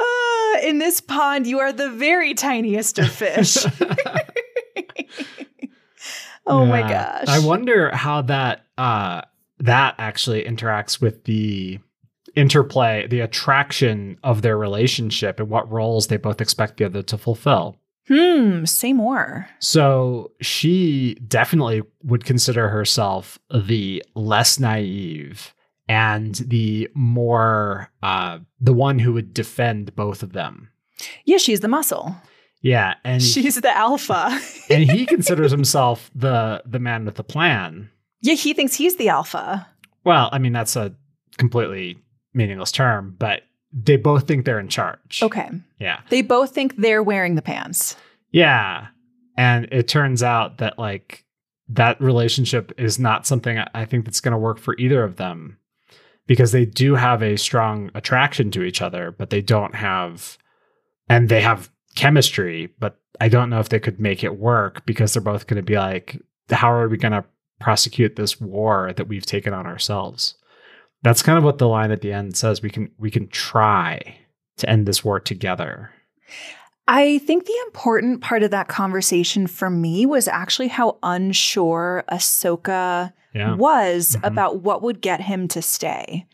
Ah, 0.00 0.58
in 0.62 0.78
this 0.78 1.00
pond, 1.00 1.46
you 1.46 1.60
are 1.60 1.72
the 1.72 1.90
very 1.90 2.34
tiniest 2.34 2.98
of 2.98 3.10
fish. 3.10 3.58
Oh 6.50 6.64
my 6.64 6.80
gosh. 6.80 7.26
I 7.28 7.40
wonder 7.40 7.94
how 7.94 8.22
that 8.22 8.64
uh 8.78 9.20
that 9.60 9.94
actually 9.98 10.44
interacts 10.44 11.00
with 11.00 11.24
the 11.24 11.78
interplay, 12.34 13.06
the 13.06 13.20
attraction 13.20 14.18
of 14.22 14.42
their 14.42 14.56
relationship 14.56 15.40
and 15.40 15.48
what 15.48 15.70
roles 15.70 16.06
they 16.06 16.16
both 16.16 16.40
expect 16.40 16.76
the 16.76 16.84
other 16.84 17.02
to 17.02 17.18
fulfill. 17.18 17.76
Hmm, 18.06 18.64
say 18.64 18.92
more. 18.92 19.48
So 19.58 20.32
she 20.40 21.14
definitely 21.26 21.82
would 22.02 22.24
consider 22.24 22.68
herself 22.68 23.38
the 23.52 24.02
less 24.14 24.58
naive 24.58 25.54
and 25.88 26.34
the 26.36 26.88
more 26.94 27.90
uh 28.02 28.38
the 28.60 28.72
one 28.72 28.98
who 28.98 29.12
would 29.12 29.34
defend 29.34 29.94
both 29.94 30.22
of 30.22 30.32
them. 30.32 30.70
Yeah, 31.24 31.38
she's 31.38 31.60
the 31.60 31.68
muscle. 31.68 32.16
Yeah, 32.60 32.94
and 33.04 33.22
She's 33.22 33.60
the 33.60 33.76
alpha. 33.76 34.40
and 34.70 34.90
he 34.90 35.06
considers 35.06 35.50
himself 35.58 36.10
the 36.14 36.62
the 36.64 36.78
man 36.78 37.04
with 37.04 37.16
the 37.16 37.24
plan. 37.24 37.90
Yeah, 38.20 38.34
he 38.34 38.52
thinks 38.54 38.74
he's 38.74 38.96
the 38.96 39.08
alpha. 39.08 39.66
Well, 40.04 40.28
I 40.32 40.38
mean 40.38 40.52
that's 40.52 40.76
a 40.76 40.94
completely 41.36 41.98
meaningless 42.34 42.72
term, 42.72 43.16
but 43.18 43.42
they 43.72 43.96
both 43.96 44.26
think 44.26 44.44
they're 44.44 44.60
in 44.60 44.68
charge. 44.68 45.20
Okay. 45.22 45.50
Yeah. 45.78 46.00
They 46.08 46.22
both 46.22 46.52
think 46.54 46.76
they're 46.76 47.02
wearing 47.02 47.34
the 47.34 47.42
pants. 47.42 47.96
Yeah. 48.30 48.88
And 49.36 49.68
it 49.70 49.88
turns 49.88 50.22
out 50.22 50.58
that 50.58 50.78
like 50.78 51.24
that 51.68 52.00
relationship 52.00 52.72
is 52.78 52.98
not 52.98 53.26
something 53.26 53.58
I- 53.74 53.84
think 53.84 54.04
that's 54.06 54.20
going 54.20 54.32
to 54.32 54.38
work 54.38 54.58
for 54.58 54.74
either 54.78 55.04
of 55.04 55.16
them 55.16 55.58
because 56.26 56.52
they 56.52 56.64
do 56.64 56.94
have 56.94 57.22
a 57.22 57.36
strong 57.36 57.90
attraction 57.94 58.50
to 58.52 58.62
each 58.62 58.80
other, 58.82 59.10
but 59.12 59.30
they 59.30 59.42
don't 59.42 59.74
have 59.74 60.38
and 61.10 61.28
they 61.28 61.40
have 61.40 61.70
chemistry, 61.94 62.68
but 62.78 62.98
I 63.20 63.28
don't 63.28 63.50
know 63.50 63.60
if 63.60 63.68
they 63.68 63.80
could 63.80 64.00
make 64.00 64.24
it 64.24 64.38
work 64.38 64.84
because 64.86 65.12
they're 65.12 65.22
both 65.22 65.46
going 65.46 65.56
to 65.56 65.62
be 65.62 65.76
like 65.76 66.20
how 66.50 66.72
are 66.72 66.88
we 66.88 66.96
going 66.96 67.12
to 67.12 67.24
prosecute 67.60 68.16
this 68.16 68.40
war 68.40 68.92
that 68.96 69.08
we've 69.08 69.26
taken 69.26 69.52
on 69.52 69.66
ourselves? 69.66 70.34
That's 71.02 71.22
kind 71.22 71.38
of 71.38 71.44
what 71.44 71.58
the 71.58 71.68
line 71.68 71.90
at 71.92 72.00
the 72.00 72.12
end 72.12 72.36
says 72.36 72.62
we 72.62 72.70
can 72.70 72.90
we 72.98 73.10
can 73.10 73.28
try 73.28 74.16
to 74.58 74.68
end 74.68 74.86
this 74.86 75.04
war 75.04 75.20
together. 75.20 75.90
I 76.88 77.18
think 77.18 77.44
the 77.44 77.58
important 77.66 78.22
part 78.22 78.42
of 78.42 78.50
that 78.50 78.68
conversation 78.68 79.46
for 79.46 79.68
me 79.70 80.06
was 80.06 80.26
actually 80.26 80.68
how 80.68 80.98
unsure 81.02 82.02
Ahsoka 82.10 83.12
Yeah. 83.34 83.54
was 83.54 84.16
Mhm. 84.16 84.26
about 84.26 84.62
what 84.62 84.82
would 84.82 85.00
get 85.02 85.20
him 85.20 85.46
to 85.48 85.60
stay. 85.62 86.26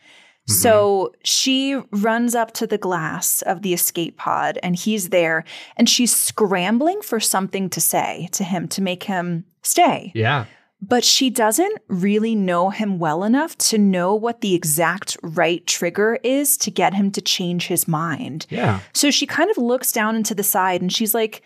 Mhm. 0.48 0.52
So 0.54 1.12
she 1.24 1.74
runs 1.90 2.34
up 2.36 2.52
to 2.52 2.66
the 2.68 2.78
glass 2.78 3.42
of 3.42 3.62
the 3.62 3.74
escape 3.74 4.16
pod 4.16 4.58
and 4.62 4.76
he's 4.76 5.08
there 5.08 5.44
and 5.76 5.88
she's 5.88 6.14
scrambling 6.14 7.02
for 7.02 7.18
something 7.18 7.68
to 7.70 7.80
say 7.80 8.28
to 8.32 8.44
him 8.44 8.68
to 8.68 8.80
make 8.80 9.02
him 9.04 9.44
stay. 9.62 10.12
Yeah. 10.14 10.44
But 10.88 11.04
she 11.04 11.30
doesn't 11.30 11.78
really 11.88 12.34
know 12.34 12.70
him 12.70 12.98
well 12.98 13.24
enough 13.24 13.56
to 13.70 13.78
know 13.78 14.14
what 14.14 14.40
the 14.40 14.54
exact 14.54 15.16
right 15.22 15.64
trigger 15.66 16.18
is 16.22 16.56
to 16.58 16.70
get 16.70 16.94
him 16.94 17.10
to 17.12 17.20
change 17.20 17.66
his 17.68 17.86
mind. 17.86 18.46
Yeah. 18.50 18.80
So 18.92 19.10
she 19.10 19.26
kind 19.26 19.50
of 19.50 19.56
looks 19.58 19.92
down 19.92 20.16
into 20.16 20.34
the 20.34 20.42
side 20.42 20.80
and 20.82 20.92
she's 20.92 21.14
like, 21.14 21.42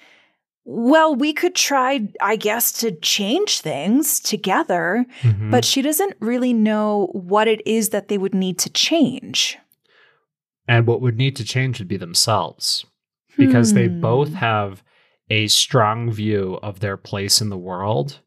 Well, 0.71 1.15
we 1.15 1.33
could 1.33 1.55
try, 1.55 2.07
I 2.21 2.37
guess, 2.37 2.73
to 2.81 2.93
change 2.93 3.61
things 3.61 4.21
together, 4.21 5.07
Mhm. 5.23 5.51
but 5.51 5.65
she 5.65 5.81
doesn't 5.83 6.15
really 6.21 6.53
know 6.53 7.09
what 7.13 7.49
it 7.49 7.67
is 7.67 7.89
that 7.91 8.09
they 8.09 8.19
would 8.19 8.35
need 8.35 8.59
to 8.61 8.71
change. 8.71 9.57
and 10.71 10.87
what 10.87 11.01
would 11.01 11.17
need 11.17 11.35
to 11.37 11.45
change 11.45 11.79
would 11.79 11.89
be 11.89 11.97
themselves 11.97 12.85
because 13.39 13.73
they 13.73 13.89
Hmm. 13.89 14.01
both 14.03 14.35
have 14.35 14.83
a 15.31 15.47
strong 15.49 16.11
view 16.11 16.59
of 16.63 16.81
their 16.81 16.99
place 16.99 17.41
in 17.41 17.49
the 17.49 17.57
world 17.71 18.21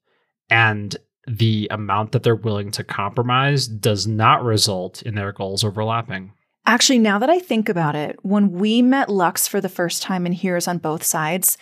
and 0.52 0.96
the 1.28 1.68
amount 1.72 2.12
that 2.12 2.24
they're 2.24 2.36
willing 2.36 2.70
to 2.72 2.84
compromise 2.84 3.68
does 3.68 4.06
not 4.06 4.44
result 4.44 5.02
in 5.02 5.16
their 5.16 5.32
goals 5.32 5.64
overlapping. 5.64 6.34
Actually, 6.66 7.00
now 7.00 7.18
that 7.18 7.30
I 7.30 7.40
think 7.40 7.70
about 7.70 7.96
it, 7.96 8.18
when 8.22 8.52
we 8.52 8.82
met 8.84 9.10
Lux 9.10 9.48
for 9.48 9.60
the 9.62 9.70
first 9.70 10.04
time 10.04 10.26
in 10.28 10.32
Heroes 10.32 10.68
on 10.68 10.78
Both 10.78 11.04
Sides, 11.04 11.58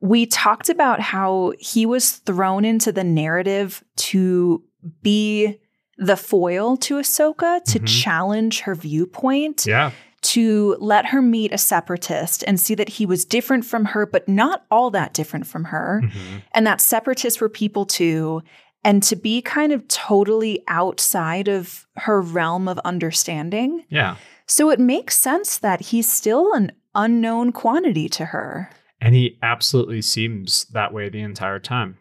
we 0.00 0.26
talked 0.26 0.68
about 0.68 1.00
how 1.00 1.52
he 1.58 1.86
was 1.86 2.12
thrown 2.12 2.64
into 2.64 2.92
the 2.92 3.04
narrative 3.04 3.82
to 3.96 4.62
be 5.02 5.58
the 5.96 6.16
foil 6.16 6.76
to 6.78 6.96
Ahsoka, 6.96 7.62
to 7.64 7.78
Mhm. 7.78 7.86
challenge 8.02 8.60
her 8.60 8.74
viewpoint, 8.74 9.64
Yeah. 9.66 9.92
To 10.22 10.76
let 10.78 11.06
her 11.06 11.20
meet 11.20 11.52
a 11.52 11.58
separatist 11.58 12.44
and 12.46 12.58
see 12.58 12.74
that 12.74 12.88
he 12.88 13.04
was 13.06 13.24
different 13.24 13.64
from 13.64 13.86
her, 13.86 14.06
but 14.06 14.28
not 14.28 14.64
all 14.70 14.90
that 14.90 15.12
different 15.14 15.46
from 15.46 15.64
her, 15.64 16.00
Mhm. 16.04 16.42
and 16.52 16.66
that 16.66 16.80
separatists 16.80 17.40
were 17.40 17.48
people 17.48 17.84
too. 17.84 18.42
And 18.84 19.02
to 19.04 19.16
be 19.16 19.42
kind 19.42 19.72
of 19.72 19.86
totally 19.88 20.62
outside 20.66 21.46
of 21.48 21.86
her 21.96 22.20
realm 22.20 22.66
of 22.66 22.78
understanding. 22.80 23.84
Yeah. 23.88 24.16
So 24.46 24.70
it 24.70 24.80
makes 24.80 25.16
sense 25.16 25.58
that 25.58 25.80
he's 25.80 26.10
still 26.10 26.52
an 26.52 26.72
unknown 26.94 27.52
quantity 27.52 28.08
to 28.10 28.26
her. 28.26 28.70
And 29.00 29.14
he 29.14 29.38
absolutely 29.42 30.02
seems 30.02 30.64
that 30.72 30.92
way 30.92 31.08
the 31.08 31.20
entire 31.20 31.58
time. 31.58 31.98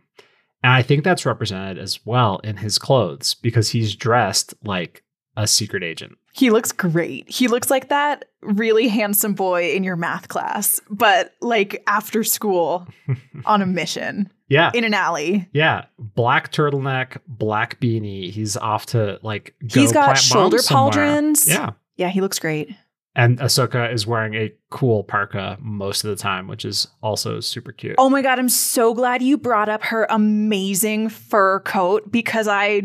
And 0.63 0.73
I 0.73 0.81
think 0.81 1.03
that's 1.03 1.25
represented 1.25 1.77
as 1.79 2.05
well 2.05 2.39
in 2.43 2.57
his 2.57 2.77
clothes 2.77 3.33
because 3.35 3.69
he's 3.69 3.95
dressed 3.95 4.53
like 4.63 5.03
a 5.35 5.47
secret 5.47 5.83
agent. 5.83 6.17
He 6.33 6.49
looks 6.49 6.71
great. 6.71 7.29
He 7.29 7.47
looks 7.47 7.69
like 7.69 7.89
that 7.89 8.25
really 8.41 8.87
handsome 8.87 9.33
boy 9.33 9.71
in 9.73 9.83
your 9.83 9.95
math 9.95 10.27
class, 10.29 10.79
but 10.89 11.33
like 11.41 11.83
after 11.87 12.23
school 12.23 12.87
on 13.45 13.61
a 13.61 13.65
mission 13.65 14.31
Yeah. 14.49 14.71
in 14.73 14.83
an 14.83 14.93
alley. 14.93 15.47
Yeah, 15.53 15.85
black 15.99 16.51
turtleneck, 16.51 17.17
black 17.27 17.79
beanie. 17.79 18.31
He's 18.31 18.55
off 18.57 18.85
to 18.87 19.19
like 19.23 19.55
go 19.67 19.81
He's 19.81 19.91
got 19.91 20.17
shoulder 20.17 20.57
pauldrons. 20.57 21.47
Yeah, 21.47 21.71
Yeah, 21.97 22.09
he 22.09 22.21
looks 22.21 22.39
great. 22.39 22.75
And 23.15 23.39
Ahsoka 23.39 23.93
is 23.93 24.07
wearing 24.07 24.35
a 24.35 24.53
cool 24.69 25.03
parka 25.03 25.57
most 25.59 26.03
of 26.03 26.09
the 26.09 26.15
time, 26.15 26.47
which 26.47 26.63
is 26.63 26.87
also 27.03 27.39
super 27.39 27.71
cute. 27.71 27.95
Oh 27.97 28.09
my 28.09 28.21
God, 28.21 28.39
I'm 28.39 28.49
so 28.49 28.93
glad 28.93 29.21
you 29.21 29.37
brought 29.37 29.67
up 29.67 29.83
her 29.83 30.07
amazing 30.09 31.09
fur 31.09 31.59
coat 31.61 32.09
because 32.11 32.47
I 32.47 32.83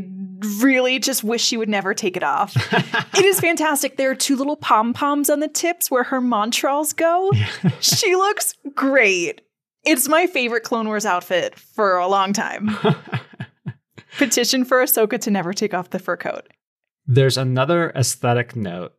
really 0.58 0.98
just 0.98 1.22
wish 1.22 1.44
she 1.44 1.56
would 1.56 1.68
never 1.68 1.94
take 1.94 2.16
it 2.16 2.22
off. 2.22 2.56
it 3.14 3.24
is 3.24 3.38
fantastic. 3.38 3.96
There 3.96 4.10
are 4.10 4.16
two 4.16 4.36
little 4.36 4.56
pom 4.56 4.92
poms 4.92 5.30
on 5.30 5.40
the 5.40 5.48
tips 5.48 5.90
where 5.90 6.04
her 6.04 6.20
Montrals 6.20 6.94
go. 6.94 7.30
she 7.80 8.16
looks 8.16 8.54
great. 8.74 9.42
It's 9.84 10.08
my 10.08 10.26
favorite 10.26 10.64
Clone 10.64 10.88
Wars 10.88 11.06
outfit 11.06 11.56
for 11.56 11.96
a 11.96 12.08
long 12.08 12.32
time. 12.32 12.76
Petition 14.18 14.64
for 14.64 14.82
Ahsoka 14.82 15.20
to 15.20 15.30
never 15.30 15.52
take 15.52 15.72
off 15.72 15.90
the 15.90 16.00
fur 16.00 16.16
coat. 16.16 16.48
There's 17.06 17.38
another 17.38 17.92
aesthetic 17.94 18.56
note, 18.56 18.94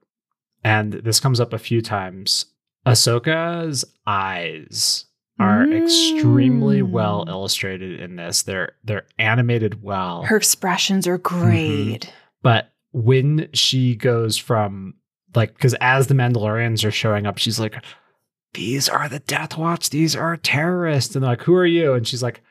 and 0.64 0.94
this 0.94 1.20
comes 1.20 1.40
up 1.40 1.54
a 1.54 1.58
few 1.60 1.82
times. 1.82 2.46
Ahsoka's 2.86 3.86
eyes 4.06 5.06
are 5.40 5.72
extremely 5.72 6.80
Mm. 6.82 6.90
well 6.90 7.26
illustrated 7.28 8.00
in 8.00 8.16
this. 8.16 8.44
They're 8.44 8.72
they're 8.84 9.06
animated 9.20 9.84
well. 9.84 10.24
Her 10.24 10.38
expressions 10.38 11.06
are 11.08 11.18
great. 11.20 12.12
But 12.42 12.72
when 12.92 13.50
she 13.54 13.96
goes 13.96 14.38
from 14.38 14.96
like, 15.36 15.54
because 15.54 15.76
as 15.76 16.08
the 16.08 16.16
Mandalorians 16.16 16.84
are 16.86 16.92
showing 16.92 17.28
up, 17.28 17.38
she's 17.38 17.60
like, 17.60 17.76
"These 18.54 18.90
are 18.90 19.08
the 19.10 19.20
Death 19.20 19.58
Watch. 19.58 19.90
These 19.92 20.16
are 20.16 20.38
terrorists." 20.38 21.16
And 21.16 21.24
they're 21.24 21.32
like, 21.32 21.44
"Who 21.44 21.54
are 21.56 21.66
you?" 21.66 21.94
And 21.94 22.08
she's 22.08 22.24
like, 22.24 22.42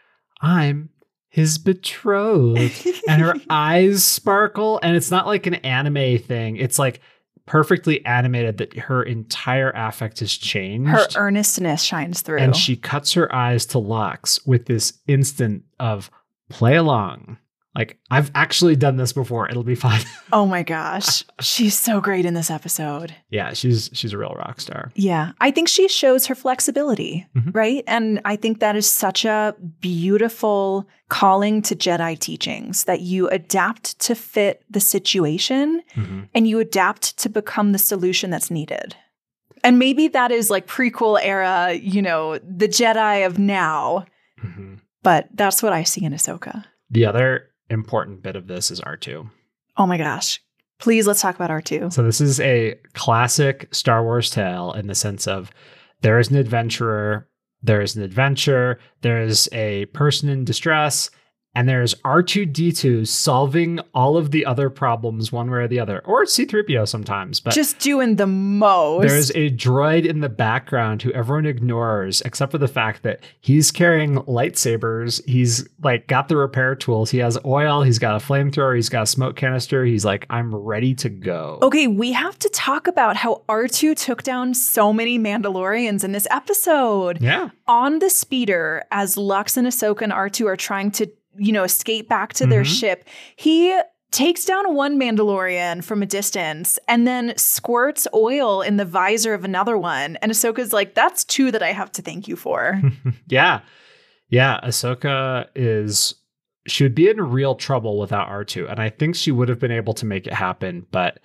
"I'm 0.40 0.90
his 1.28 1.59
betrothed." 1.59 2.86
and 3.09 3.22
her 3.22 3.34
eyes 3.50 4.04
sparkle, 4.04 4.78
and 4.82 4.94
it's 4.96 5.11
not 5.11 5.26
like 5.26 5.46
an 5.46 5.54
anime 5.57 6.18
thing. 6.18 6.57
It's 6.57 6.78
like 6.78 7.00
perfectly 7.47 8.05
animated 8.05 8.59
that 8.59 8.76
her 8.76 9.03
entire 9.03 9.70
affect 9.74 10.20
has 10.20 10.32
changed. 10.32 10.90
Her 10.90 11.07
earnestness 11.16 11.82
shines 11.82 12.20
through. 12.20 12.38
and 12.38 12.55
she 12.55 12.76
cuts 12.76 13.12
her 13.14 13.32
eyes 13.34 13.64
to 13.66 13.78
Lux 13.78 14.44
with 14.47 14.66
this 14.66 14.92
instant 15.07 15.62
of 15.78 16.11
play 16.51 16.76
along. 16.76 17.38
Like 17.76 17.98
I've 18.10 18.30
actually 18.34 18.74
done 18.74 18.96
this 18.96 19.12
before. 19.12 19.48
It'll 19.50 19.62
be 19.62 19.74
fine. 19.74 20.00
oh 20.32 20.46
my 20.46 20.62
gosh. 20.62 21.22
She's 21.40 21.78
so 21.78 22.00
great 22.00 22.24
in 22.24 22.32
this 22.34 22.50
episode. 22.50 23.14
yeah, 23.30 23.52
she's 23.52 23.90
she's 23.92 24.12
a 24.14 24.18
real 24.18 24.34
rock 24.36 24.60
star. 24.60 24.90
Yeah. 24.94 25.32
I 25.42 25.50
think 25.50 25.68
she 25.68 25.86
shows 25.86 26.26
her 26.26 26.34
flexibility, 26.34 27.26
Mhm. 27.36 27.54
right? 27.54 27.84
And 27.86 28.20
I 28.24 28.36
think 28.36 28.60
that 28.60 28.76
is 28.76 28.90
such 28.90 29.24
a 29.26 29.54
beautiful 29.80 30.88
calling 31.08 31.62
to 31.62 31.76
Jedi 31.76 32.18
teachings 32.18 32.84
that 32.84 33.00
you 33.00 33.28
adapt 33.28 33.98
to 34.00 34.14
fit 34.14 34.62
the 34.70 34.80
situation 34.80 35.82
Mhm. 35.94 36.28
and 36.34 36.48
you 36.48 36.58
adapt 36.60 37.16
to 37.18 37.28
become 37.28 37.72
the 37.72 37.78
solution 37.78 38.30
that's 38.30 38.50
needed. 38.50 38.96
And 39.64 39.78
maybe 39.78 40.08
that 40.08 40.30
is 40.30 40.50
like 40.50 40.66
prequel 40.66 41.18
era, 41.22 41.72
you 41.74 42.00
know, 42.02 42.38
the 42.38 42.68
Jedi 42.68 43.26
of 43.26 43.38
now, 43.38 44.06
Mhm. 44.44 44.78
but 45.02 45.28
that's 45.34 45.62
what 45.62 45.72
I 45.72 45.82
see 45.82 46.04
in 46.04 46.12
Ahsoka. 46.12 46.64
The 46.90 47.04
other 47.06 47.50
important 47.70 48.22
bit 48.22 48.36
of 48.36 48.46
this 48.46 48.70
is 48.70 48.80
R2. 48.80 49.28
Oh 49.76 49.86
my 49.86 49.98
gosh. 49.98 50.42
Please 50.78 51.06
let's 51.06 51.22
talk 51.22 51.34
about 51.34 51.50
R2. 51.50 51.92
So 51.92 52.02
this 52.02 52.20
is 52.20 52.38
a 52.40 52.78
classic 52.92 53.74
Star 53.74 54.02
Wars 54.02 54.30
tale 54.30 54.72
in 54.72 54.86
the 54.86 54.94
sense 54.94 55.26
of 55.26 55.50
there 56.02 56.18
is 56.18 56.30
an 56.30 56.36
adventurer, 56.36 57.28
there 57.62 57.80
is 57.80 57.96
an 57.96 58.02
adventure, 58.02 58.78
there 59.00 59.22
is 59.22 59.48
a 59.52 59.86
person 59.86 60.28
in 60.28 60.44
distress, 60.44 61.10
and 61.57 61.66
there's 61.66 61.94
R2D2 62.04 63.09
solving 63.09 63.80
all 63.94 64.18
of 64.18 64.30
the 64.30 64.44
other 64.44 64.68
problems 64.68 65.32
one 65.32 65.50
way 65.50 65.61
or 65.61 65.66
the 65.68 65.80
other, 65.80 66.00
or 66.04 66.24
C3PO 66.24 66.86
sometimes. 66.86 67.40
But 67.40 67.54
Just 67.54 67.78
doing 67.78 68.16
the 68.16 68.26
most. 68.26 69.09
there's 69.09 69.30
a 69.30 69.50
droid 69.50 70.04
in 70.04 70.20
the 70.20 70.28
background 70.28 71.00
who 71.02 71.11
everyone 71.12 71.46
ignores, 71.46 72.20
except 72.20 72.52
for 72.52 72.59
the 72.59 72.68
fact 72.68 73.02
that 73.04 73.20
he's 73.40 73.70
carrying 73.70 74.16
lightsabers. 74.16 75.24
He's 75.26 75.66
like 75.82 76.07
got 76.07 76.28
the 76.28 76.36
repair 76.36 76.74
tools. 76.74 77.11
He 77.11 77.18
has 77.18 77.38
oil. 77.44 77.82
He's 77.82 77.98
got 77.98 78.20
a 78.20 78.24
flamethrower. 78.24 78.76
He's 78.76 78.90
got 78.90 79.04
a 79.04 79.07
smoke 79.07 79.36
canister. 79.36 79.84
He's 79.84 80.04
like, 80.04 80.26
I'm 80.28 80.54
ready 80.54 80.94
to 80.96 81.09
go. 81.09 81.59
Okay, 81.62 81.86
we 81.86 82.12
have 82.12 82.38
to 82.40 82.50
talk 82.50 82.86
about 82.86 83.16
how 83.16 83.42
R2 83.48 83.96
took 83.96 84.22
down 84.22 84.52
so 84.52 84.92
many 84.92 85.18
Mandalorians 85.18 86.04
in 86.04 86.12
this 86.12 86.26
episode. 86.30 87.22
Yeah. 87.22 87.48
On 87.66 87.98
the 87.98 88.11
speeder, 88.11 88.84
as 88.90 89.16
Lux 89.16 89.57
and 89.57 89.66
Ahsoka 89.66 90.02
and 90.02 90.12
R2 90.12 90.46
are 90.46 90.57
trying 90.57 90.90
to, 90.92 91.11
you 91.39 91.53
know, 91.53 91.64
escape 91.64 92.09
back 92.09 92.32
to 92.34 92.47
their 92.47 92.62
Mhm. 92.62 92.78
ship, 92.80 93.05
he 93.37 93.78
takes 94.12 94.45
down 94.45 94.74
one 94.74 94.99
Mandalorian 94.99 95.82
from 95.84 96.03
a 96.03 96.07
distance 96.07 96.78
and 96.89 97.07
then 97.07 97.37
squirts 97.37 98.07
oil 98.14 98.62
in 98.62 98.76
the 98.76 98.84
visor 98.84 99.34
of 99.34 99.45
another 99.45 99.76
one. 99.76 100.16
And 100.22 100.30
Ahsoka's 100.32 100.72
like, 100.72 100.95
that's 100.95 101.24
two 101.24 101.51
that 101.51 101.62
I 101.62 101.72
have 101.72 101.91
to 101.93 102.03
thank 102.03 102.28
you 102.28 102.37
for. 102.37 102.80
yeah. 103.26 103.61
Yeah. 104.28 104.61
Ahsoka 104.62 105.47
is, 105.55 106.14
she 106.66 106.84
would 106.84 106.95
be 106.95 107.09
in 107.09 107.20
real 107.20 107.55
trouble 107.57 107.99
without 107.99 108.28
R2. 108.28 108.70
And 108.70 108.80
I 108.80 108.91
think 108.91 109.16
she 109.16 109.32
would 109.32 109.49
have 109.49 109.59
been 109.59 109.72
able 109.72 109.95
to 109.95 110.07
make 110.07 110.26
it 110.26 110.32
happen, 110.32 110.87
but 110.93 111.18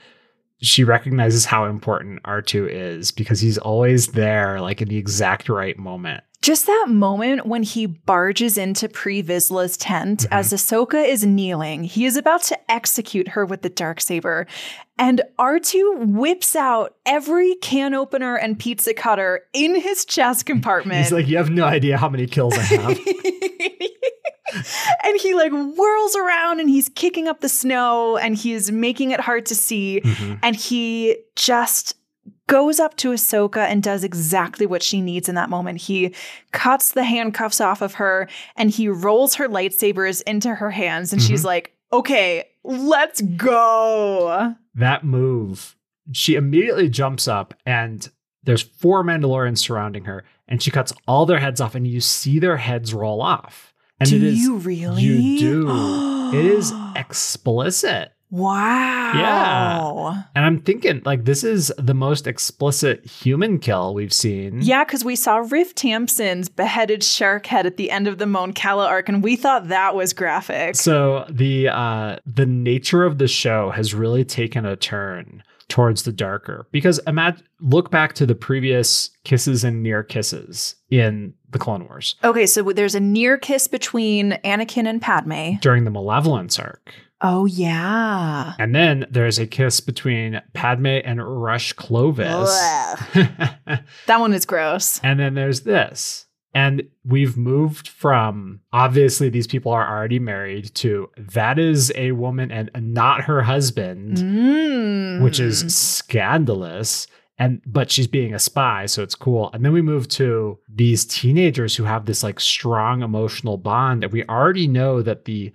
she 0.62 0.84
recognizes 0.84 1.46
how 1.46 1.66
important 1.66 2.22
R2 2.24 2.68
is 2.70 3.12
because 3.12 3.40
he's 3.40 3.58
always 3.58 4.08
there, 4.08 4.60
like 4.60 4.82
in 4.82 4.88
the 4.90 4.98
exact 4.98 5.50
right 5.50 5.78
moment. 5.78 6.24
Just 6.42 6.66
that 6.66 6.88
moment 6.90 7.46
when 7.46 7.62
he 7.62 7.86
barges 7.86 8.58
into 8.58 8.90
Pre 8.90 9.22
Vizsla's 9.22 9.78
tent 9.78 10.22
Mhm. 10.22 10.28
as 10.32 10.52
Ahsoka 10.52 11.08
is 11.08 11.24
kneeling, 11.24 11.84
he 11.84 12.06
is 12.06 12.18
about 12.18 12.42
to 12.44 12.58
execute 12.72 13.28
her 13.30 13.46
with 13.46 13.62
the 13.62 13.70
dark 13.70 14.02
saber, 14.02 14.48
and 14.98 15.22
R2 15.38 15.98
whips 16.00 16.56
out 16.56 16.96
every 17.06 17.54
can 17.62 17.94
opener 17.94 18.36
and 18.36 18.58
pizza 18.58 18.96
cutter 18.96 19.42
in 19.54 19.80
his 19.80 20.04
chest 20.04 20.48
compartment. 20.48 21.04
He's 21.04 21.12
like, 21.12 21.28
You 21.28 21.38
have 21.38 21.52
no 21.52 21.66
idea 21.66 21.98
how 21.98 22.10
many 22.10 22.26
kills 22.26 22.58
I 22.58 22.62
have. 22.64 22.98
and 25.04 25.20
he 25.22 25.34
like 25.34 25.52
whirls 25.52 26.16
around 26.16 26.60
and 26.60 26.70
he's 26.70 26.90
kicking 26.90 27.28
up 27.28 27.42
the 27.42 27.50
snow 27.50 28.18
and 28.18 28.36
he's 28.36 28.72
making 28.72 29.12
it 29.12 29.20
hard 29.20 29.46
to 29.46 29.56
see. 29.56 30.02
Mhm. 30.04 30.40
And 30.44 30.56
he 30.56 31.18
just 31.36 31.96
goes 32.52 32.82
up 32.82 32.98
to 32.98 33.12
Ahsoka 33.12 33.66
and 33.66 33.82
does 33.82 34.04
exactly 34.04 34.66
what 34.66 34.84
she 34.84 35.00
needs 35.00 35.30
in 35.30 35.36
that 35.36 35.50
moment. 35.50 35.80
He 35.80 36.14
cuts 36.52 36.92
the 36.92 37.06
handcuffs 37.06 37.62
off 37.62 37.82
of 37.82 37.94
her 37.94 38.28
and 38.58 38.70
he 38.70 38.90
rolls 38.90 39.36
her 39.36 39.48
lightsabers 39.48 40.22
into 40.24 40.56
her 40.56 40.70
hands. 40.70 41.14
And 41.14 41.22
she's 41.22 41.40
mm-hmm. 41.40 41.48
like, 41.48 41.78
okay, 41.94 42.44
let's 42.66 43.22
go. 43.22 44.54
That 44.76 45.06
move, 45.06 45.78
she 46.12 46.36
immediately 46.36 46.90
jumps 46.90 47.26
up 47.26 47.54
and 47.66 48.12
there's 48.44 48.64
four 48.64 49.02
Mandalorians 49.02 49.60
surrounding 49.60 50.06
her, 50.06 50.24
and 50.48 50.64
she 50.64 50.72
cuts 50.72 50.92
all 51.08 51.28
their 51.28 51.40
heads 51.40 51.62
off, 51.62 51.76
and 51.76 51.88
you 51.88 52.02
see 52.02 52.40
their 52.40 52.58
heads 52.58 52.92
roll 52.92 53.22
off. 53.22 53.72
And 54.00 54.10
do 54.10 54.16
it 54.16 54.24
is 54.24 54.40
you 54.40 54.58
really? 54.58 55.04
you 55.04 55.40
do. 55.40 56.32
it 56.34 56.46
is 56.46 56.74
explicit. 56.96 58.14
Wow. 58.32 59.12
Yeah. 59.14 60.24
And 60.36 60.46
I'm 60.46 60.62
thinking, 60.62 61.02
like, 61.06 61.26
this 61.26 61.44
is 61.44 61.72
the 61.78 61.94
most 61.94 62.28
explicit 62.28 63.06
human 63.06 63.60
kill 63.60 63.94
we've 63.94 64.14
seen. 64.14 64.62
Yeah, 64.62 64.86
because 64.86 65.04
we 65.04 65.18
saw 65.18 65.38
Riff 65.38 65.76
Tamson's 65.76 66.48
beheaded 66.48 67.04
shark 67.04 67.46
head 67.46 67.66
at 67.66 67.76
the 67.78 67.92
end 67.92 68.08
of 68.08 68.18
the 68.18 68.26
Mon 68.26 68.54
Cala 68.54 68.88
arc, 68.88 69.10
and 69.10 69.22
we 69.22 69.36
thought 69.36 69.68
that 69.68 69.96
was 69.96 70.14
graphic. 70.14 70.76
So 70.76 71.26
the 71.30 71.68
uh 71.70 72.18
the 72.26 72.46
nature 72.46 73.04
of 73.04 73.18
the 73.18 73.28
show 73.28 73.70
has 73.72 73.94
really 73.94 74.24
taken 74.24 74.66
a 74.66 74.76
turn 74.76 75.44
towards 75.68 76.04
the 76.04 76.12
darker 76.12 76.68
because 76.72 77.00
imagine 77.08 77.46
look 77.62 77.92
back 77.92 78.14
to 78.14 78.26
the 78.26 78.36
previous 78.36 79.10
kisses 79.24 79.64
and 79.64 79.82
near 79.82 80.04
kisses 80.04 80.76
in 80.90 81.34
the 81.50 81.58
Clone 81.60 81.88
Wars 81.88 82.16
okay, 82.26 82.46
so 82.46 82.62
there's 82.74 82.96
a 82.96 83.00
near 83.00 83.38
kiss 83.38 83.68
between 83.70 84.34
Anakin 84.44 84.86
and 84.88 85.02
Padme. 85.02 85.58
during 85.62 85.86
the 85.86 85.92
Malevolence 85.92 86.60
arc. 86.60 86.94
Oh, 87.24 87.46
yeah. 87.46 88.54
And 88.58 88.74
then 88.74 89.06
there's 89.12 89.38
a 89.38 89.46
kiss 89.46 89.80
between 89.80 90.42
Padme 90.54 90.88
and 91.06 91.24
Rush 91.24 91.74
Clovis. 91.74 92.50
That 94.08 94.20
one 94.20 94.34
is 94.34 94.46
gross. 94.46 95.00
and 95.04 95.20
then 95.20 95.34
there's 95.36 95.62
this. 95.62 96.26
And 96.54 96.84
we've 97.06 97.38
moved 97.38 97.88
from 97.88 98.60
obviously 98.74 99.30
these 99.30 99.48
people 99.48 99.72
are 99.72 99.88
already 99.88 100.20
married 100.20 100.74
to 100.76 101.10
that 101.18 101.58
is 101.58 101.94
a 101.96 102.12
woman 102.12 102.52
and 102.52 102.70
not 102.76 103.22
her 103.22 103.42
husband, 103.44 104.18
Mm. 104.18 105.22
which 105.24 105.40
is 105.40 105.74
scandalous. 105.74 107.08
And 107.38 107.62
but 107.66 107.90
she's 107.90 108.08
being 108.08 108.34
a 108.34 108.40
spy, 108.40 108.86
so 108.86 109.02
it's 109.02 109.16
cool. 109.16 109.50
And 109.54 109.64
then 109.66 109.72
we 109.74 109.82
move 109.82 110.08
to 110.10 110.60
these 110.68 111.06
teenagers 111.06 111.76
who 111.76 111.86
have 111.86 112.06
this 112.06 112.22
like 112.22 112.40
strong 112.40 113.02
emotional 113.02 113.58
bond 113.58 114.04
and 114.04 114.12
we 114.12 114.24
already 114.26 114.68
know 114.68 115.02
that 115.02 115.26
the 115.26 115.54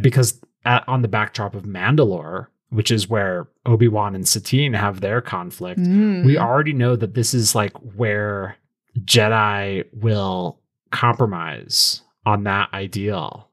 because 0.00 0.40
at, 0.66 0.86
on 0.88 1.02
the 1.02 1.08
backdrop 1.08 1.54
of 1.54 1.62
Mandalore, 1.64 2.48
which 2.70 2.90
is 2.90 3.08
where 3.08 3.48
Obi 3.64 3.88
Wan 3.88 4.14
and 4.14 4.26
Satine 4.28 4.74
have 4.74 5.00
their 5.00 5.20
conflict, 5.20 5.80
Mm. 5.80 6.24
we 6.26 6.36
already 6.36 6.72
know 6.72 6.96
that 6.96 7.14
this 7.14 7.32
is 7.32 7.54
like 7.54 7.72
where 7.94 8.56
Jedi 9.04 9.84
will 9.92 10.60
compromise 10.90 12.02
on 12.24 12.44
that 12.44 12.68
ideal. 12.74 13.48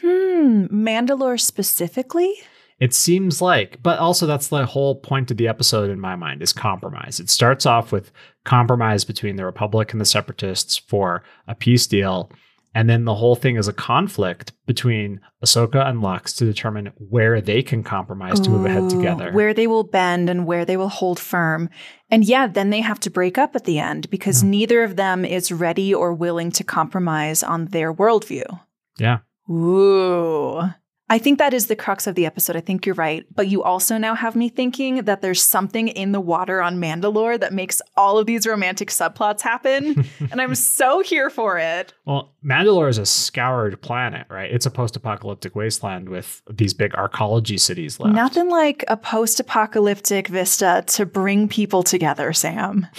Hmm. 0.00 0.66
Mandalore 0.66 1.40
specifically? 1.40 2.34
It 2.78 2.94
seems 2.94 3.42
like, 3.42 3.82
but 3.82 3.98
also 3.98 4.26
that's 4.26 4.48
the 4.48 4.64
whole 4.66 4.94
point 4.96 5.30
of 5.32 5.36
the 5.36 5.48
episode 5.48 5.90
in 5.90 5.98
my 5.98 6.14
mind 6.14 6.42
is 6.42 6.52
compromise. 6.52 7.18
It 7.18 7.28
starts 7.28 7.66
off 7.66 7.90
with 7.90 8.12
compromise 8.44 9.04
between 9.04 9.34
the 9.36 9.44
Republic 9.44 9.90
and 9.92 10.00
the 10.00 10.04
Separatists 10.04 10.76
for 10.76 11.24
a 11.48 11.56
peace 11.56 11.88
deal. 11.88 12.30
And 12.74 12.88
then 12.88 13.04
the 13.04 13.14
whole 13.14 13.34
thing 13.34 13.56
is 13.56 13.66
a 13.66 13.72
conflict 13.72 14.52
between 14.66 15.20
Ahsoka 15.44 15.86
and 15.88 16.02
Lux 16.02 16.32
to 16.34 16.44
determine 16.44 16.92
where 16.96 17.40
they 17.40 17.62
can 17.62 17.82
compromise 17.82 18.38
to 18.40 18.50
move 18.50 18.66
ahead 18.66 18.90
together. 18.90 19.32
Where 19.32 19.54
they 19.54 19.66
will 19.66 19.84
bend 19.84 20.28
and 20.30 20.46
where 20.46 20.64
they 20.64 20.76
will 20.76 20.88
hold 20.90 21.18
firm. 21.18 21.70
And 22.10 22.24
yeah, 22.24 22.46
then 22.46 22.70
they 22.70 22.80
have 22.80 23.00
to 23.00 23.10
break 23.10 23.38
up 23.38 23.56
at 23.56 23.64
the 23.64 23.78
end 23.78 24.10
because 24.10 24.42
Yeah. 24.42 24.50
neither 24.50 24.82
of 24.84 24.96
them 24.96 25.24
is 25.24 25.50
ready 25.50 25.94
or 25.94 26.12
willing 26.12 26.50
to 26.52 26.64
compromise 26.64 27.42
on 27.42 27.66
their 27.66 27.92
worldview. 27.92 28.60
Yeah. 28.98 29.18
Ooh. 29.50 30.62
I 31.10 31.18
think 31.18 31.38
that 31.38 31.54
is 31.54 31.68
the 31.68 31.76
crux 31.76 32.06
of 32.06 32.14
the 32.14 32.26
episode. 32.26 32.54
I 32.54 32.60
think 32.60 32.84
you're 32.84 32.94
right. 32.94 33.24
But 33.34 33.48
you 33.48 33.62
also 33.62 33.96
now 33.96 34.14
have 34.14 34.36
me 34.36 34.48
thinking 34.48 35.04
that 35.04 35.22
there's 35.22 35.42
something 35.42 35.88
in 35.88 36.12
the 36.12 36.20
water 36.20 36.60
on 36.60 36.76
Mandalore 36.76 37.40
that 37.40 37.52
makes 37.52 37.80
all 37.96 38.18
of 38.18 38.26
these 38.26 38.46
romantic 38.46 38.90
subplots 38.90 39.40
happen. 39.40 40.06
and 40.30 40.40
I'm 40.40 40.54
so 40.54 41.00
here 41.00 41.30
for 41.30 41.58
it. 41.58 41.94
Well, 42.04 42.34
Mandalore 42.44 42.90
is 42.90 42.98
a 42.98 43.06
scoured 43.06 43.80
planet, 43.80 44.26
right? 44.28 44.52
It's 44.52 44.66
a 44.66 44.70
post-apocalyptic 44.70 45.56
wasteland 45.56 46.10
with 46.10 46.42
these 46.50 46.74
big 46.74 46.92
arcology 46.92 47.58
cities 47.58 47.98
left. 47.98 48.14
Nothing 48.14 48.50
like 48.50 48.84
a 48.88 48.96
post 48.96 49.40
apocalyptic 49.40 50.28
vista 50.28 50.84
to 50.88 51.06
bring 51.06 51.48
people 51.48 51.82
together, 51.82 52.32
Sam. 52.34 52.86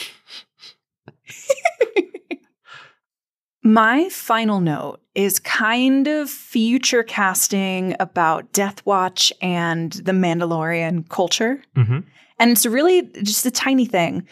My 3.64 4.08
final 4.10 4.60
note 4.62 5.02
is 5.16 5.40
kind 5.40 6.08
of 6.08 6.30
future 6.30 7.04
casting 7.04 7.96
about 8.00 8.52
Death 8.54 8.86
Watch 8.86 9.34
and 9.42 9.92
the 9.92 10.14
Mandalorian 10.14 11.10
culture. 11.10 11.62
Mhm. 11.76 12.04
And 12.40 12.52
it's 12.52 12.66
really 12.66 13.02
just 13.22 13.46
a 13.46 13.52
tiny 13.52 13.86
thing. 13.86 14.26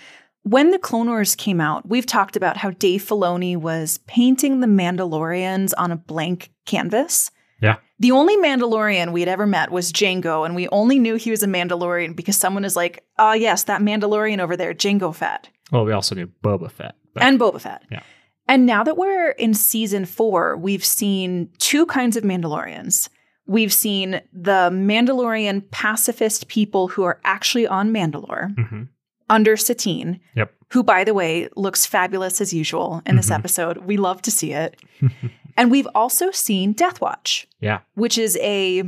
When 0.44 0.72
the 0.72 0.80
Clone 0.80 1.08
Wars 1.08 1.36
came 1.36 1.60
out, 1.60 1.90
we've 1.90 2.06
talked 2.06 2.38
about 2.38 2.56
how 2.56 2.70
Dave 2.72 3.04
Filoni 3.04 3.58
was 3.58 4.00
painting 4.08 4.62
the 4.62 4.68
Mandalorians 4.68 5.74
on 5.78 5.92
a 5.92 5.98
blank 5.98 6.52
canvas. 6.66 7.32
Yeah. 7.62 7.78
The 8.00 8.12
only 8.12 8.38
Mandalorian 8.38 9.12
we 9.12 9.20
had 9.20 9.28
ever 9.28 9.46
met 9.46 9.72
was 9.72 9.92
Jango, 9.92 10.46
and 10.46 10.56
we 10.56 10.70
only 10.70 11.00
knew 11.00 11.16
he 11.16 11.32
was 11.32 11.44
a 11.44 11.48
Mandalorian 11.48 12.16
because 12.16 12.38
someone 12.38 12.64
is 12.64 12.78
like, 12.78 13.04
oh, 13.20 13.34
yes, 13.34 13.64
that 13.66 13.82
Mandalorian 13.82 14.40
over 14.40 14.56
there, 14.56 14.74
Jango 14.74 15.14
Fett, 15.14 15.50
Well, 15.72 15.84
we 15.84 15.92
also 15.92 16.16
knew 16.16 16.28
Boba 16.42 16.72
Fett. 16.72 16.96
But 17.14 17.24
and 17.24 17.38
Boba 17.38 17.60
Fett. 17.60 17.84
Yeah. 17.92 18.02
And 18.48 18.66
now 18.66 18.84
that 18.84 18.98
we're 18.98 19.32
in 19.32 19.54
season 19.54 20.06
four, 20.06 20.56
we've 20.58 20.86
seen 20.86 21.50
two 21.60 21.86
kinds 21.86 22.16
of 22.16 22.24
Mandalorians. 22.24 23.10
We've 23.46 23.74
seen 23.74 24.22
the 24.34 24.70
Mandalorian 24.72 25.70
pacifist 25.72 26.48
people 26.48 26.88
who 26.90 27.04
are 27.04 27.20
actually 27.24 27.68
on 27.68 27.92
Mandalore 27.92 28.54
Mhm. 28.56 28.88
under 29.30 29.56
Satine, 29.58 30.20
Yep. 30.36 30.54
who, 30.72 30.84
by 30.84 31.04
the 31.04 31.14
way, 31.14 31.50
looks 31.56 31.86
fabulous 31.86 32.40
as 32.42 32.54
usual 32.54 33.02
in 33.06 33.16
this 33.16 33.30
Mhm. 33.30 33.36
episode. 33.36 33.78
We 33.80 33.98
love 33.98 34.22
to 34.24 34.32
see 34.32 34.54
it. 34.54 34.76
and 35.58 35.72
we've 35.72 35.88
also 35.96 36.32
seen 36.32 36.74
Death 36.74 37.00
Watch, 37.02 37.48
Yeah. 37.62 37.80
which 37.96 38.18
is 38.18 38.38
a 38.42 38.84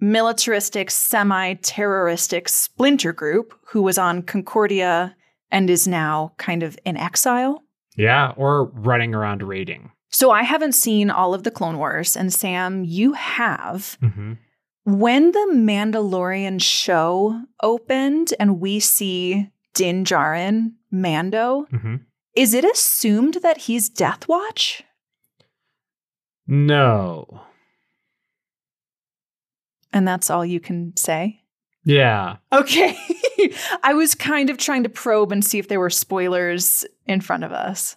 militaristic, 0.00 0.90
semi 0.90 1.54
terroristic 1.54 2.48
splinter 2.48 3.12
group 3.12 3.52
who 3.68 3.82
was 3.82 3.98
on 3.98 4.22
Concordia 4.22 5.14
and 5.50 5.68
is 5.68 5.86
now 5.88 6.32
kind 6.38 6.62
of 6.62 6.78
in 6.84 6.96
exile. 6.96 7.62
Yeah, 7.98 8.32
or 8.36 8.66
running 8.72 9.14
around 9.14 9.42
raiding. 9.42 9.90
So 10.10 10.30
I 10.30 10.42
haven't 10.44 10.72
seen 10.72 11.10
all 11.10 11.34
of 11.34 11.42
the 11.42 11.50
Clone 11.50 11.76
Wars, 11.76 12.16
and 12.16 12.32
Sam, 12.32 12.82
you 12.84 13.12
have. 13.12 13.98
Mm-hmm. 14.02 14.34
When 14.86 15.32
the 15.32 15.48
Mandalorian 15.52 16.62
show 16.62 17.42
opened 17.62 18.32
and 18.40 18.58
we 18.60 18.80
see 18.80 19.50
Din 19.74 20.04
Djarin, 20.04 20.72
Mando, 20.90 21.66
Mm-hmm. 21.72 21.96
is 22.34 22.54
it 22.54 22.64
assumed 22.64 23.34
that 23.42 23.58
he's 23.58 23.90
Death 23.90 24.26
Watch? 24.28 24.82
No. 26.46 27.42
And 29.92 30.08
that's 30.08 30.30
all 30.30 30.44
you 30.46 30.60
can 30.60 30.96
say? 30.96 31.42
Yeah. 31.88 32.36
Okay. 32.52 32.94
I 33.82 33.94
was 33.94 34.14
kind 34.14 34.50
of 34.50 34.58
trying 34.58 34.82
to 34.82 34.90
probe 34.90 35.32
and 35.32 35.42
see 35.42 35.58
if 35.58 35.68
there 35.68 35.80
were 35.80 35.88
spoilers 35.88 36.84
in 37.06 37.22
front 37.22 37.44
of 37.44 37.52
us. 37.52 37.96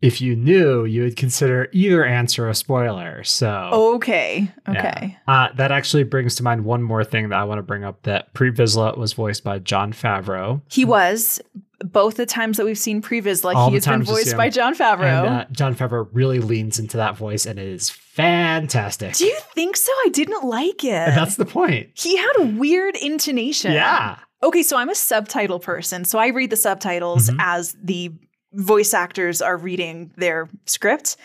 If 0.00 0.22
you 0.22 0.34
knew, 0.34 0.86
you 0.86 1.02
would 1.02 1.16
consider 1.16 1.68
either 1.72 2.06
answer 2.06 2.48
a 2.48 2.54
spoiler. 2.54 3.22
So 3.22 3.68
Okay. 3.96 4.50
Yeah. 4.66 4.78
Okay. 4.78 5.18
Uh, 5.28 5.48
that 5.56 5.70
actually 5.70 6.04
brings 6.04 6.34
to 6.36 6.42
mind 6.42 6.64
one 6.64 6.82
more 6.82 7.04
thing 7.04 7.28
that 7.28 7.38
I 7.38 7.44
want 7.44 7.58
to 7.58 7.62
bring 7.62 7.84
up 7.84 8.02
that 8.04 8.32
Pre 8.32 8.50
Vizsla 8.50 8.96
was 8.96 9.12
voiced 9.12 9.44
by 9.44 9.58
Jon 9.58 9.92
Favreau. 9.92 10.62
He 10.70 10.86
was 10.86 11.38
both 11.84 12.16
the 12.16 12.26
times 12.26 12.56
that 12.56 12.66
we've 12.66 12.78
seen 12.78 13.02
Previs, 13.02 13.44
like 13.44 13.56
All 13.56 13.68
he 13.68 13.74
has 13.74 13.84
been 13.84 13.92
times 13.94 14.08
you 14.08 14.14
see 14.16 14.22
voiced 14.24 14.36
by 14.36 14.48
Jon 14.50 14.74
Favreau. 14.74 15.26
And 15.26 15.28
uh, 15.28 15.44
Jon 15.52 15.74
Favreau 15.74 16.08
really 16.12 16.38
leans 16.40 16.78
into 16.78 16.96
that 16.96 17.16
voice 17.16 17.46
and 17.46 17.58
it 17.58 17.66
is 17.66 17.90
fantastic. 17.90 19.14
Do 19.14 19.24
you 19.26 19.38
think 19.54 19.76
so? 19.76 19.90
I 20.04 20.08
didn't 20.10 20.44
like 20.44 20.84
it. 20.84 20.88
That's 21.14 21.36
the 21.36 21.46
point. 21.46 21.90
he 21.94 22.16
had 22.16 22.32
a 22.38 22.44
weird 22.46 22.96
intonation. 22.96 23.72
Yeah. 23.72 24.18
Okay, 24.42 24.62
so 24.62 24.76
I'm 24.76 24.88
a 24.88 24.94
subtitle 24.94 25.60
person. 25.60 26.04
So 26.04 26.18
I 26.18 26.28
read 26.28 26.50
the 26.50 26.56
subtitles 26.56 27.30
Mhm. 27.30 27.36
as 27.38 27.76
the 27.82 28.12
voice 28.52 28.92
actors 28.92 29.40
are 29.40 29.56
reading 29.56 30.10
their 30.16 30.48
script. 30.66 31.16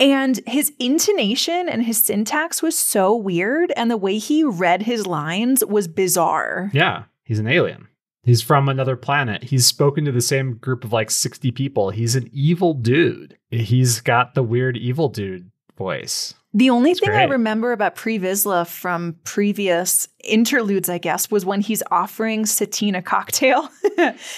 And 0.00 0.40
his 0.46 0.72
intonation 0.80 1.68
and 1.68 1.82
his 1.84 1.98
syntax 2.02 2.62
was 2.62 2.76
so 2.76 3.14
weird. 3.14 3.72
And 3.76 3.90
the 3.90 3.96
way 3.96 4.18
he 4.18 4.42
read 4.44 4.82
his 4.82 5.06
lines 5.06 5.64
was 5.64 5.86
bizarre. 5.88 6.70
Yeah. 6.72 7.04
He's 7.24 7.38
an 7.38 7.46
alien. 7.46 7.88
He's 8.24 8.42
from 8.42 8.68
another 8.68 8.96
planet. 8.96 9.44
He's 9.44 9.66
spoken 9.66 10.04
to 10.06 10.12
the 10.12 10.20
same 10.20 10.54
group 10.56 10.84
of 10.84 10.92
like 10.92 11.10
60 11.10 11.50
people. 11.52 11.90
He's 11.90 12.16
an 12.16 12.28
evil 12.32 12.74
dude. 12.74 13.36
He's 13.50 14.00
got 14.00 14.34
the 14.34 14.42
weird 14.42 14.76
evil 14.76 15.08
dude 15.08 15.50
voice. 15.76 16.34
The 16.56 16.70
only 16.70 16.92
It's 16.92 17.00
thing 17.00 17.10
I 17.10 17.24
remember 17.24 17.72
about 17.72 17.96
Pre 17.96 18.16
Vizsla 18.16 18.64
from 18.64 19.16
previous 19.24 20.06
interludes, 20.22 20.88
I 20.88 20.98
guess, 20.98 21.28
was 21.28 21.44
when 21.44 21.60
he's 21.60 21.82
offering 21.90 22.46
Satine 22.46 22.94
a 22.94 23.02
cocktail. 23.02 23.68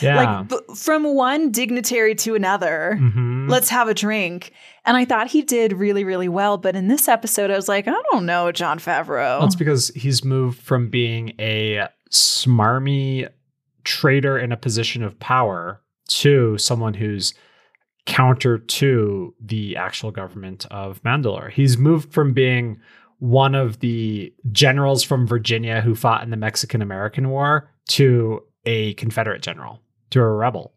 Yeah. 0.03 0.17
like 0.17 0.49
b- 0.51 0.75
from 0.75 1.15
one 1.15 1.51
dignitary 1.51 2.15
to 2.17 2.35
another. 2.35 2.99
Mhm. 3.01 3.49
Let's 3.49 3.71
have 3.71 3.89
a 3.89 3.95
drink. 3.95 4.53
And 4.85 4.97
I 4.97 5.05
thought 5.07 5.29
he 5.29 5.41
did 5.43 5.73
really, 5.73 6.05
really 6.05 6.29
well. 6.29 6.59
But 6.59 6.77
in 6.77 6.89
this 6.89 7.09
episode, 7.09 7.51
I 7.51 7.57
was 7.57 7.67
like, 7.69 7.89
I 7.89 7.95
don't 8.13 8.27
know, 8.27 8.53
Jon 8.53 8.79
Favreau. 8.79 9.41
Well, 9.41 9.49
because 9.59 9.89
he's 9.95 10.23
moved 10.25 10.61
from 10.61 10.91
being 10.91 11.33
a 11.41 11.89
smarmy 12.11 13.29
trader 13.87 14.39
in 14.39 14.53
a 14.53 14.57
position 14.57 15.03
of 15.03 15.19
power 15.19 15.81
to 16.09 16.59
someone 16.59 16.93
who's 16.93 17.33
counter 18.05 18.59
to 18.59 19.35
the 19.41 19.77
actual 19.77 20.11
government 20.11 20.67
of 20.71 21.03
Mandalore. 21.03 21.51
He's 21.51 21.79
moved 21.79 22.13
from 22.13 22.33
being 22.33 22.79
one 23.19 23.55
of 23.55 23.81
the 23.81 24.33
generals 24.53 25.03
from 25.03 25.27
Virginia 25.27 25.81
who 25.81 25.95
fought 25.95 26.23
in 26.23 26.31
the 26.31 26.37
Mexican 26.37 26.83
American 26.83 27.31
War 27.31 27.71
to 27.89 28.43
a 28.65 28.95
Confederate 28.95 29.43
general, 29.43 29.81
to 30.11 30.21
a 30.21 30.29
rebel. 30.29 30.75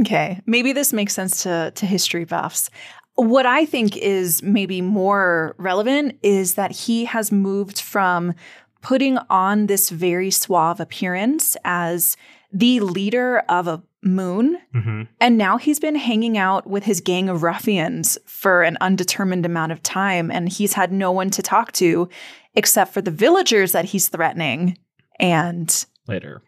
Okay, 0.00 0.40
maybe 0.46 0.72
this 0.72 0.92
makes 0.92 1.14
sense 1.14 1.42
to 1.42 1.72
to 1.74 1.86
history 1.86 2.24
buffs. 2.24 2.70
What 3.14 3.46
I 3.46 3.64
think 3.64 3.96
is 3.96 4.42
maybe 4.42 4.80
more 4.80 5.54
relevant 5.58 6.18
is 6.22 6.54
that 6.54 6.70
he 6.70 7.04
has 7.04 7.32
moved 7.32 7.80
from 7.80 8.34
putting 8.80 9.18
on 9.30 9.66
this 9.66 9.90
very 9.90 10.30
suave 10.30 10.80
appearance 10.80 11.56
as 11.64 12.16
the 12.52 12.80
leader 12.80 13.40
of 13.48 13.66
a 13.68 13.82
moon 14.02 14.56
Mm-hmm. 14.74 15.02
and 15.20 15.36
now 15.36 15.56
he's 15.58 15.80
been 15.80 15.96
hanging 15.96 16.38
out 16.38 16.66
with 16.68 16.84
his 16.84 17.00
gang 17.00 17.28
of 17.28 17.42
ruffians 17.42 18.16
for 18.26 18.62
an 18.62 18.78
undetermined 18.80 19.44
amount 19.44 19.72
of 19.72 19.82
time 19.82 20.30
and 20.30 20.48
he's 20.48 20.74
had 20.74 20.92
no 20.92 21.10
one 21.10 21.30
to 21.30 21.42
talk 21.42 21.72
to 21.72 22.08
except 22.54 22.94
for 22.94 23.02
the 23.02 23.10
villagers 23.10 23.72
that 23.72 23.86
he's 23.86 24.08
threatening 24.08 24.78
and 25.18 25.84
Later. 26.06 26.42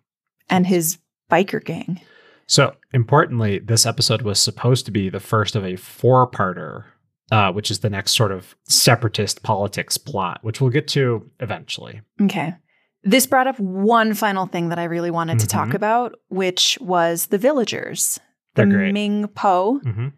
and 0.48 0.64
his 0.68 0.98
biker 1.28 1.62
gang. 1.64 2.00
So, 2.46 2.74
importantly, 2.92 3.58
this 3.58 3.84
episode 3.84 4.22
was 4.22 4.38
supposed 4.40 4.84
to 4.86 4.92
be 4.92 5.08
the 5.08 5.20
first 5.20 5.54
of 5.56 5.64
a 5.64 5.74
four 5.76 6.30
parter, 6.30 6.84
uh, 7.30 7.52
which 7.52 7.70
is 7.70 7.80
the 7.80 7.90
next 7.90 8.12
sort 8.12 8.32
of 8.32 8.54
separatist 8.68 9.42
politics 9.42 9.96
plot, 9.98 10.38
which 10.42 10.60
we'll 10.60 10.70
get 10.70 10.88
to 10.88 11.30
eventually. 11.40 12.00
Okay. 12.22 12.54
This 13.02 13.26
brought 13.26 13.46
up 13.46 13.58
one 13.58 14.12
final 14.14 14.46
thing 14.46 14.68
that 14.68 14.78
I 14.78 14.84
really 14.84 15.10
wanted 15.10 15.38
to 15.38 15.46
talk 15.46 15.68
Mhm. 15.70 15.74
about, 15.74 16.14
which 16.28 16.76
was 16.80 17.26
the 17.26 17.38
villagers. 17.38 18.18
They're 18.54 18.66
the 18.66 18.72
great. 18.74 18.92
Ming 18.92 19.28
Po. 19.28 19.78
hmm 19.82 20.08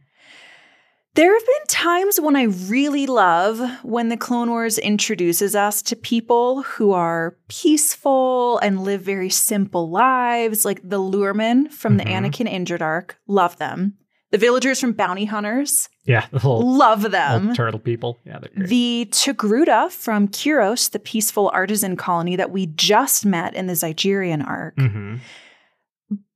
There 1.15 1.33
have 1.33 1.47
been 1.47 1.67
times 1.69 2.19
when 2.19 2.37
I 2.37 2.45
really 2.45 3.07
love 3.07 3.61
when 3.85 4.09
the 4.09 4.17
Clone 4.17 4.49
Wars 4.49 4.79
introduces 4.79 5.55
us 5.55 5.83
to 5.83 5.95
people 5.95 6.63
who 6.63 6.93
are 6.93 7.37
peaceful 7.49 8.59
and 8.61 8.81
live 8.83 9.03
very 9.03 9.29
simple 9.29 9.91
lives, 9.91 10.65
like 10.65 10.81
the 10.83 10.99
Lurmen 10.99 11.71
from 11.71 11.99
the 11.99 12.05
Mhm. 12.05 12.13
Anakin 12.31 12.49
Injured 12.49 12.81
Arc. 12.83 13.19
Love 13.29 13.59
them. 13.59 13.95
The 14.31 14.39
villagers 14.39 14.81
from 14.81 14.93
Bounty 14.95 15.27
Hunters. 15.27 15.91
Yeah, 16.05 16.27
the 16.31 16.37
little, 16.37 16.77
Love 16.77 17.11
them. 17.13 17.55
turtle 17.55 17.79
people. 17.79 18.19
Yeah, 18.25 18.39
they're 18.41 18.51
great. 18.55 18.69
The 18.69 19.09
Togruta 19.13 19.91
from 19.91 20.27
Kiros, 20.29 20.91
the 20.91 20.99
peaceful 20.99 21.51
artisan 21.55 21.97
colony 21.97 22.35
that 22.37 22.51
we 22.51 22.67
just 22.67 23.25
met 23.25 23.55
in 23.55 23.67
the 23.69 23.75
Zygerian 23.75 24.45
arc. 24.47 24.75
hmm 24.77 25.17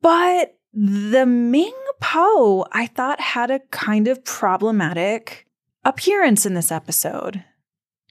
But 0.03 0.57
the 0.73 1.27
Ming 1.27 1.75
Po, 2.01 2.67
I 2.73 2.87
thought, 2.87 3.21
had 3.21 3.51
a 3.51 3.61
kind 3.71 4.09
of 4.09 4.25
problematic 4.25 5.47
appearance 5.85 6.47
in 6.47 6.55
this 6.55 6.71
episode. 6.71 7.43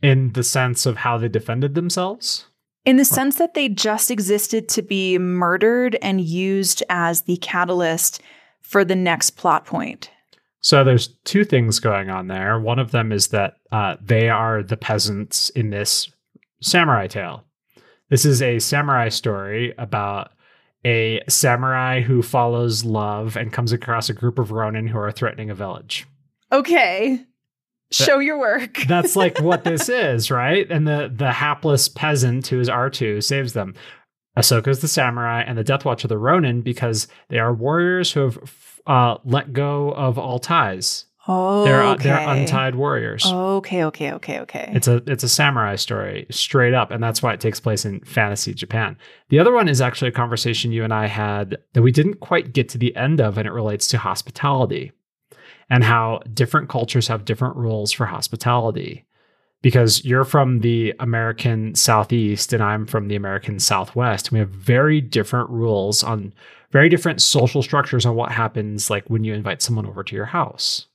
In 0.01 0.34
the 0.34 0.43
sense 0.43 0.86
of 0.86 0.97
how 0.97 1.18
they 1.18 1.28
defended 1.30 1.76
themselves. 1.76 2.45
In 2.84 2.97
the 2.97 3.06
sense 3.06 3.38
that 3.38 3.53
they 3.53 3.70
just 3.70 4.12
existed 4.12 4.68
to 4.70 4.82
be 4.82 5.18
murdered 5.18 5.97
and 6.01 6.22
used 6.22 6.84
as 6.89 7.22
the 7.24 7.38
catalyst 7.38 8.22
for 8.62 8.84
the 8.84 8.95
next 8.95 9.32
plot 9.32 9.66
point. 9.66 10.10
So 10.66 10.84
there's 10.84 11.09
two 11.26 11.45
things 11.45 11.78
going 11.78 12.09
on 12.09 12.26
there. 12.26 12.59
One 12.59 12.80
of 12.80 12.89
them 12.89 13.11
is 13.11 13.28
that 13.28 13.57
uh, 13.72 13.97
they 14.01 14.30
are 14.30 14.63
the 14.63 14.76
peasants 14.76 15.51
in 15.51 15.70
this 15.70 16.09
samurai 16.59 17.05
tale. 17.05 17.43
This 18.09 18.26
is 18.26 18.41
a 18.41 18.57
samurai 18.57 19.09
story 19.09 19.76
about 19.78 20.32
a 20.84 21.22
samurai 21.30 22.01
who 22.01 22.24
follows 22.24 22.84
love 22.84 23.38
and 23.38 23.53
comes 23.53 23.74
across 23.74 24.09
a 24.09 24.13
group 24.13 24.39
of 24.39 24.49
ronin 24.49 24.88
who 24.88 24.97
are 24.97 25.11
threatening 25.11 25.51
a 25.51 25.55
village. 25.55 26.07
Okay. 26.51 27.24
Show 27.91 28.18
your 28.18 28.39
work. 28.39 28.80
That's 28.88 29.16
like 29.16 29.39
what 29.39 29.63
this 29.66 29.88
is, 29.88 30.32
right? 30.32 30.66
And 30.72 30.88
the 30.88 31.13
the 31.16 31.32
hapless 31.32 31.88
peasant 31.89 32.47
who 32.47 32.59
is 32.59 32.70
R2 32.70 33.24
saves 33.24 33.53
them. 33.53 33.76
Ahsoka 34.36 34.70
is 34.70 34.82
the 34.82 34.88
samurai, 34.88 35.43
and 35.43 35.59
the 35.59 35.63
Death 35.63 35.86
Watch 35.86 36.03
are 36.03 36.07
the 36.09 36.18
Ronin 36.18 36.61
because 36.61 37.07
they 37.30 37.38
are 37.38 37.53
warriors 37.53 38.11
who 38.11 38.22
have 38.22 38.74
uh, 38.88 39.17
let 39.23 39.53
go 39.53 39.91
of 39.91 40.17
all 40.17 40.39
ties. 40.39 41.05
oh, 41.27 41.63
They're 41.65 41.83
okay. 41.83 42.03
they're 42.03 42.29
untied 42.29 42.75
warriors. 42.75 43.25
Okay, 43.25 43.83
okay, 43.86 44.13
okay, 44.13 44.39
okay. 44.41 44.71
It's 44.75 44.88
a 44.88 44.97
it's 45.07 45.23
a 45.23 45.29
samurai 45.29 45.75
story 45.75 46.27
straight 46.29 46.73
up, 46.73 46.91
and 46.91 47.03
that's 47.03 47.21
why 47.23 47.33
it 47.33 47.39
takes 47.39 47.59
place 47.59 47.86
in 47.86 47.99
fantasy 48.01 48.53
Japan. 48.53 48.97
The 49.29 49.39
other 49.39 49.51
one 49.51 49.67
is 49.67 49.81
actually 49.81 50.09
a 50.09 50.13
conversation 50.13 50.71
you 50.71 50.83
and 50.83 50.93
I 50.93 51.07
had 51.07 51.57
that 51.73 51.81
we 51.81 51.91
didn't 51.91 52.19
quite 52.19 52.53
get 52.53 52.69
to 52.69 52.77
the 52.77 52.95
end 52.95 53.19
of, 53.19 53.38
and 53.38 53.47
it 53.47 53.51
relates 53.51 53.88
to 53.88 53.97
hospitality 53.97 54.91
and 55.69 55.83
how 55.83 56.21
different 56.33 56.69
cultures 56.69 57.07
have 57.07 57.25
different 57.25 57.55
rules 57.55 57.91
for 57.91 58.05
hospitality. 58.05 59.05
Because 59.61 60.05
you're 60.05 60.25
from 60.25 60.59
the 60.59 60.93
American 60.99 61.73
Southeast 61.73 62.53
and 62.53 62.61
I'm 62.61 62.86
from 62.86 63.07
the 63.07 63.15
American 63.15 63.59
Southwest. 63.59 64.31
We 64.31 64.38
have 64.38 64.49
very 64.51 65.01
different 65.01 65.49
rules 65.49 66.03
on 66.03 66.33
very 66.76 66.89
different 66.89 67.21
social 67.21 67.63
structures 67.63 68.05
on 68.05 68.15
what 68.17 68.34
happens 68.34 68.89
like 68.89 69.05
when 69.07 69.23
you 69.23 69.34
invite 69.34 69.61
someone 69.61 69.86
over 69.86 70.03
to 70.03 70.13
your 70.13 70.26
house. 70.26 70.88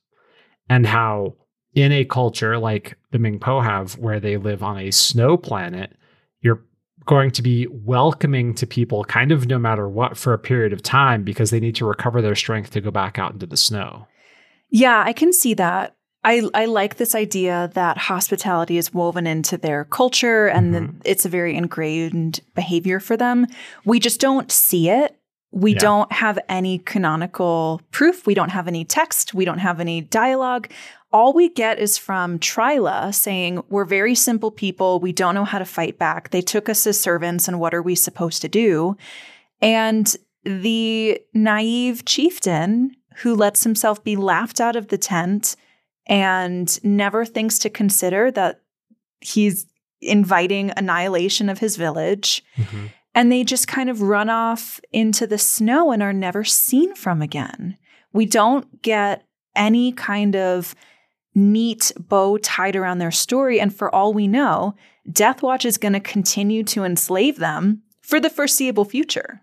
And 0.69 0.85
how 0.85 1.33
in 1.73 1.91
a 1.91 2.05
culture 2.05 2.59
like 2.59 2.99
the 3.09 3.17
Ming 3.17 3.39
Po 3.39 3.61
have, 3.61 3.97
where 3.97 4.19
they 4.19 4.37
live 4.37 4.61
on 4.61 4.77
a 4.77 4.91
snow 4.91 5.37
planet, 5.37 5.97
you're 6.41 6.61
going 7.07 7.31
to 7.31 7.41
be 7.41 7.65
welcoming 7.71 8.53
to 8.53 8.67
people 8.67 9.03
kind 9.05 9.31
of 9.31 9.47
no 9.47 9.57
matter 9.57 9.89
what 9.89 10.15
for 10.17 10.33
a 10.33 10.37
period 10.37 10.71
of 10.71 10.83
time 10.83 11.23
because 11.23 11.49
they 11.49 11.59
need 11.59 11.73
to 11.77 11.85
recover 11.87 12.21
their 12.21 12.35
strength 12.35 12.69
to 12.73 12.79
go 12.81 12.91
back 12.91 13.17
out 13.17 13.33
into 13.33 13.47
the 13.47 13.57
snow. 13.57 14.05
Yeah, 14.69 15.01
I 15.03 15.13
can 15.13 15.33
see 15.33 15.55
that. 15.55 15.95
I, 16.23 16.47
I 16.53 16.65
like 16.65 16.97
this 16.97 17.15
idea 17.15 17.71
that 17.73 17.97
hospitality 17.97 18.77
is 18.77 18.93
woven 18.93 19.25
into 19.25 19.57
their 19.57 19.85
culture 19.85 20.45
and 20.45 20.75
that 20.75 20.83
Mhm. 20.83 21.01
it's 21.05 21.25
a 21.25 21.29
very 21.29 21.55
ingrained 21.55 22.41
behavior 22.53 22.99
for 22.99 23.17
them. 23.17 23.47
We 23.83 23.99
just 23.99 24.19
don't 24.21 24.51
see 24.51 24.87
it 24.87 25.17
We 25.51 25.73
Yeah. 25.73 25.79
don't 25.79 26.11
have 26.13 26.39
any 26.47 26.77
canonical 26.79 27.81
proof. 27.91 28.25
We 28.25 28.33
don't 28.33 28.49
have 28.51 28.67
any 28.67 28.85
text. 28.85 29.33
We 29.33 29.43
don't 29.45 29.57
have 29.59 29.79
any 29.79 30.01
dialogue. 30.01 30.69
All 31.11 31.33
we 31.33 31.49
get 31.49 31.77
is 31.77 31.97
from 31.97 32.39
Trila 32.39 33.13
saying, 33.13 33.61
We're 33.69 33.83
very 33.85 34.15
simple 34.15 34.49
people. 34.51 34.99
We 35.01 35.11
don't 35.11 35.35
know 35.35 35.43
how 35.43 35.59
to 35.59 35.65
fight 35.65 35.99
back. 35.99 36.29
They 36.29 36.41
took 36.41 36.69
us 36.69 36.87
as 36.87 36.99
servants, 36.99 37.47
and 37.49 37.59
what 37.59 37.73
are 37.73 37.81
we 37.81 37.95
supposed 37.95 38.41
to 38.43 38.47
do? 38.47 38.95
And 39.61 40.15
the 40.43 41.19
naive 41.33 42.05
chieftain 42.05 42.95
who 43.17 43.35
lets 43.35 43.63
himself 43.63 44.03
be 44.03 44.15
laughed 44.15 44.61
out 44.61 44.75
of 44.77 44.87
the 44.87 44.97
tent 44.97 45.55
and 46.07 46.83
never 46.83 47.25
thinks 47.25 47.59
to 47.59 47.69
consider 47.69 48.31
that 48.31 48.61
he's 49.19 49.67
inviting 50.01 50.71
annihilation 50.77 51.49
of 51.49 51.59
his 51.59 51.75
village. 51.75 52.43
Mhm. 52.57 52.91
And 53.13 53.31
they 53.31 53.43
just 53.43 53.67
kind 53.67 53.89
of 53.89 54.01
run 54.01 54.29
off 54.29 54.79
into 54.91 55.27
the 55.27 55.37
snow 55.37 55.91
and 55.91 56.01
are 56.01 56.13
never 56.13 56.43
seen 56.43 56.95
from 56.95 57.21
again. 57.21 57.77
We 58.13 58.25
don't 58.25 58.81
get 58.81 59.25
any 59.55 59.91
kind 59.91 60.35
of 60.35 60.75
neat 61.35 61.91
bow 61.97 62.37
tied 62.37 62.75
around 62.75 62.99
their 62.99 63.11
story. 63.11 63.59
And 63.59 63.73
for 63.73 63.93
all 63.93 64.13
we 64.13 64.27
know, 64.27 64.75
Deathwatch 65.09 65.65
is 65.65 65.77
going 65.77 65.93
to 65.93 65.99
continue 65.99 66.63
to 66.65 66.83
enslave 66.83 67.37
them 67.37 67.83
for 68.01 68.19
the 68.19 68.29
foreseeable 68.29 68.85
future. 68.85 69.41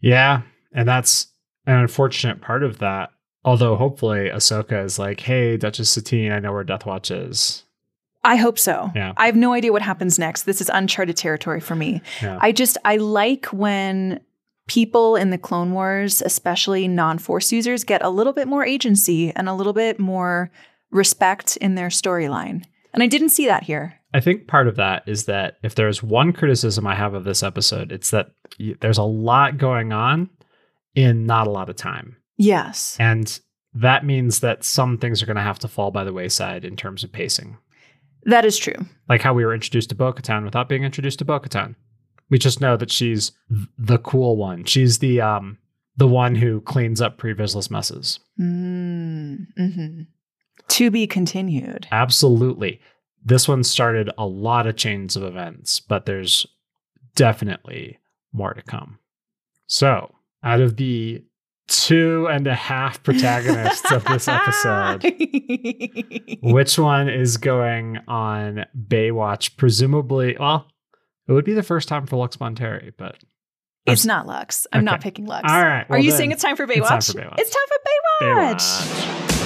Yeah, 0.00 0.42
and 0.72 0.88
that's 0.88 1.28
an 1.66 1.76
unfortunate 1.76 2.40
part 2.40 2.62
of 2.62 2.78
that. 2.78 3.10
Although 3.44 3.76
hopefully 3.76 4.28
Ahsoka 4.28 4.84
is 4.84 4.98
like, 4.98 5.20
"Hey, 5.20 5.56
Duchess 5.56 5.90
Satine, 5.90 6.32
I 6.32 6.38
know 6.38 6.52
where 6.52 6.64
Death 6.64 6.84
Watch 6.86 7.10
is." 7.10 7.64
I 8.22 8.36
hope 8.36 8.58
so. 8.58 8.90
Yeah. 8.94 9.12
I 9.16 9.26
have 9.26 9.36
no 9.36 9.52
idea 9.52 9.72
what 9.72 9.82
happens 9.82 10.18
next. 10.18 10.42
This 10.42 10.60
is 10.60 10.70
uncharted 10.72 11.16
territory 11.16 11.60
for 11.60 11.74
me. 11.74 12.02
Yeah. 12.22 12.38
I 12.40 12.52
just 12.52 12.76
I 12.84 12.96
like 12.96 13.46
when 13.46 14.20
people 14.68 15.16
in 15.16 15.30
the 15.30 15.38
Clone 15.38 15.72
Wars, 15.72 16.22
especially 16.22 16.86
non-force 16.86 17.50
users, 17.50 17.82
get 17.82 18.02
a 18.04 18.10
little 18.10 18.32
bit 18.32 18.46
more 18.46 18.64
agency 18.64 19.32
and 19.34 19.48
a 19.48 19.54
little 19.54 19.72
bit 19.72 19.98
more 19.98 20.50
respect 20.90 21.56
in 21.56 21.74
their 21.74 21.88
storyline. 21.88 22.64
And 22.92 23.02
I 23.02 23.06
didn't 23.06 23.30
see 23.30 23.46
that 23.46 23.64
here. 23.64 23.94
I 24.12 24.20
think 24.20 24.48
part 24.48 24.68
of 24.68 24.76
that 24.76 25.04
is 25.06 25.24
that 25.26 25.58
if 25.62 25.74
there's 25.74 26.02
one 26.02 26.32
criticism 26.32 26.86
I 26.86 26.96
have 26.96 27.14
of 27.14 27.24
this 27.24 27.42
episode, 27.42 27.92
it's 27.92 28.10
that 28.10 28.32
y- 28.58 28.74
there's 28.80 28.98
a 28.98 29.04
lot 29.04 29.56
going 29.56 29.92
on 29.92 30.28
in 30.94 31.26
not 31.26 31.46
a 31.46 31.50
lot 31.50 31.70
of 31.70 31.76
time. 31.76 32.16
Yes. 32.36 32.96
And 32.98 33.40
that 33.74 34.04
means 34.04 34.40
that 34.40 34.64
some 34.64 34.98
things 34.98 35.22
are 35.22 35.26
going 35.26 35.36
to 35.36 35.42
have 35.42 35.60
to 35.60 35.68
fall 35.68 35.90
by 35.92 36.02
the 36.02 36.12
wayside 36.12 36.64
in 36.64 36.76
terms 36.76 37.04
of 37.04 37.12
pacing. 37.12 37.56
That 38.24 38.44
is 38.44 38.56
true. 38.56 38.74
Like 39.08 39.22
how 39.22 39.34
we 39.34 39.44
were 39.44 39.54
introduced 39.54 39.88
to 39.90 39.94
Bo 39.94 40.12
Katan 40.12 40.44
without 40.44 40.68
being 40.68 40.84
introduced 40.84 41.18
to 41.20 41.24
Bo 41.24 41.40
Katan. 41.40 41.74
We 42.28 42.38
just 42.38 42.60
know 42.60 42.76
that 42.76 42.92
she's 42.92 43.32
the 43.78 43.98
cool 43.98 44.36
one. 44.36 44.64
She's 44.64 44.98
the 44.98 45.20
um 45.20 45.58
the 45.96 46.06
one 46.06 46.34
who 46.34 46.60
cleans 46.62 47.00
up 47.00 47.18
pre-Vizslas 47.18 47.70
messes. 47.70 48.20
Mm, 48.40 49.46
mhm. 49.58 50.06
To 50.68 50.90
be 50.90 51.06
continued. 51.06 51.88
Absolutely. 51.90 52.80
This 53.22 53.48
one 53.48 53.64
started 53.64 54.10
a 54.16 54.24
lot 54.24 54.66
of 54.66 54.76
chains 54.76 55.16
of 55.16 55.22
events, 55.24 55.80
but 55.80 56.06
there's 56.06 56.46
definitely 57.16 57.98
more 58.32 58.54
to 58.54 58.62
come. 58.62 58.98
So, 59.66 60.14
out 60.42 60.60
of 60.60 60.76
the 60.76 61.22
two 61.70 62.28
and 62.30 62.46
a 62.46 62.54
half 62.54 63.02
protagonists 63.02 63.90
of 63.92 64.04
this 64.04 64.28
episode, 64.28 65.04
which 66.42 66.78
one 66.78 67.08
is 67.08 67.36
going 67.36 67.98
on 68.08 68.66
Baywatch? 68.76 69.56
Presumably, 69.56 70.36
well, 70.38 70.66
it 71.28 71.32
would 71.32 71.44
be 71.44 71.54
the 71.54 71.62
first 71.62 71.88
time 71.88 72.06
for 72.06 72.16
Lux 72.16 72.36
Bonteri, 72.36 72.92
but 72.98 73.16
it's 73.86 74.04
not 74.04 74.26
Lux. 74.26 74.66
I'm 74.72 74.84
not 74.84 75.00
picking 75.00 75.26
Lux. 75.26 75.50
all 75.50 75.62
right. 75.62 75.86
Are 75.88 75.98
you 75.98 76.10
then, 76.10 76.18
saying 76.18 76.32
it's 76.32 76.42
time 76.42 76.56
for 76.56 76.66
Baywatch? 76.66 76.98
it's 76.98 77.12
time 77.12 77.14
for 77.14 77.20
Baywatch. 77.20 77.34
It's 77.38 77.50
time 77.50 77.62
for 77.68 78.24
Baywatch. 78.26 79.30
Baywatch. 79.30 79.39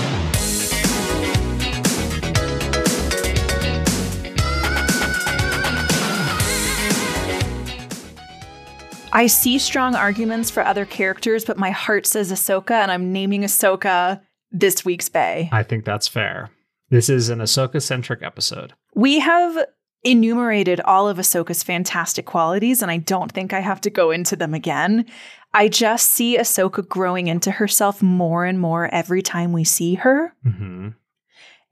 I 9.14 9.28
see 9.28 9.58
strong 9.58 9.94
arguments 9.94 10.50
for 10.50 10.64
other 10.64 10.84
characters, 10.84 11.44
but 11.44 11.56
my 11.56 11.70
heart 11.70 12.04
says 12.04 12.32
Ahsoka, 12.32 12.72
and 12.72 12.90
I'm 12.90 13.12
naming 13.12 13.42
Ahsoka 13.42 14.20
this 14.50 14.84
week's 14.84 15.08
Bay. 15.08 15.48
I 15.52 15.62
think 15.62 15.84
that's 15.84 16.08
fair. 16.08 16.50
This 16.90 17.08
is 17.08 17.28
an 17.28 17.38
Ahsoka 17.38 17.80
centric 17.80 18.24
episode. 18.24 18.72
We 18.94 19.20
have 19.20 19.66
enumerated 20.02 20.80
all 20.80 21.08
of 21.08 21.18
Ahsoka's 21.18 21.62
fantastic 21.62 22.26
qualities, 22.26 22.82
and 22.82 22.90
I 22.90 22.96
don't 22.96 23.30
think 23.30 23.52
I 23.52 23.60
have 23.60 23.80
to 23.82 23.90
go 23.90 24.10
into 24.10 24.34
them 24.34 24.52
again. 24.52 25.06
I 25.52 25.68
just 25.68 26.10
see 26.10 26.36
Ahsoka 26.36 26.86
growing 26.86 27.28
into 27.28 27.52
herself 27.52 28.02
more 28.02 28.44
and 28.44 28.58
more 28.58 28.92
every 28.92 29.22
time 29.22 29.52
we 29.52 29.62
see 29.62 29.94
her. 29.94 30.34
hmm 30.42 30.88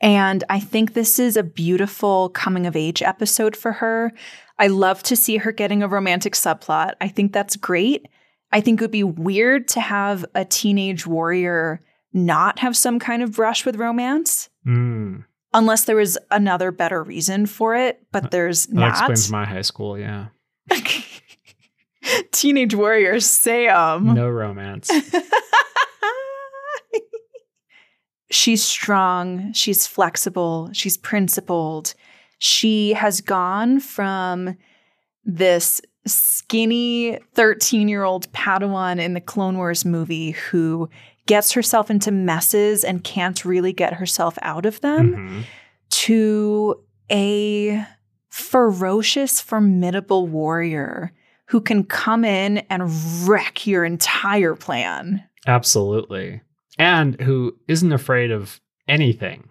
And 0.01 0.45
I 0.49 0.61
think 0.61 0.95
this 0.95 1.19
is 1.19 1.37
a 1.37 1.43
beautiful 1.43 2.29
coming 2.29 2.67
of 2.67 2.77
age 2.77 3.03
episode 3.03 3.57
for 3.57 3.73
her. 3.73 4.13
I 4.63 4.69
love 4.69 5.03
to 5.05 5.17
see 5.17 5.39
her 5.39 5.51
getting 5.51 5.83
a 5.83 5.89
romantic 5.89 6.35
subplot. 6.35 6.93
I 7.01 7.09
think 7.09 7.33
that's 7.33 7.57
great. 7.57 8.07
I 8.53 8.61
think 8.61 8.81
it 8.81 8.85
would 8.85 8.91
be 8.93 9.03
weird 9.03 9.67
to 9.69 9.81
have 9.81 10.25
a 10.37 10.45
teenage 10.45 11.05
warrior 11.07 11.81
not 12.13 12.59
have 12.61 12.77
some 12.77 12.99
kind 13.01 13.23
of 13.23 13.33
brush 13.33 13.65
with 13.67 13.77
romance 13.77 14.49
Mm. 14.67 15.25
unless 15.53 15.85
there 15.87 15.97
was 15.97 16.17
another 16.31 16.71
better 16.71 17.03
reason 17.03 17.47
for 17.47 17.75
it, 17.75 18.01
but 18.13 18.31
there's 18.31 18.67
That 18.67 18.75
not. 18.75 18.89
explains 18.91 19.31
my 19.33 19.45
high 19.47 19.63
school, 19.63 19.99
yeah. 19.99 20.27
teenage 22.33 22.75
warriors 22.75 23.27
say 23.27 23.69
um 23.69 24.15
No 24.15 24.29
romance. 24.29 24.91
she's 28.31 28.63
strong, 28.63 29.53
she's 29.53 29.87
flexible, 29.87 30.71
she's 30.73 30.97
principled. 30.97 31.95
She 32.45 32.93
has 32.95 33.21
gone 33.21 33.79
from 33.79 34.57
this 35.25 35.81
skinny 36.07 37.17
13 37.35 37.87
year 37.87 38.03
old 38.03 38.33
Padawan 38.33 38.99
in 38.99 39.15
the 39.15 39.21
Clone 39.21 39.57
Wars 39.59 39.85
movie 39.85 40.33
who 40.33 40.91
gets 41.27 41.53
herself 41.53 41.89
into 41.89 42.11
messes 42.11 42.83
and 42.83 43.05
can't 43.05 43.45
really 43.45 43.73
get 43.73 43.93
herself 43.95 44.37
out 44.43 44.67
of 44.67 44.81
them 44.81 45.15
Mhm. 45.15 45.45
to 45.91 46.83
a 47.13 47.87
ferocious, 48.29 49.41
formidable 49.41 50.27
warrior 50.27 51.13
who 51.47 51.61
can 51.61 51.85
come 51.85 52.25
in 52.25 52.59
and 52.69 52.91
wreck 53.29 53.69
your 53.69 53.85
entire 53.85 54.57
plan. 54.57 55.23
Absolutely. 55.47 56.41
And 56.77 57.21
who 57.21 57.57
isn't 57.69 57.93
afraid 57.93 58.33
of 58.33 58.61
anything. 58.89 59.45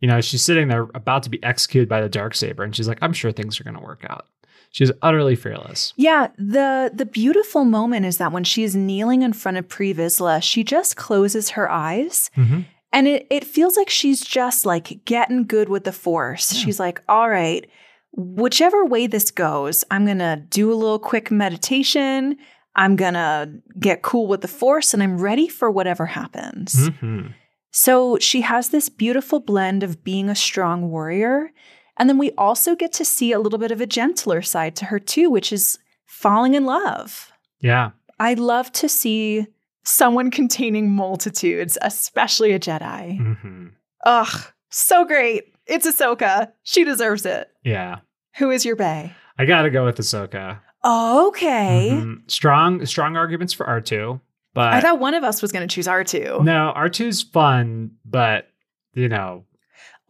You 0.00 0.08
know, 0.08 0.20
she's 0.20 0.42
sitting 0.42 0.68
there 0.68 0.86
about 0.94 1.22
to 1.24 1.30
be 1.30 1.42
executed 1.42 1.88
by 1.88 2.00
the 2.00 2.08
dark 2.08 2.34
saber, 2.34 2.62
and 2.62 2.74
she's 2.74 2.88
like, 2.88 2.98
I'm 3.02 3.12
sure 3.12 3.32
things 3.32 3.60
are 3.60 3.64
gonna 3.64 3.82
work 3.82 4.04
out. 4.08 4.26
She's 4.70 4.92
utterly 5.02 5.34
fearless. 5.34 5.94
Yeah, 5.96 6.28
the 6.36 6.90
the 6.94 7.06
beautiful 7.06 7.64
moment 7.64 8.04
is 8.06 8.18
that 8.18 8.32
when 8.32 8.44
she 8.44 8.64
is 8.64 8.76
kneeling 8.76 9.22
in 9.22 9.32
front 9.32 9.56
of 9.56 9.68
Pre 9.68 9.94
Vizsla, 9.94 10.42
she 10.42 10.62
just 10.62 10.96
closes 10.96 11.50
her 11.50 11.70
eyes 11.70 12.30
Mm-hmm. 12.36 12.60
and 12.92 13.08
it 13.08 13.26
it 13.30 13.44
feels 13.44 13.76
like 13.76 13.88
she's 13.90 14.20
just 14.22 14.66
like 14.66 15.00
getting 15.04 15.44
good 15.46 15.68
with 15.70 15.84
the 15.84 15.92
force. 15.92 16.52
Yeah. 16.52 16.64
She's 16.64 16.78
like, 16.78 17.02
"All 17.08 17.28
right, 17.30 17.66
whichever 18.12 18.84
way 18.84 19.06
this 19.06 19.30
goes, 19.30 19.84
I'm 19.90 20.04
going 20.04 20.18
to 20.18 20.42
do 20.50 20.72
a 20.72 20.74
little 20.76 20.98
quick 20.98 21.30
meditation. 21.30 22.36
I'm 22.76 22.94
going 22.96 23.14
to 23.14 23.50
get 23.80 24.02
cool 24.02 24.26
with 24.28 24.40
the 24.42 24.48
force 24.48 24.94
and 24.94 25.02
I'm 25.02 25.18
ready 25.18 25.48
for 25.48 25.70
whatever 25.70 26.06
happens." 26.06 26.88
Mm-hmm. 26.90 27.28
So 27.70 28.18
she 28.18 28.40
has 28.42 28.68
this 28.70 28.88
beautiful 28.88 29.40
blend 29.40 29.82
of 29.82 30.02
being 30.04 30.28
a 30.28 30.34
strong 30.34 30.90
warrior. 30.90 31.50
And 31.96 32.08
then 32.08 32.18
we 32.18 32.30
also 32.38 32.74
get 32.76 32.92
to 32.94 33.04
see 33.04 33.32
a 33.32 33.38
little 33.40 33.58
bit 33.58 33.70
of 33.70 33.80
a 33.80 33.86
gentler 33.86 34.40
side 34.42 34.76
to 34.76 34.86
her, 34.86 34.98
too, 34.98 35.30
which 35.30 35.52
is 35.52 35.78
falling 36.06 36.54
in 36.54 36.64
love. 36.64 37.32
Yeah. 37.60 37.90
I 38.20 38.34
love 38.34 38.72
to 38.72 38.88
see 38.88 39.46
someone 39.84 40.30
containing 40.40 40.90
multitudes, 40.90 41.76
especially 41.82 42.52
a 42.52 42.58
Jedi. 42.60 43.18
Mm-hmm. 43.20 43.66
Ugh, 44.04 44.42
so 44.70 45.04
great. 45.04 45.54
It's 45.66 45.86
Ahsoka. 45.86 46.52
She 46.62 46.84
deserves 46.84 47.26
it. 47.26 47.48
Yeah. 47.64 47.98
Who 48.36 48.50
is 48.50 48.64
your 48.64 48.76
Bay? 48.76 49.12
I 49.38 49.44
gotta 49.44 49.70
go 49.70 49.84
with 49.84 49.96
Ahsoka. 49.96 50.60
Okay. 50.84 51.90
Mhm. 51.92 52.30
Strong, 52.30 52.86
strong 52.86 53.16
arguments 53.16 53.52
for 53.52 53.66
R2, 53.66 54.20
but 54.54 54.72
I 54.74 54.80
thought 54.80 54.98
one 54.98 55.14
of 55.14 55.24
us 55.24 55.40
was 55.42 55.52
going 55.52 55.66
to 55.66 55.72
choose 55.72 55.86
R2. 55.86 56.44
no, 56.44 56.72
R2's 56.76 57.22
fun, 57.22 57.92
but 58.04 58.48
you 58.94 59.08
know, 59.08 59.44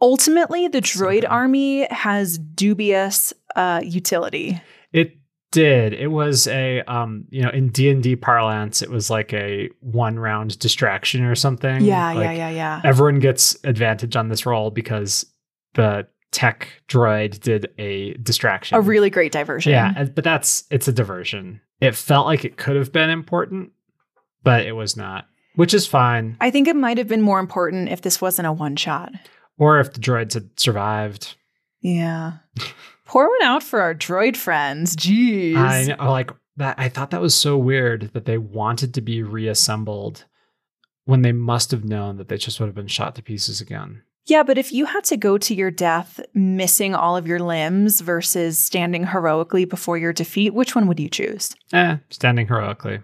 Ultimately, 0.01 0.67
the 0.69 0.79
droid 0.81 1.17
Okay. 1.19 1.25
army 1.27 1.85
has 1.91 2.37
dubious 2.37 3.33
uh, 3.57 3.81
utility. 3.83 4.61
It 4.93 5.17
did. 5.51 5.93
It 5.93 6.07
was 6.07 6.47
a 6.47 6.81
um, 6.83 7.25
you 7.29 7.41
know, 7.41 7.49
in 7.49 7.67
D&D 7.69 8.15
parlance, 8.15 8.81
it 8.81 8.89
was 8.89 9.09
like 9.09 9.33
a 9.33 9.69
one 9.81 10.17
round 10.17 10.57
distraction 10.59 11.23
or 11.25 11.35
something. 11.35 11.81
Yeah, 11.81 12.13
yeah, 12.13 12.17
Like, 12.19 12.37
yeah, 12.37 12.49
yeah. 12.49 12.81
Everyone 12.85 13.19
gets 13.19 13.57
advantage 13.65 14.15
on 14.15 14.29
this 14.29 14.45
roll 14.45 14.71
because 14.71 15.25
the 15.73 16.07
tech 16.31 16.69
droid 16.87 17.41
did 17.41 17.67
a 17.77 18.13
distraction. 18.13 18.77
A 18.77 18.81
really 18.81 19.09
great 19.09 19.31
diversion. 19.33 19.71
Yeah, 19.73 20.05
but 20.05 20.23
that's 20.23 20.63
it's 20.71 20.87
a 20.87 20.93
diversion. 20.93 21.59
It 21.81 21.93
felt 21.95 22.25
like 22.25 22.45
it 22.45 22.55
could 22.55 22.75
have 22.77 22.93
been 22.93 23.09
important, 23.09 23.71
but 24.43 24.65
it 24.65 24.73
was 24.73 24.95
not, 24.95 25.25
which 25.55 25.73
is 25.73 25.87
fine. 25.87 26.37
I 26.39 26.51
think 26.51 26.67
it 26.67 26.75
might 26.75 26.97
have 26.97 27.07
been 27.07 27.21
more 27.21 27.39
important 27.39 27.89
if 27.89 28.01
this 28.01 28.21
wasn't 28.21 28.47
a 28.47 28.51
one 28.51 28.75
shot. 28.75 29.11
Or 29.57 29.79
if 29.79 29.93
the 29.93 29.99
droids 29.99 30.33
had 30.33 30.57
survived. 30.59 31.35
Yeah. 31.81 32.33
Pour 33.05 33.27
one 33.27 33.43
out 33.43 33.63
for 33.63 33.81
our 33.81 33.95
droid 33.95 34.37
friends. 34.37 34.95
Jeez. 34.95 35.55
I 35.55 35.83
know, 35.85 36.11
like 36.11 36.31
that. 36.57 36.79
I 36.79 36.89
thought 36.89 37.11
that 37.11 37.21
was 37.21 37.35
so 37.35 37.57
weird 37.57 38.11
that 38.13 38.25
they 38.25 38.37
wanted 38.37 38.93
to 38.93 39.01
be 39.01 39.23
reassembled 39.23 40.25
when 41.05 41.23
they 41.23 41.31
must 41.31 41.71
have 41.71 41.83
known 41.83 42.17
that 42.17 42.29
they 42.29 42.37
just 42.37 42.59
would 42.59 42.67
have 42.67 42.75
been 42.75 42.87
shot 42.87 43.15
to 43.15 43.23
pieces 43.23 43.61
again. 43.61 44.03
Yeah, 44.25 44.43
but 44.43 44.59
if 44.59 44.71
you 44.71 44.85
had 44.85 45.03
to 45.05 45.17
go 45.17 45.39
to 45.39 45.55
your 45.55 45.71
death 45.71 46.19
missing 46.35 46.93
all 46.93 47.17
of 47.17 47.25
your 47.25 47.39
limbs 47.39 47.99
versus 47.99 48.59
standing 48.59 49.07
heroically 49.07 49.65
before 49.65 49.97
your 49.97 50.13
defeat, 50.13 50.53
which 50.53 50.75
one 50.75 50.85
would 50.85 50.99
you 50.99 51.09
choose? 51.09 51.55
Eh, 51.73 51.97
standing 52.11 52.45
heroically. 52.45 52.99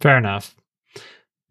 Fair 0.00 0.18
enough. 0.18 0.54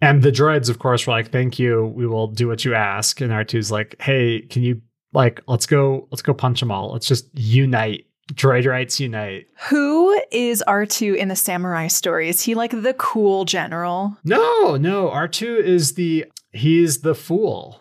And 0.01 0.21
the 0.21 0.31
droids, 0.31 0.69
of 0.69 0.79
course, 0.79 1.07
were 1.07 1.13
like, 1.13 1.31
"Thank 1.31 1.59
you. 1.59 1.85
We 1.95 2.05
will 2.05 2.27
do 2.27 2.47
what 2.47 2.65
you 2.65 2.75
ask." 2.75 3.21
And 3.21 3.31
R2's 3.31 3.71
like, 3.71 3.95
"Hey, 4.01 4.41
can 4.41 4.61
you 4.61 4.81
like 5.13 5.41
let's 5.47 5.65
go 5.65 6.07
let's 6.11 6.21
go 6.21 6.33
punch 6.33 6.59
them 6.59 6.71
all. 6.71 6.91
Let's 6.91 7.07
just 7.07 7.27
unite. 7.33 8.05
Droid 8.33 8.65
rights 8.65 8.99
unite." 8.99 9.45
Who 9.69 10.19
is 10.31 10.63
R2 10.67 11.15
in 11.15 11.29
the 11.29 11.35
samurai 11.35 11.87
story? 11.87 12.27
Is 12.27 12.41
he 12.41 12.53
like 12.53 12.71
the 12.71 12.93
cool 12.95 13.45
general? 13.45 14.17
No, 14.25 14.75
no. 14.75 15.09
R2 15.09 15.63
is 15.63 15.93
the 15.93 16.25
he's 16.51 16.99
the 16.99 17.15
fool. 17.15 17.79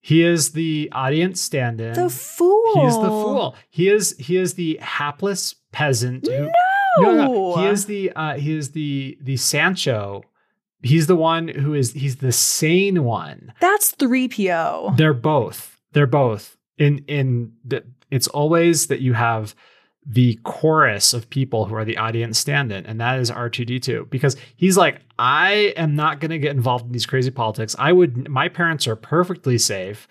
He 0.00 0.22
is 0.22 0.52
the 0.52 0.88
audience 0.92 1.40
stand-in. 1.40 1.92
The 1.92 2.08
fool. 2.08 2.72
He 2.74 2.80
is 2.80 2.94
the 2.94 3.08
fool. 3.08 3.56
He 3.68 3.88
is 3.90 4.16
he 4.18 4.36
is 4.38 4.54
the 4.54 4.78
hapless 4.80 5.54
peasant 5.72 6.26
who 6.26 6.44
No. 6.44 6.52
No, 7.00 7.14
no. 7.14 7.56
He 7.56 7.66
is 7.66 7.86
the 7.86 8.12
uh 8.12 8.34
he 8.34 8.56
is 8.56 8.72
the 8.72 9.18
the 9.20 9.36
Sancho. 9.36 10.22
He's 10.82 11.06
the 11.06 11.16
one 11.16 11.48
who 11.48 11.74
is 11.74 11.92
he's 11.92 12.16
the 12.16 12.32
sane 12.32 13.04
one. 13.04 13.52
That's 13.60 13.92
3PO. 13.96 14.96
They're 14.96 15.14
both. 15.14 15.78
They're 15.92 16.06
both. 16.06 16.56
In 16.76 17.04
in 17.08 17.52
the, 17.64 17.84
it's 18.10 18.28
always 18.28 18.86
that 18.86 19.00
you 19.00 19.14
have 19.14 19.54
the 20.06 20.38
chorus 20.44 21.12
of 21.12 21.28
people 21.28 21.66
who 21.66 21.74
are 21.74 21.84
the 21.84 21.98
audience 21.98 22.38
stand-in 22.38 22.86
and 22.86 22.98
that 22.98 23.18
is 23.18 23.30
R2D2 23.30 24.08
because 24.08 24.36
he's 24.56 24.76
like 24.76 25.02
I 25.18 25.74
am 25.76 25.96
not 25.96 26.18
going 26.20 26.30
to 26.30 26.38
get 26.38 26.56
involved 26.56 26.86
in 26.86 26.92
these 26.92 27.04
crazy 27.04 27.30
politics. 27.30 27.76
I 27.78 27.92
would 27.92 28.28
my 28.28 28.48
parents 28.48 28.86
are 28.86 28.96
perfectly 28.96 29.58
safe. 29.58 30.08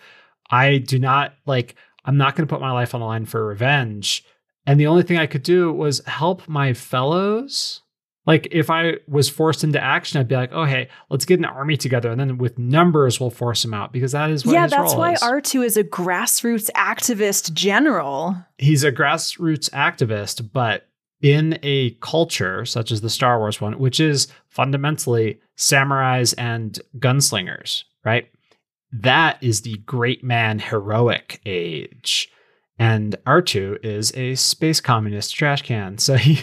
I 0.50 0.78
do 0.78 0.98
not 0.98 1.34
like 1.46 1.74
I'm 2.04 2.16
not 2.16 2.36
going 2.36 2.46
to 2.46 2.52
put 2.52 2.60
my 2.60 2.72
life 2.72 2.94
on 2.94 3.00
the 3.00 3.06
line 3.06 3.24
for 3.26 3.44
revenge. 3.44 4.24
And 4.68 4.78
the 4.78 4.86
only 4.86 5.02
thing 5.02 5.16
I 5.16 5.26
could 5.26 5.42
do 5.42 5.72
was 5.72 6.04
help 6.06 6.46
my 6.46 6.74
fellows. 6.74 7.80
Like 8.26 8.48
if 8.50 8.68
I 8.68 8.96
was 9.08 9.30
forced 9.30 9.64
into 9.64 9.82
action, 9.82 10.20
I'd 10.20 10.28
be 10.28 10.36
like, 10.36 10.50
"Oh, 10.52 10.64
hey, 10.64 10.88
let's 11.08 11.24
get 11.24 11.38
an 11.38 11.46
army 11.46 11.78
together, 11.78 12.10
and 12.10 12.20
then 12.20 12.36
with 12.36 12.58
numbers, 12.58 13.18
we'll 13.18 13.30
force 13.30 13.64
him 13.64 13.72
out." 13.72 13.94
Because 13.94 14.12
that 14.12 14.28
is 14.28 14.44
what 14.44 14.52
yeah, 14.52 14.66
that's 14.66 14.94
why. 14.94 15.14
R2 15.14 15.64
is 15.64 15.78
a 15.78 15.84
grassroots 15.84 16.70
activist 16.72 17.54
general. 17.54 18.36
He's 18.58 18.84
a 18.84 18.92
grassroots 18.92 19.70
activist, 19.70 20.52
but 20.52 20.86
in 21.22 21.58
a 21.62 21.92
culture 22.02 22.66
such 22.66 22.92
as 22.92 23.00
the 23.00 23.08
Star 23.08 23.38
Wars 23.38 23.62
one, 23.62 23.78
which 23.78 24.00
is 24.00 24.28
fundamentally 24.48 25.40
samurais 25.56 26.34
and 26.36 26.78
gunslingers, 26.98 27.84
right? 28.04 28.28
That 28.92 29.38
is 29.42 29.62
the 29.62 29.78
great 29.78 30.22
man 30.22 30.58
heroic 30.58 31.40
age. 31.46 32.30
And 32.78 33.16
R2 33.26 33.84
is 33.84 34.12
a 34.14 34.34
space 34.36 34.80
communist 34.80 35.34
trash 35.34 35.62
can. 35.62 35.98
So 35.98 36.14
he 36.16 36.40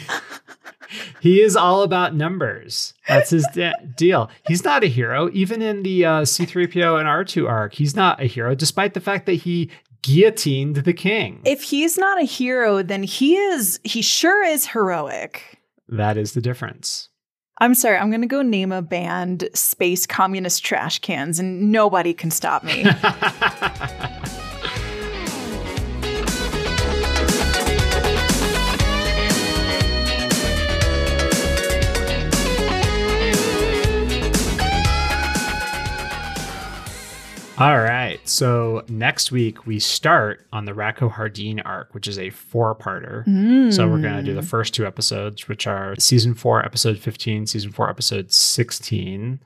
he 1.21 1.41
is 1.41 1.55
all 1.55 1.81
about 1.83 2.13
numbers. 2.13 2.93
That's 3.07 3.29
his 3.29 3.47
de- 3.53 3.73
deal. 3.95 4.29
He's 4.47 4.63
not 4.63 4.83
a 4.83 4.87
hero. 4.87 5.29
Even 5.33 5.61
in 5.61 5.83
the 5.83 6.05
uh, 6.05 6.21
C3PO 6.23 6.99
and 6.99 7.07
R2 7.07 7.47
arc, 7.49 7.73
he's 7.73 7.95
not 7.95 8.21
a 8.21 8.25
hero, 8.25 8.53
despite 8.55 8.93
the 8.93 8.99
fact 8.99 9.25
that 9.27 9.33
he 9.33 9.71
guillotined 10.01 10.75
the 10.83 10.93
king. 10.93 11.41
If 11.45 11.63
he's 11.63 11.97
not 11.97 12.21
a 12.21 12.25
hero, 12.25 12.83
then 12.83 13.03
he 13.03 13.37
is 13.37 13.79
he 13.83 14.01
sure 14.01 14.43
is 14.43 14.67
heroic. 14.67 15.57
that 15.87 16.17
is 16.17 16.33
the 16.33 16.41
difference. 16.41 17.09
I'm 17.61 17.73
sorry, 17.73 17.97
I'm 17.97 18.11
gonna 18.11 18.27
go 18.27 18.41
name 18.41 18.73
a 18.73 18.81
band 18.81 19.47
Space 19.53 20.05
Communist 20.05 20.63
Trash 20.65 20.99
Cans 20.99 21.39
and 21.39 21.71
nobody 21.71 22.13
can 22.13 22.29
stop 22.29 22.63
me. 22.65 22.83
All 37.57 37.77
right. 37.79 38.19
So 38.27 38.83
next 38.89 39.31
week 39.31 39.65
we 39.65 39.79
start 39.79 40.45
on 40.51 40.65
the 40.65 40.73
Rako 40.73 41.09
Hardeen 41.09 41.61
arc, 41.63 41.93
which 41.93 42.05
is 42.05 42.19
a 42.19 42.29
four-parter. 42.29 43.23
So 43.71 43.87
we're 43.87 44.01
going 44.01 44.17
to 44.17 44.23
do 44.23 44.33
the 44.33 44.41
first 44.41 44.73
two 44.73 44.85
episodes, 44.85 45.47
which 45.47 45.65
are 45.65 45.95
season 45.97 46.33
four, 46.33 46.65
episode 46.65 46.99
15, 46.99 47.47
season 47.47 47.71
four, 47.71 47.89
episode 47.89 48.33
16. 48.33 49.39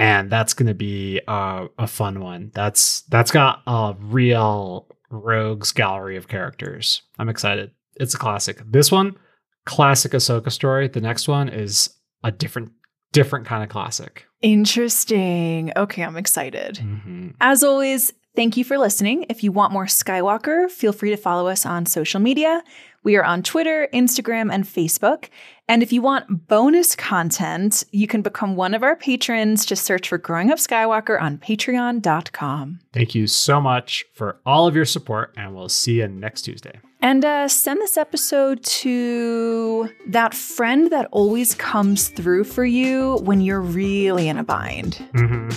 And 0.00 0.30
that's 0.30 0.52
going 0.52 0.66
to 0.66 0.74
be 0.74 1.20
uh, 1.28 1.68
a 1.78 1.86
fun 1.86 2.18
one. 2.20 2.50
That's 2.54 3.02
that's 3.02 3.30
got 3.30 3.62
a 3.68 3.94
real 4.00 4.88
rogues 5.10 5.70
gallery 5.70 6.16
of 6.16 6.26
characters. 6.26 7.02
I'm 7.20 7.28
excited. 7.28 7.70
It's 7.96 8.14
a 8.14 8.18
classic. 8.18 8.60
This 8.66 8.90
one, 8.90 9.16
classic 9.64 10.10
Ahsoka 10.12 10.50
story. 10.50 10.88
The 10.88 11.00
next 11.00 11.28
one 11.28 11.48
is 11.48 11.90
a 12.24 12.32
different 12.32 12.72
different 13.18 13.46
kind 13.46 13.62
of 13.62 13.68
classic. 13.68 14.26
Interesting. 14.42 15.72
Okay, 15.76 16.02
I'm 16.02 16.16
excited. 16.16 16.76
Mhm. 16.76 17.34
As 17.40 17.62
always, 17.64 18.12
thank 18.36 18.56
you 18.56 18.64
for 18.64 18.78
listening. 18.78 19.26
If 19.28 19.42
you 19.42 19.50
want 19.52 19.72
more 19.72 19.86
Skywalker, 19.86 20.70
feel 20.70 20.92
free 20.92 21.10
to 21.10 21.16
follow 21.16 21.48
us 21.48 21.66
on 21.66 21.86
social 21.86 22.20
media. 22.20 22.62
We 23.04 23.16
are 23.16 23.24
on 23.24 23.42
Twitter, 23.42 23.88
Instagram, 23.92 24.52
and 24.52 24.64
Facebook. 24.64 25.28
And 25.68 25.82
if 25.82 25.92
you 25.92 26.02
want 26.02 26.48
bonus 26.48 26.96
content, 26.96 27.84
you 27.92 28.06
can 28.06 28.22
become 28.22 28.56
one 28.56 28.74
of 28.74 28.82
our 28.82 28.96
patrons. 28.96 29.64
Just 29.64 29.84
search 29.84 30.08
for 30.08 30.18
Growing 30.18 30.50
Up 30.50 30.58
Skywalker 30.58 31.20
on 31.20 31.38
patreon.com. 31.38 32.80
Thank 32.92 33.14
you 33.14 33.26
so 33.26 33.60
much 33.60 34.04
for 34.14 34.40
all 34.44 34.66
of 34.66 34.74
your 34.74 34.84
support, 34.84 35.34
and 35.36 35.54
we'll 35.54 35.68
see 35.68 36.00
you 36.00 36.08
next 36.08 36.42
Tuesday. 36.42 36.80
And 37.00 37.24
uh, 37.24 37.46
send 37.48 37.80
this 37.80 37.96
episode 37.96 38.62
to 38.64 39.88
that 40.08 40.34
friend 40.34 40.90
that 40.90 41.08
always 41.12 41.54
comes 41.54 42.08
through 42.08 42.44
for 42.44 42.64
you 42.64 43.18
when 43.22 43.40
you're 43.40 43.60
really 43.60 44.28
in 44.28 44.36
a 44.36 44.44
bind. 44.44 44.96
hmm 45.14 45.48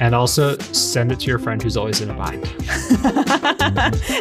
And 0.00 0.14
also 0.14 0.58
send 0.58 1.12
it 1.12 1.20
to 1.20 1.26
your 1.26 1.38
friend 1.38 1.62
who's 1.62 1.76
always 1.76 2.00
in 2.00 2.10
a 2.10 2.14
bind. 2.14 2.44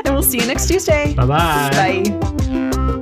and 0.05 0.13
we'll 0.13 0.21
see 0.21 0.39
you 0.39 0.45
next 0.45 0.67
Tuesday. 0.67 1.15
Bye-bye. 1.15 2.03
Bye. 2.03 2.99